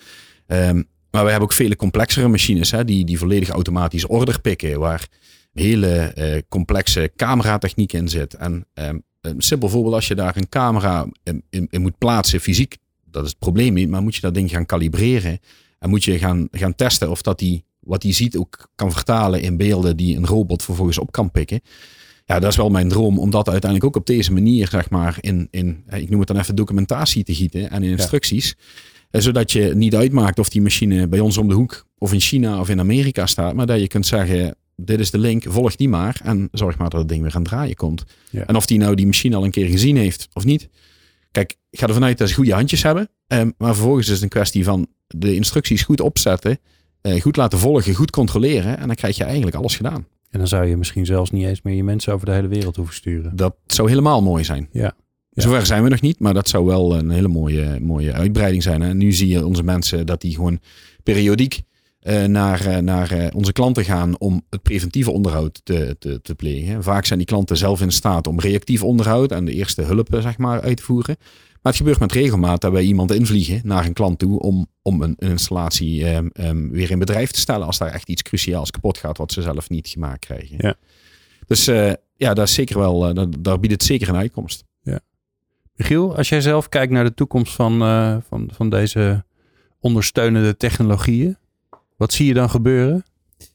Um, 0.48 0.88
maar 1.12 1.24
we 1.24 1.32
hebben 1.32 1.50
ook 1.50 1.56
vele 1.56 1.76
complexere 1.76 2.28
machines, 2.28 2.72
hè, 2.72 2.86
die, 2.86 3.06
die 3.06 3.18
volledig 3.18 3.50
automatisch 3.50 4.06
order 4.06 4.42
pikken, 4.42 4.80
waar 4.80 5.08
hele 5.60 6.14
uh, 6.18 6.42
complexe 6.50 7.12
cameratechniek 7.16 7.94
in 7.94 8.10
zit. 8.10 8.34
En 8.34 8.66
um, 8.74 9.04
een 9.22 9.42
simpel 9.42 9.70
voorbeeld, 9.70 9.94
als 9.94 10.08
je 10.08 10.16
daar 10.16 10.38
een 10.38 10.50
camera 10.50 11.08
in, 11.24 11.44
in, 11.50 11.68
in, 11.70 11.82
moet 11.82 11.98
plaatsen 11.98 12.40
fysiek, 12.40 12.78
dat 13.06 13.24
is 13.24 13.30
het 13.30 13.40
probleem 13.40 13.74
niet, 13.74 13.90
maar 13.90 14.02
moet 14.02 14.16
je 14.16 14.22
dat 14.22 14.34
ding 14.34 14.50
gaan 14.50 14.66
kalibreren 14.66 15.40
en 15.80 15.90
moet 15.90 16.04
je 16.04 16.18
gaan, 16.18 16.48
gaan 16.52 16.76
testen 16.76 17.10
of 17.10 17.22
dat 17.22 17.40
die 17.40 17.66
wat 17.80 18.04
hij 18.04 18.14
ziet 18.14 18.38
ook 18.38 18.70
kan 18.76 18.92
vertalen 18.92 19.42
in 19.42 19.58
beelden 19.58 19.98
die 19.98 20.18
een 20.18 20.26
robot 20.26 20.64
vervolgens 20.64 20.98
op 20.98 21.12
kan 21.12 21.32
pikken. 21.32 21.62
Ja, 22.26 22.40
dat 22.40 22.52
is 22.52 22.58
wel 22.58 22.70
mijn 22.70 22.90
droom 22.90 23.20
om 23.20 23.30
dat 23.30 23.50
uiteindelijk 23.50 23.96
ook 23.96 24.02
op 24.02 24.08
deze 24.08 24.34
manier, 24.34 24.68
zeg 24.68 24.90
maar, 24.90 25.18
in, 25.20 25.48
in 25.52 25.84
ik 25.90 26.10
noem 26.10 26.20
het 26.20 26.28
dan 26.28 26.38
even 26.38 26.56
documentatie 26.56 27.24
te 27.24 27.36
gieten 27.36 27.70
en 27.70 27.84
in 27.84 27.90
instructies. 27.90 28.56
Ja. 29.10 29.20
Zodat 29.20 29.52
je 29.52 29.76
niet 29.76 29.96
uitmaakt 29.96 30.40
of 30.40 30.50
die 30.50 30.62
machine 30.62 31.08
bij 31.08 31.20
ons 31.20 31.38
om 31.38 31.48
de 31.48 31.54
hoek 31.54 31.86
of 31.98 32.14
in 32.14 32.20
China 32.20 32.60
of 32.60 32.70
in 32.70 32.80
Amerika 32.80 33.26
staat, 33.26 33.54
maar 33.54 33.66
dat 33.66 33.80
je 33.80 33.88
kunt 33.88 34.06
zeggen, 34.06 34.56
dit 34.82 35.00
is 35.00 35.12
de 35.12 35.18
link, 35.18 35.44
volg 35.48 35.76
die 35.76 35.90
maar 35.90 36.20
en 36.24 36.48
zorg 36.52 36.78
maar 36.78 36.90
dat 36.90 37.00
het 37.00 37.10
ding 37.10 37.22
weer 37.22 37.36
aan 37.36 37.42
het 37.42 37.50
draaien 37.50 37.76
komt. 37.76 38.04
Ja. 38.30 38.46
En 38.46 38.56
of 38.56 38.66
die 38.66 38.78
nou 38.78 38.96
die 38.96 39.06
machine 39.06 39.36
al 39.36 39.46
een 39.46 39.52
keer 39.52 39.68
gezien 39.68 39.98
heeft 39.98 40.28
of 40.34 40.46
niet. 40.46 40.70
Kijk, 41.32 41.56
ik 41.70 41.80
ga 41.80 41.88
ervan 41.88 42.04
uit 42.04 42.18
dat 42.18 42.30
ze 42.30 42.36
goede 42.36 42.54
handjes 42.54 42.84
hebben. 42.84 43.10
Um, 43.28 43.54
maar 43.58 43.74
vervolgens 43.74 44.08
is 44.08 44.14
het 44.14 44.24
een 44.24 44.30
kwestie 44.30 44.64
van 44.64 44.88
de 45.08 45.36
instructies 45.36 45.84
goed 45.84 46.02
opzetten, 46.02 46.60
uh, 47.02 47.22
goed 47.22 47.36
laten 47.36 47.60
volgen, 47.60 47.94
goed 47.94 48.12
controleren. 48.12 48.78
En 48.78 48.88
dan 48.88 48.96
krijg 48.96 49.18
je 49.18 49.24
eigenlijk 49.24 49.56
alles 49.56 49.76
gedaan. 49.76 50.08
En 50.30 50.40
dan 50.40 50.48
zou 50.48 50.66
je 50.66 50.78
misschien 50.78 51.06
zelfs 51.06 51.32
niet 51.32 51.46
eens 51.46 51.62
meer 51.62 51.76
je 51.76 51.84
mensen 51.84 52.14
over 52.14 52.26
de 52.26 52.32
hele 52.32 52.48
wereld 52.48 52.76
hoeven 52.76 52.96
sturen. 52.96 53.36
Dat 53.36 53.56
zou 53.66 53.90
helemaal 53.90 54.22
mooi 54.22 54.44
zijn. 54.44 54.70
Ja. 54.72 54.96
Ja. 55.38 55.44
Zover 55.44 55.66
zijn 55.66 55.84
we 55.84 55.90
nog 55.90 56.02
niet, 56.02 56.20
maar 56.20 56.34
dat 56.34 56.50
zou 56.50 56.66
wel 56.66 56.98
een 56.98 57.10
hele 57.10 57.28
mooie, 57.28 57.80
mooie 57.82 58.14
uitbreiding 58.14 58.64
zijn. 58.64 58.82
En 58.82 58.98
nu 58.98 59.12
zie 59.12 59.28
je 59.28 59.46
onze 59.46 59.64
mensen 59.64 60.06
dat 60.06 60.22
die 60.22 60.36
gewoon 60.36 60.60
periodiek 61.04 61.62
naar, 62.08 62.68
uh, 62.68 62.78
naar 62.78 63.14
uh, 63.14 63.28
onze 63.34 63.52
klanten 63.52 63.86
gaan 63.86 64.20
om 64.20 64.46
het 64.50 64.62
preventieve 64.62 65.12
onderhoud 65.12 65.62
te, 65.64 65.96
te, 66.00 66.22
te 66.22 66.36
plegen. 66.36 66.84
Vaak 66.84 67.06
zijn 67.06 67.20
die 67.20 67.28
klanten 67.28 67.58
zelf 67.58 67.82
in 67.82 67.92
staat 67.92 68.28
om 68.28 68.40
reactief 68.40 68.84
onderhoud 68.84 69.32
en 69.32 69.46
de 69.46 69.54
eerste 69.54 69.82
hulp 69.82 70.08
zeg 70.12 70.38
maar, 70.38 70.62
uit 70.62 70.78
te 70.78 70.84
voeren. 70.84 71.16
Maar 71.62 71.72
het 71.72 71.76
gebeurt 71.76 72.00
met 72.00 72.12
regelmaat 72.12 72.62
dat 72.62 72.72
wij 72.72 72.84
iemand 72.84 73.12
invliegen 73.12 73.62
naar 73.64 73.86
een 73.86 73.94
klant 73.94 74.20
toe 74.20 74.40
om, 74.40 74.68
om 74.82 75.02
een, 75.02 75.16
een 75.20 75.30
installatie 75.30 76.16
um, 76.16 76.30
um, 76.34 76.72
weer 76.72 76.92
in 76.92 77.00
bedrijf 77.00 77.32
te 77.32 77.40
stellen 77.40 77.66
als 77.66 77.78
daar 77.78 77.92
echt 77.92 78.10
iets 78.10 78.22
cruciaals 78.22 78.72
kapot 78.72 78.98
gaat 78.98 79.18
wat 79.18 79.32
ze 79.32 79.42
zelf 79.42 79.70
niet 79.70 79.88
gemaakt 79.88 80.26
krijgen. 80.26 80.56
Ja. 80.60 80.76
Dus 81.48 81.66
ja, 82.16 82.34
dat 82.34 82.48
is 82.48 82.54
zeker 82.54 82.80
wel, 82.80 83.14
daar 83.40 83.60
biedt 83.60 83.74
het 83.74 83.84
zeker 83.84 84.10
een 84.10 84.16
uitkomst. 84.16 84.64
Ja. 84.82 85.00
Michiel, 85.76 86.16
als 86.16 86.30
jij 86.30 86.42
zelf 86.42 86.70
kijkt 86.70 86.92
naar 86.92 87.04
de 87.04 87.14
toekomst 87.14 87.54
van, 87.54 87.80
van, 88.28 88.50
van 88.54 88.70
deze 88.70 89.26
ondersteunende 89.80 90.58
technologieën, 90.58 91.38
wat 91.98 92.14
zie 92.14 92.26
je 92.26 92.34
dan 92.34 92.50
gebeuren? 92.50 93.06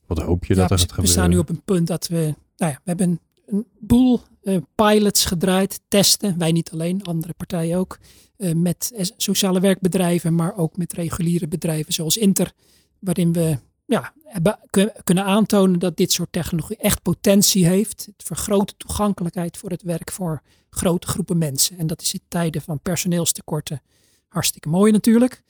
Wat 0.05 0.17
hoop 0.17 0.45
je 0.45 0.55
dat 0.55 0.71
er 0.71 0.79
gaat 0.79 0.91
gebeuren? 0.91 1.03
We 1.03 1.19
staan 1.19 1.29
nu 1.29 1.37
op 1.37 1.49
een 1.49 1.61
punt 1.61 1.87
dat 1.87 2.07
we, 2.07 2.35
nou 2.57 2.71
ja, 2.71 2.73
we 2.73 2.81
hebben 2.83 3.19
een 3.45 3.65
boel 3.79 4.21
uh, 4.43 4.57
pilots 4.75 5.25
gedraaid, 5.25 5.79
testen. 5.87 6.37
Wij 6.37 6.51
niet 6.51 6.71
alleen, 6.71 7.03
andere 7.03 7.33
partijen 7.33 7.77
ook. 7.77 7.99
Uh, 8.37 8.53
met 8.53 9.11
sociale 9.17 9.59
werkbedrijven, 9.59 10.35
maar 10.35 10.57
ook 10.57 10.77
met 10.77 10.93
reguliere 10.93 11.47
bedrijven 11.47 11.93
zoals 11.93 12.17
Inter. 12.17 12.51
Waarin 12.99 13.33
we 13.33 13.57
ja, 13.85 14.13
hebben, 14.23 14.59
kunnen 15.03 15.23
aantonen 15.23 15.79
dat 15.79 15.97
dit 15.97 16.11
soort 16.11 16.31
technologie 16.31 16.77
echt 16.77 17.01
potentie 17.01 17.65
heeft. 17.65 18.05
Het 18.05 18.25
vergroot 18.25 18.75
toegankelijkheid 18.77 19.57
voor 19.57 19.69
het 19.69 19.81
werk 19.81 20.11
voor 20.11 20.41
grote 20.69 21.07
groepen 21.07 21.37
mensen. 21.37 21.77
En 21.77 21.87
dat 21.87 22.01
is 22.01 22.13
in 22.13 22.21
tijden 22.27 22.61
van 22.61 22.79
personeelstekorten 22.79 23.81
hartstikke 24.27 24.69
mooi 24.69 24.91
natuurlijk. 24.91 25.43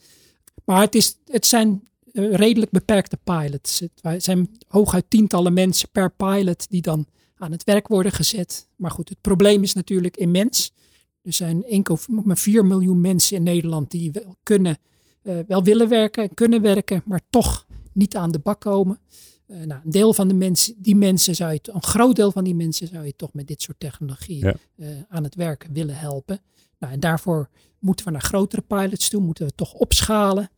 Maar 0.66 0.82
het, 0.82 0.96
is, 0.96 1.18
het 1.26 1.46
zijn 1.46 1.70
eh, 1.70 1.90
redelijk 2.14 2.72
beperkte 2.72 3.18
pilots. 3.24 3.80
Het 4.02 4.24
zijn 4.24 4.50
hooguit 4.68 5.06
tientallen 5.08 5.54
mensen 5.54 5.90
per 5.92 6.12
pilot 6.12 6.70
die 6.70 6.82
dan 6.82 7.06
aan 7.36 7.52
het 7.52 7.64
werk 7.64 7.88
worden 7.88 8.12
gezet. 8.12 8.68
Maar 8.76 8.92
goed, 8.92 9.10
het 9.10 9.22
probleem 9.22 9.64
is 9.64 9.74
natuurlijk 9.74 10.18
immens. 10.18 10.74
Er 11.22 11.34
zijn 11.34 11.64
1,4 11.64 11.70
miljoen 12.46 13.02
mensen 13.02 13.38
in 13.38 13.44
Nederland 13.44 13.92
die 13.92 14.12
wel, 14.12 14.36
kunnen, 14.44 14.78
uh, 15.24 15.40
wel 15.48 15.64
willen 15.64 15.90
werken, 15.90 16.34
kunnen 16.34 16.62
werken, 16.62 17.02
maar 17.06 17.22
toch 17.30 17.66
niet 17.94 18.16
aan 18.16 18.32
de 18.32 18.40
bak 18.40 18.62
komen. 18.62 19.00
Uh, 19.48 19.64
nou, 19.64 19.82
een 19.84 19.92
deel 19.92 20.14
van 20.14 20.28
de 20.28 20.34
mensen, 20.34 20.76
die 20.78 20.96
mensen 20.96 21.36
zou 21.36 21.54
je, 21.54 21.60
een 21.64 21.84
groot 21.84 22.16
deel 22.16 22.32
van 22.32 22.44
die 22.44 22.56
mensen 22.56 22.88
zou 22.88 23.06
je 23.06 23.16
toch 23.16 23.34
met 23.34 23.48
dit 23.48 23.62
soort 23.62 23.80
technologie 23.80 24.46
ja. 24.46 24.56
uh, 24.76 24.88
aan 25.10 25.24
het 25.24 25.36
werken 25.36 25.74
willen 25.74 25.96
helpen. 25.96 26.42
Nou, 26.80 26.94
en 26.94 27.00
daarvoor 27.00 27.50
moeten 27.80 28.06
we 28.06 28.12
naar 28.12 28.22
grotere 28.22 28.62
pilots 28.62 29.10
toe, 29.10 29.22
moeten 29.22 29.46
we 29.46 29.56
toch 29.56 29.74
opschalen. 29.74 30.50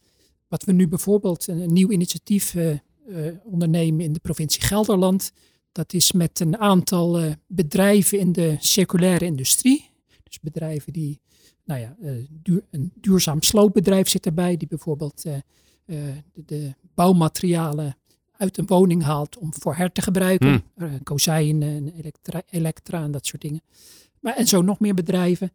Wat 0.55 0.63
we 0.63 0.71
nu 0.71 0.87
bijvoorbeeld 0.87 1.47
een, 1.47 1.59
een 1.59 1.73
nieuw 1.73 1.89
initiatief 1.89 2.53
uh, 2.53 2.71
uh, 3.07 3.31
ondernemen 3.43 4.05
in 4.05 4.13
de 4.13 4.19
provincie 4.19 4.61
Gelderland. 4.61 5.31
Dat 5.71 5.93
is 5.93 6.11
met 6.11 6.39
een 6.39 6.57
aantal 6.57 7.21
uh, 7.21 7.31
bedrijven 7.47 8.19
in 8.19 8.31
de 8.31 8.55
circulaire 8.59 9.25
industrie. 9.25 9.89
Dus 10.23 10.39
bedrijven 10.39 10.93
die, 10.93 11.21
nou 11.65 11.79
ja, 11.79 11.95
duur, 12.29 12.63
een 12.71 12.91
duurzaam 12.95 13.41
sloopbedrijf 13.41 14.09
zit 14.09 14.25
erbij. 14.25 14.57
Die 14.57 14.67
bijvoorbeeld 14.67 15.21
de, 15.21 15.43
de, 16.33 16.73
bouwmaterialen 16.93 17.97
uit 18.37 18.57
een 18.57 18.67
woning 18.67 19.03
haalt 19.03 19.37
om 19.37 19.53
voor 19.53 19.75
her 19.75 19.91
te 19.91 20.01
gebruiken. 20.01 20.63
Mm. 20.75 21.03
kozijnen, 21.03 21.93
elektra, 21.97 22.41
elektra 22.49 23.03
en 23.03 23.11
dat 23.11 23.25
soort 23.25 23.41
dingen. 23.41 23.61
Maar, 24.19 24.35
en 24.35 24.47
zo 24.47 24.61
nog 24.61 24.79
meer 24.79 24.93
bedrijven. 24.93 25.51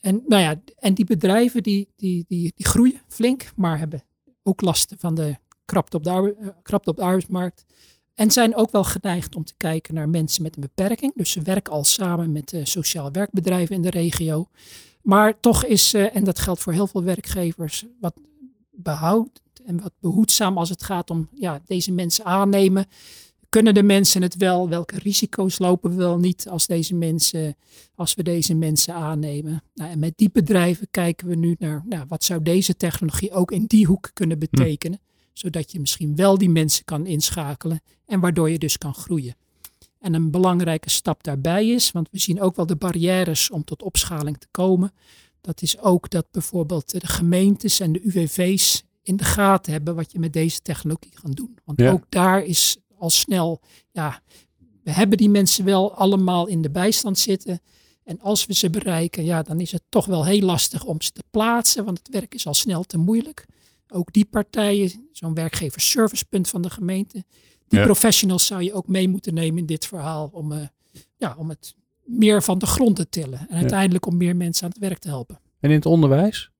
En, 0.00 0.22
nou 0.26 0.42
ja, 0.42 0.60
en 0.78 0.94
die 0.94 1.04
bedrijven 1.04 1.62
die, 1.62 1.88
die, 1.96 2.24
die, 2.28 2.52
die 2.54 2.66
groeien 2.66 3.00
flink, 3.08 3.52
maar 3.56 3.78
hebben 3.78 4.04
ook 4.44 4.60
last 4.60 4.94
van 4.98 5.14
de 5.14 5.36
krapte 5.64 5.96
op 5.96 6.04
de, 6.04 6.36
uh, 6.40 6.48
krapte 6.62 6.90
op 6.90 6.96
de 6.96 7.02
arbeidsmarkt. 7.02 7.64
En 8.14 8.30
zijn 8.30 8.54
ook 8.54 8.70
wel 8.70 8.84
geneigd 8.84 9.36
om 9.36 9.44
te 9.44 9.54
kijken 9.56 9.94
naar 9.94 10.08
mensen 10.08 10.42
met 10.42 10.56
een 10.56 10.60
beperking. 10.60 11.12
Dus 11.14 11.30
ze 11.30 11.42
werken 11.42 11.72
al 11.72 11.84
samen 11.84 12.32
met 12.32 12.52
uh, 12.52 12.64
sociaal 12.64 13.12
werkbedrijven 13.12 13.74
in 13.74 13.82
de 13.82 13.90
regio. 13.90 14.48
Maar 15.02 15.40
toch 15.40 15.64
is, 15.64 15.94
uh, 15.94 16.16
en 16.16 16.24
dat 16.24 16.38
geldt 16.38 16.60
voor 16.60 16.72
heel 16.72 16.86
veel 16.86 17.02
werkgevers, 17.02 17.84
wat 18.00 18.14
behoud 18.70 19.42
en 19.64 19.80
wat 19.80 19.92
behoedzaam 20.00 20.58
als 20.58 20.68
het 20.68 20.82
gaat 20.82 21.10
om 21.10 21.28
ja, 21.34 21.60
deze 21.66 21.92
mensen 21.92 22.24
aannemen. 22.24 22.86
Kunnen 23.54 23.74
de 23.74 23.82
mensen 23.82 24.22
het 24.22 24.36
wel? 24.36 24.68
Welke 24.68 24.98
risico's 24.98 25.58
lopen 25.58 25.90
we 25.90 25.96
wel 25.96 26.18
niet 26.18 26.48
als, 26.48 26.66
deze 26.66 26.94
mensen, 26.94 27.56
als 27.94 28.14
we 28.14 28.22
deze 28.22 28.54
mensen 28.54 28.94
aannemen? 28.94 29.62
Nou, 29.74 29.90
en 29.90 29.98
met 29.98 30.12
die 30.16 30.30
bedrijven 30.32 30.86
kijken 30.90 31.28
we 31.28 31.34
nu 31.34 31.56
naar 31.58 31.82
nou, 31.86 32.04
wat 32.08 32.24
zou 32.24 32.42
deze 32.42 32.76
technologie 32.76 33.32
ook 33.32 33.50
in 33.50 33.64
die 33.66 33.86
hoek 33.86 34.10
kunnen 34.12 34.38
hm. 34.40 34.46
betekenen. 34.50 35.00
Zodat 35.32 35.72
je 35.72 35.80
misschien 35.80 36.16
wel 36.16 36.38
die 36.38 36.50
mensen 36.50 36.84
kan 36.84 37.06
inschakelen 37.06 37.80
en 38.06 38.20
waardoor 38.20 38.50
je 38.50 38.58
dus 38.58 38.78
kan 38.78 38.94
groeien. 38.94 39.36
En 40.00 40.14
een 40.14 40.30
belangrijke 40.30 40.90
stap 40.90 41.22
daarbij 41.22 41.68
is, 41.68 41.92
want 41.92 42.08
we 42.10 42.18
zien 42.18 42.40
ook 42.40 42.56
wel 42.56 42.66
de 42.66 42.76
barrières 42.76 43.50
om 43.50 43.64
tot 43.64 43.82
opschaling 43.82 44.38
te 44.38 44.48
komen. 44.50 44.92
Dat 45.40 45.62
is 45.62 45.78
ook 45.78 46.10
dat 46.10 46.26
bijvoorbeeld 46.30 47.00
de 47.00 47.06
gemeentes 47.06 47.80
en 47.80 47.92
de 47.92 48.00
UWV's 48.02 48.82
in 49.02 49.16
de 49.16 49.24
gaten 49.24 49.72
hebben 49.72 49.94
wat 49.94 50.12
je 50.12 50.18
met 50.18 50.32
deze 50.32 50.60
technologie 50.60 51.12
gaat 51.14 51.36
doen. 51.36 51.58
Want 51.64 51.80
ja. 51.80 51.90
ook 51.90 52.04
daar 52.08 52.44
is 52.44 52.76
al 53.04 53.10
snel, 53.10 53.60
ja, 53.90 54.20
we 54.82 54.90
hebben 54.92 55.18
die 55.18 55.28
mensen 55.28 55.64
wel 55.64 55.94
allemaal 55.94 56.46
in 56.46 56.62
de 56.62 56.70
bijstand 56.70 57.18
zitten. 57.18 57.60
En 58.04 58.20
als 58.20 58.46
we 58.46 58.54
ze 58.54 58.70
bereiken, 58.70 59.24
ja, 59.24 59.42
dan 59.42 59.60
is 59.60 59.72
het 59.72 59.82
toch 59.88 60.06
wel 60.06 60.24
heel 60.24 60.40
lastig 60.40 60.84
om 60.84 61.00
ze 61.00 61.12
te 61.12 61.22
plaatsen, 61.30 61.84
want 61.84 61.98
het 61.98 62.08
werk 62.08 62.34
is 62.34 62.46
al 62.46 62.54
snel 62.54 62.82
te 62.82 62.98
moeilijk. 62.98 63.46
Ook 63.88 64.12
die 64.12 64.24
partijen, 64.24 65.08
zo'n 65.12 65.34
werkgeversservicepunt 65.34 66.48
van 66.48 66.62
de 66.62 66.70
gemeente, 66.70 67.24
die 67.68 67.78
Ja. 67.78 67.84
professionals 67.84 68.46
zou 68.46 68.62
je 68.62 68.72
ook 68.72 68.88
mee 68.88 69.08
moeten 69.08 69.34
nemen 69.34 69.58
in 69.58 69.66
dit 69.66 69.86
verhaal 69.86 70.28
om, 70.32 70.52
eh, 70.52 70.66
ja, 71.16 71.34
om 71.38 71.48
het 71.48 71.74
meer 72.04 72.42
van 72.42 72.58
de 72.58 72.66
grond 72.66 72.96
te 72.96 73.08
tillen. 73.08 73.46
En 73.48 73.56
uiteindelijk 73.56 74.06
om 74.06 74.16
meer 74.16 74.36
mensen 74.36 74.64
aan 74.64 74.70
het 74.70 74.78
werk 74.80 74.98
te 74.98 75.08
helpen. 75.08 75.40
En 75.60 75.70
in 75.70 75.76
het 75.76 75.86
onderwijs? 75.86 76.50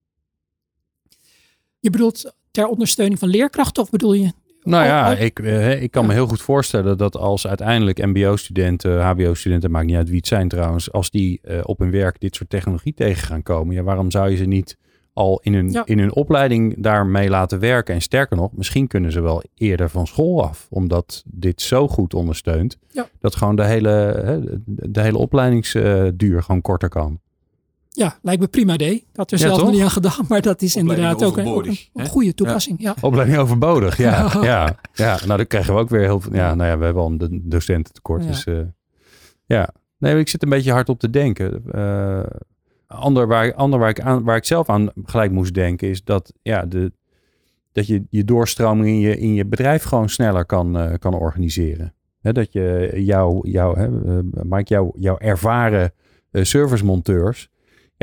Je 1.78 1.90
bedoelt 1.90 2.32
ter 2.50 2.66
ondersteuning 2.66 3.18
van 3.18 3.28
leerkrachten 3.28 3.82
of 3.82 3.90
bedoel 3.90 4.12
je? 4.12 4.32
Nou 4.64 4.84
ja, 4.84 5.10
Oh, 5.12 5.18
oh. 5.18 5.24
ik, 5.24 5.38
eh, 5.38 5.82
ik 5.82 5.90
kan 5.90 6.06
me 6.06 6.12
heel 6.12 6.26
goed 6.26 6.40
voorstellen 6.42 6.98
dat 6.98 7.16
als 7.16 7.46
uiteindelijk 7.46 8.06
mbo-studenten, 8.06 9.00
hbo-studenten, 9.02 9.70
maakt 9.70 9.86
niet 9.86 9.96
uit 9.96 10.08
wie 10.08 10.16
het 10.16 10.26
zijn 10.26 10.48
trouwens, 10.48 10.92
als 10.92 11.10
die 11.10 11.40
eh, 11.42 11.58
op 11.62 11.78
hun 11.78 11.90
werk 11.90 12.20
dit 12.20 12.34
soort 12.36 12.50
technologie 12.50 12.94
tegen 12.94 13.26
gaan 13.26 13.42
komen, 13.42 13.74
ja, 13.74 13.82
waarom 13.82 14.10
zou 14.10 14.30
je 14.30 14.36
ze 14.36 14.44
niet 14.44 14.78
al 15.12 15.40
in 15.42 15.54
hun, 15.54 15.70
Ja. 15.70 15.82
in 15.84 15.98
hun 15.98 16.14
opleiding 16.14 16.74
daarmee 16.78 17.28
laten 17.30 17.58
werken? 17.60 17.94
En 17.94 18.00
sterker 18.00 18.36
nog, 18.36 18.50
misschien 18.52 18.86
kunnen 18.86 19.12
ze 19.12 19.20
wel 19.20 19.42
eerder 19.54 19.88
van 19.88 20.06
school 20.06 20.44
af, 20.44 20.66
omdat 20.70 21.22
dit 21.26 21.62
zo 21.62 21.88
goed 21.88 22.14
ondersteunt, 22.14 22.78
Ja. 22.90 23.06
dat 23.20 23.36
gewoon 23.36 23.56
de 23.56 23.64
hele, 23.64 23.90
de, 24.66 24.90
de 24.90 25.00
hele 25.00 25.18
opleidingsduur 25.18 26.42
gewoon 26.42 26.60
korter 26.62 26.88
kan. 26.88 27.18
Ja, 27.96 28.18
lijkt 28.22 28.40
me 28.40 28.48
prima 28.48 28.72
idee. 28.74 28.94
Ik 28.94 29.06
had 29.16 29.30
er 29.30 29.38
Ja, 29.38 29.46
zelf 29.46 29.60
nog 29.60 29.70
niet 29.70 29.82
aan 29.82 29.90
gedaan, 29.90 30.24
maar 30.28 30.42
dat 30.42 30.62
is 30.62 30.76
Opleiding 30.76 31.08
inderdaad 31.08 31.46
ook 31.46 31.64
een, 31.94 32.06
goede 32.06 32.34
toepassing. 32.34 32.80
Ja. 32.80 32.94
Opleiding 33.00 33.38
overbodig, 33.38 33.96
ja. 33.96 34.30
ja, 34.42 34.76
ja. 34.92 35.18
Nou, 35.26 35.36
dan 35.36 35.46
krijgen 35.46 35.74
we 35.74 35.80
ook 35.80 35.88
weer 35.88 36.00
heel 36.00 36.20
veel. 36.20 36.34
Ja, 36.34 36.54
nou 36.54 36.70
ja, 36.70 36.78
we 36.78 36.84
hebben 36.84 37.02
al 37.02 37.10
een 37.10 37.18
do- 37.18 37.28
docententekort. 37.42 38.22
Ja. 38.22 38.28
Dus 38.28 38.44
eh, 38.44 38.58
ja. 39.46 39.68
Nee, 39.98 40.18
ik 40.18 40.28
zit 40.28 40.42
een 40.42 40.48
beetje 40.48 40.72
hard 40.72 40.88
op 40.88 40.98
te 40.98 41.10
denken. 41.10 41.62
Eh, 41.72 42.22
ander 42.86 43.26
waar, 43.26 43.54
ander 43.54 43.78
waar, 43.78 43.88
ik 43.88 44.00
aan, 44.00 44.24
waar 44.24 44.36
ik 44.36 44.44
zelf 44.44 44.68
aan 44.68 44.90
gelijk 45.04 45.32
moest 45.32 45.54
denken 45.54 45.88
is 45.88 46.04
dat, 46.04 46.32
ja, 46.42 46.66
de, 46.66 46.92
dat 47.72 47.86
je 47.86 48.04
je 48.10 48.24
doorstroming 48.24 48.88
in 48.88 48.98
je, 49.00 49.18
in 49.18 49.34
je 49.34 49.46
bedrijf 49.46 49.82
gewoon 49.82 50.08
sneller 50.08 50.46
kan, 50.46 50.78
eh, 50.78 50.92
kan 50.98 51.14
organiseren. 51.14 51.94
Hè, 52.20 52.32
dat 52.32 52.52
je 52.52 52.92
jouw, 52.94 53.40
jouw, 53.42 53.74
hè, 53.76 53.88
Mike, 54.42 54.74
jouw, 54.74 54.92
jouw 54.98 55.18
ervaren 55.18 55.92
servicemonteurs, 56.32 57.48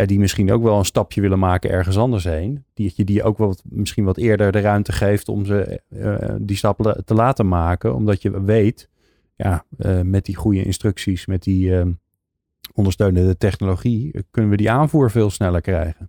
ja, 0.01 0.07
die 0.07 0.19
misschien 0.19 0.51
ook 0.51 0.63
wel 0.63 0.77
een 0.77 0.85
stapje 0.85 1.21
willen 1.21 1.39
maken 1.39 1.69
ergens 1.69 1.97
anders 1.97 2.23
heen. 2.23 2.63
Die 2.73 2.93
je 2.95 3.03
die 3.03 3.23
ook 3.23 3.37
wat, 3.37 3.61
misschien 3.65 4.03
wat 4.03 4.17
eerder 4.17 4.51
de 4.51 4.59
ruimte 4.59 4.91
geeft 4.91 5.29
om 5.29 5.45
ze 5.45 5.81
eh, 5.89 6.35
die 6.41 6.57
stap 6.57 6.79
la- 6.79 6.97
te 7.05 7.13
laten 7.13 7.47
maken. 7.47 7.95
Omdat 7.95 8.21
je 8.21 8.43
weet, 8.43 8.89
ja, 9.35 9.65
eh, 9.77 10.01
met 10.01 10.25
die 10.25 10.35
goede 10.35 10.63
instructies, 10.63 11.25
met 11.25 11.43
die 11.43 11.77
eh, 11.79 11.85
ondersteunende 12.73 13.37
technologie, 13.37 14.11
eh, 14.13 14.21
kunnen 14.31 14.51
we 14.51 14.57
die 14.57 14.71
aanvoer 14.71 15.11
veel 15.11 15.29
sneller 15.29 15.61
krijgen. 15.61 16.05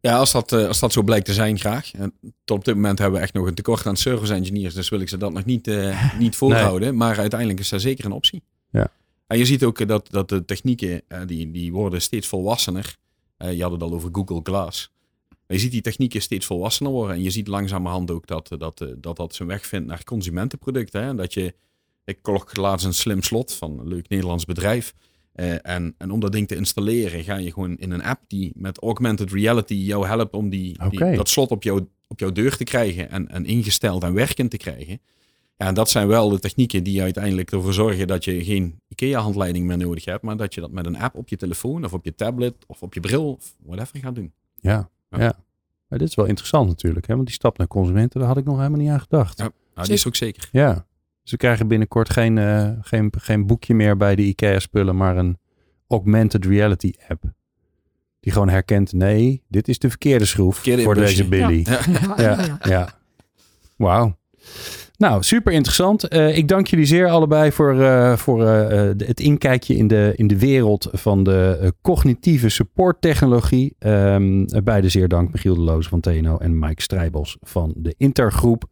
Ja, 0.00 0.16
als 0.16 0.32
dat, 0.32 0.52
eh, 0.52 0.66
als 0.66 0.80
dat 0.80 0.92
zo 0.92 1.02
blijkt 1.02 1.26
te 1.26 1.32
zijn, 1.32 1.58
graag. 1.58 1.92
En 1.94 2.12
tot 2.44 2.58
op 2.58 2.64
dit 2.64 2.74
moment 2.74 2.98
hebben 2.98 3.18
we 3.18 3.24
echt 3.24 3.34
nog 3.34 3.46
een 3.46 3.54
tekort 3.54 3.86
aan 3.86 3.96
service 3.96 4.34
engineers. 4.34 4.74
Dus 4.74 4.88
wil 4.88 5.00
ik 5.00 5.08
ze 5.08 5.16
dat 5.16 5.32
nog 5.32 5.44
niet, 5.44 5.68
eh, 5.68 6.18
niet 6.18 6.36
voorhouden. 6.36 6.96
Maar 6.96 7.18
uiteindelijk 7.18 7.60
is 7.60 7.68
dat 7.68 7.80
zeker 7.80 8.04
een 8.04 8.12
optie. 8.12 8.42
Ja. 8.70 8.88
En 9.32 9.38
je 9.38 9.44
ziet 9.44 9.64
ook 9.64 9.80
eh, 9.80 9.86
dat, 9.86 10.10
dat 10.10 10.28
de 10.28 10.44
technieken, 10.44 11.02
eh, 11.08 11.20
die, 11.26 11.50
die 11.50 11.72
worden 11.72 12.02
steeds 12.02 12.26
volwassener. 12.28 12.96
Eh, 13.36 13.52
je 13.52 13.62
had 13.62 13.72
het 13.72 13.82
al 13.82 13.92
over 13.92 14.08
Google 14.12 14.40
Glass. 14.42 14.92
Maar 15.28 15.56
je 15.56 15.58
ziet 15.58 15.72
die 15.72 15.80
technieken 15.80 16.22
steeds 16.22 16.46
volwassener 16.46 16.92
worden. 16.92 17.16
En 17.16 17.22
je 17.22 17.30
ziet 17.30 17.48
langzamerhand 17.48 18.10
ook 18.10 18.26
dat 18.26 18.48
dat, 18.58 18.86
dat, 18.96 19.16
dat 19.16 19.34
zijn 19.34 19.48
weg 19.48 19.66
vindt 19.66 19.86
naar 19.86 20.04
consumentenproducten. 20.04 21.04
Hè? 21.04 21.14
Dat 21.14 21.34
je, 21.34 21.54
ik 22.04 22.18
kocht 22.22 22.56
laatst 22.56 22.86
een 22.86 22.94
slim 22.94 23.22
slot 23.22 23.52
van 23.52 23.78
een 23.78 23.88
leuk 23.88 24.08
Nederlands 24.08 24.44
bedrijf. 24.44 24.94
Eh, 25.32 25.66
en, 25.66 25.94
en 25.98 26.10
om 26.10 26.20
dat 26.20 26.32
ding 26.32 26.48
te 26.48 26.56
installeren 26.56 27.24
ga 27.24 27.36
je 27.36 27.52
gewoon 27.52 27.76
in 27.76 27.90
een 27.90 28.02
app 28.02 28.20
die 28.26 28.52
met 28.54 28.78
augmented 28.78 29.32
reality 29.32 29.74
jou 29.74 30.06
helpt 30.06 30.34
om 30.34 30.48
die, 30.50 30.78
dat 31.16 31.28
slot 31.28 31.50
op, 31.50 31.62
jou, 31.62 31.86
op 32.08 32.18
jouw 32.18 32.32
deur 32.32 32.56
te 32.56 32.64
krijgen 32.64 33.10
en, 33.10 33.28
en 33.28 33.44
ingesteld 33.44 34.02
en 34.02 34.14
werkend 34.14 34.50
te 34.50 34.56
krijgen. 34.56 35.00
Ja, 35.62 35.68
en 35.68 35.74
dat 35.74 35.90
zijn 35.90 36.06
wel 36.08 36.28
de 36.28 36.38
technieken 36.38 36.82
die 36.82 37.02
uiteindelijk 37.02 37.52
ervoor 37.52 37.72
zorgen 37.72 38.06
dat 38.06 38.24
je 38.24 38.44
geen 38.44 38.80
IKEA-handleiding 38.88 39.66
meer 39.66 39.76
nodig 39.76 40.04
hebt, 40.04 40.22
maar 40.22 40.36
dat 40.36 40.54
je 40.54 40.60
dat 40.60 40.70
met 40.70 40.86
een 40.86 40.98
app 40.98 41.16
op 41.16 41.28
je 41.28 41.36
telefoon 41.36 41.84
of 41.84 41.92
op 41.92 42.04
je 42.04 42.14
tablet 42.14 42.54
of 42.66 42.82
op 42.82 42.94
je 42.94 43.00
bril 43.00 43.32
of 43.32 43.54
whatever 43.62 43.98
gaat 43.98 44.14
doen. 44.14 44.32
Ja, 44.60 44.90
Ja. 45.10 45.18
ja. 45.18 45.32
Maar 45.88 45.98
dit 45.98 46.08
is 46.08 46.14
wel 46.14 46.24
interessant 46.26 46.68
natuurlijk, 46.68 47.06
hè? 47.06 47.14
want 47.14 47.26
die 47.26 47.34
stap 47.34 47.58
naar 47.58 47.66
consumenten, 47.66 48.18
daar 48.20 48.28
had 48.28 48.38
ik 48.38 48.44
nog 48.44 48.56
helemaal 48.56 48.78
niet 48.78 48.90
aan 48.90 49.00
gedacht. 49.00 49.38
Ja. 49.38 49.50
Nou, 49.74 49.86
die 49.86 49.96
is 49.96 50.06
ook 50.06 50.16
zeker. 50.16 50.48
Ja, 50.52 50.86
ze 51.22 51.36
krijgen 51.36 51.68
binnenkort 51.68 52.10
geen, 52.10 52.38
eh, 52.38 52.70
geen, 52.80 53.12
geen 53.18 53.46
boekje 53.46 53.74
meer 53.74 53.96
bij 53.96 54.14
de 54.16 54.22
IKEA-spullen, 54.22 54.96
maar 54.96 55.16
een 55.16 55.38
augmented 55.88 56.44
reality 56.44 56.92
app. 57.08 57.22
Die 58.20 58.32
gewoon 58.32 58.48
herkent, 58.48 58.92
nee, 58.92 59.42
dit 59.48 59.68
is 59.68 59.78
de 59.78 59.88
verkeerde 59.88 60.24
schroef 60.24 60.54
Verkeerde 60.54 60.82
voor 60.82 60.94
deze 60.94 61.28
Billy. 61.28 61.60
Ja. 61.64 61.80
Ja, 61.86 62.14
ja, 62.16 62.16
Ja, 62.22 62.44
ja. 62.44 62.58
ja. 62.62 62.98
Wauw. 63.76 64.16
Nou, 65.02 65.22
super 65.22 65.52
interessant. 65.52 66.08
Eh, 66.08 66.36
ik 66.36 66.48
dank 66.48 66.66
jullie 66.66 66.86
zeer 66.86 67.08
allebei 67.08 67.52
voor, 67.52 67.80
eh, 67.80 68.16
voor 68.16 68.46
eh, 68.46 68.90
het 69.06 69.20
inkijkje 69.20 69.76
in 69.76 69.86
de, 69.86 70.12
in 70.16 70.26
de 70.26 70.38
wereld 70.38 70.88
van 70.92 71.22
de 71.22 71.72
cognitieve 71.80 72.48
supporttechnologie. 72.48 73.74
Ehm 73.78 74.44
beide 74.64 74.88
zeer 74.88 75.08
dank, 75.08 75.32
Michiel 75.32 75.54
de 75.54 75.60
Loos 75.60 75.88
van 75.88 76.00
TNO 76.00 76.36
en 76.36 76.58
Mike 76.58 76.82
Strijbos 76.82 77.36
van 77.40 77.72
de 77.76 77.94
Intergroep. 77.98 78.64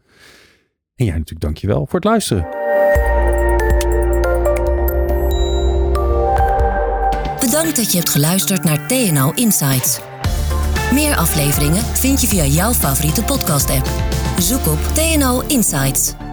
En 0.97 1.05
jij 1.05 1.15
natuurlijk 1.15 1.41
dankjewel 1.41 1.87
voor 1.87 2.01
het 2.01 2.05
luisteren. 2.05 2.43
Bedankt 7.41 7.77
dat 7.77 7.91
je 7.91 7.97
hebt 7.97 8.11
geluisterd 8.11 8.65
naar 8.65 8.87
TNO 8.87 9.33
Insights. 9.35 10.01
Meer 10.93 11.17
afleveringen 11.17 11.83
vind 11.83 12.21
je 12.21 12.27
via 12.27 12.45
jouw 12.45 12.73
favoriete 12.73 13.25
podcast-app. 13.25 14.20
Zoek 14.41 14.67
op 14.67 14.79
TNO 14.95 15.43
Insights. 15.47 16.30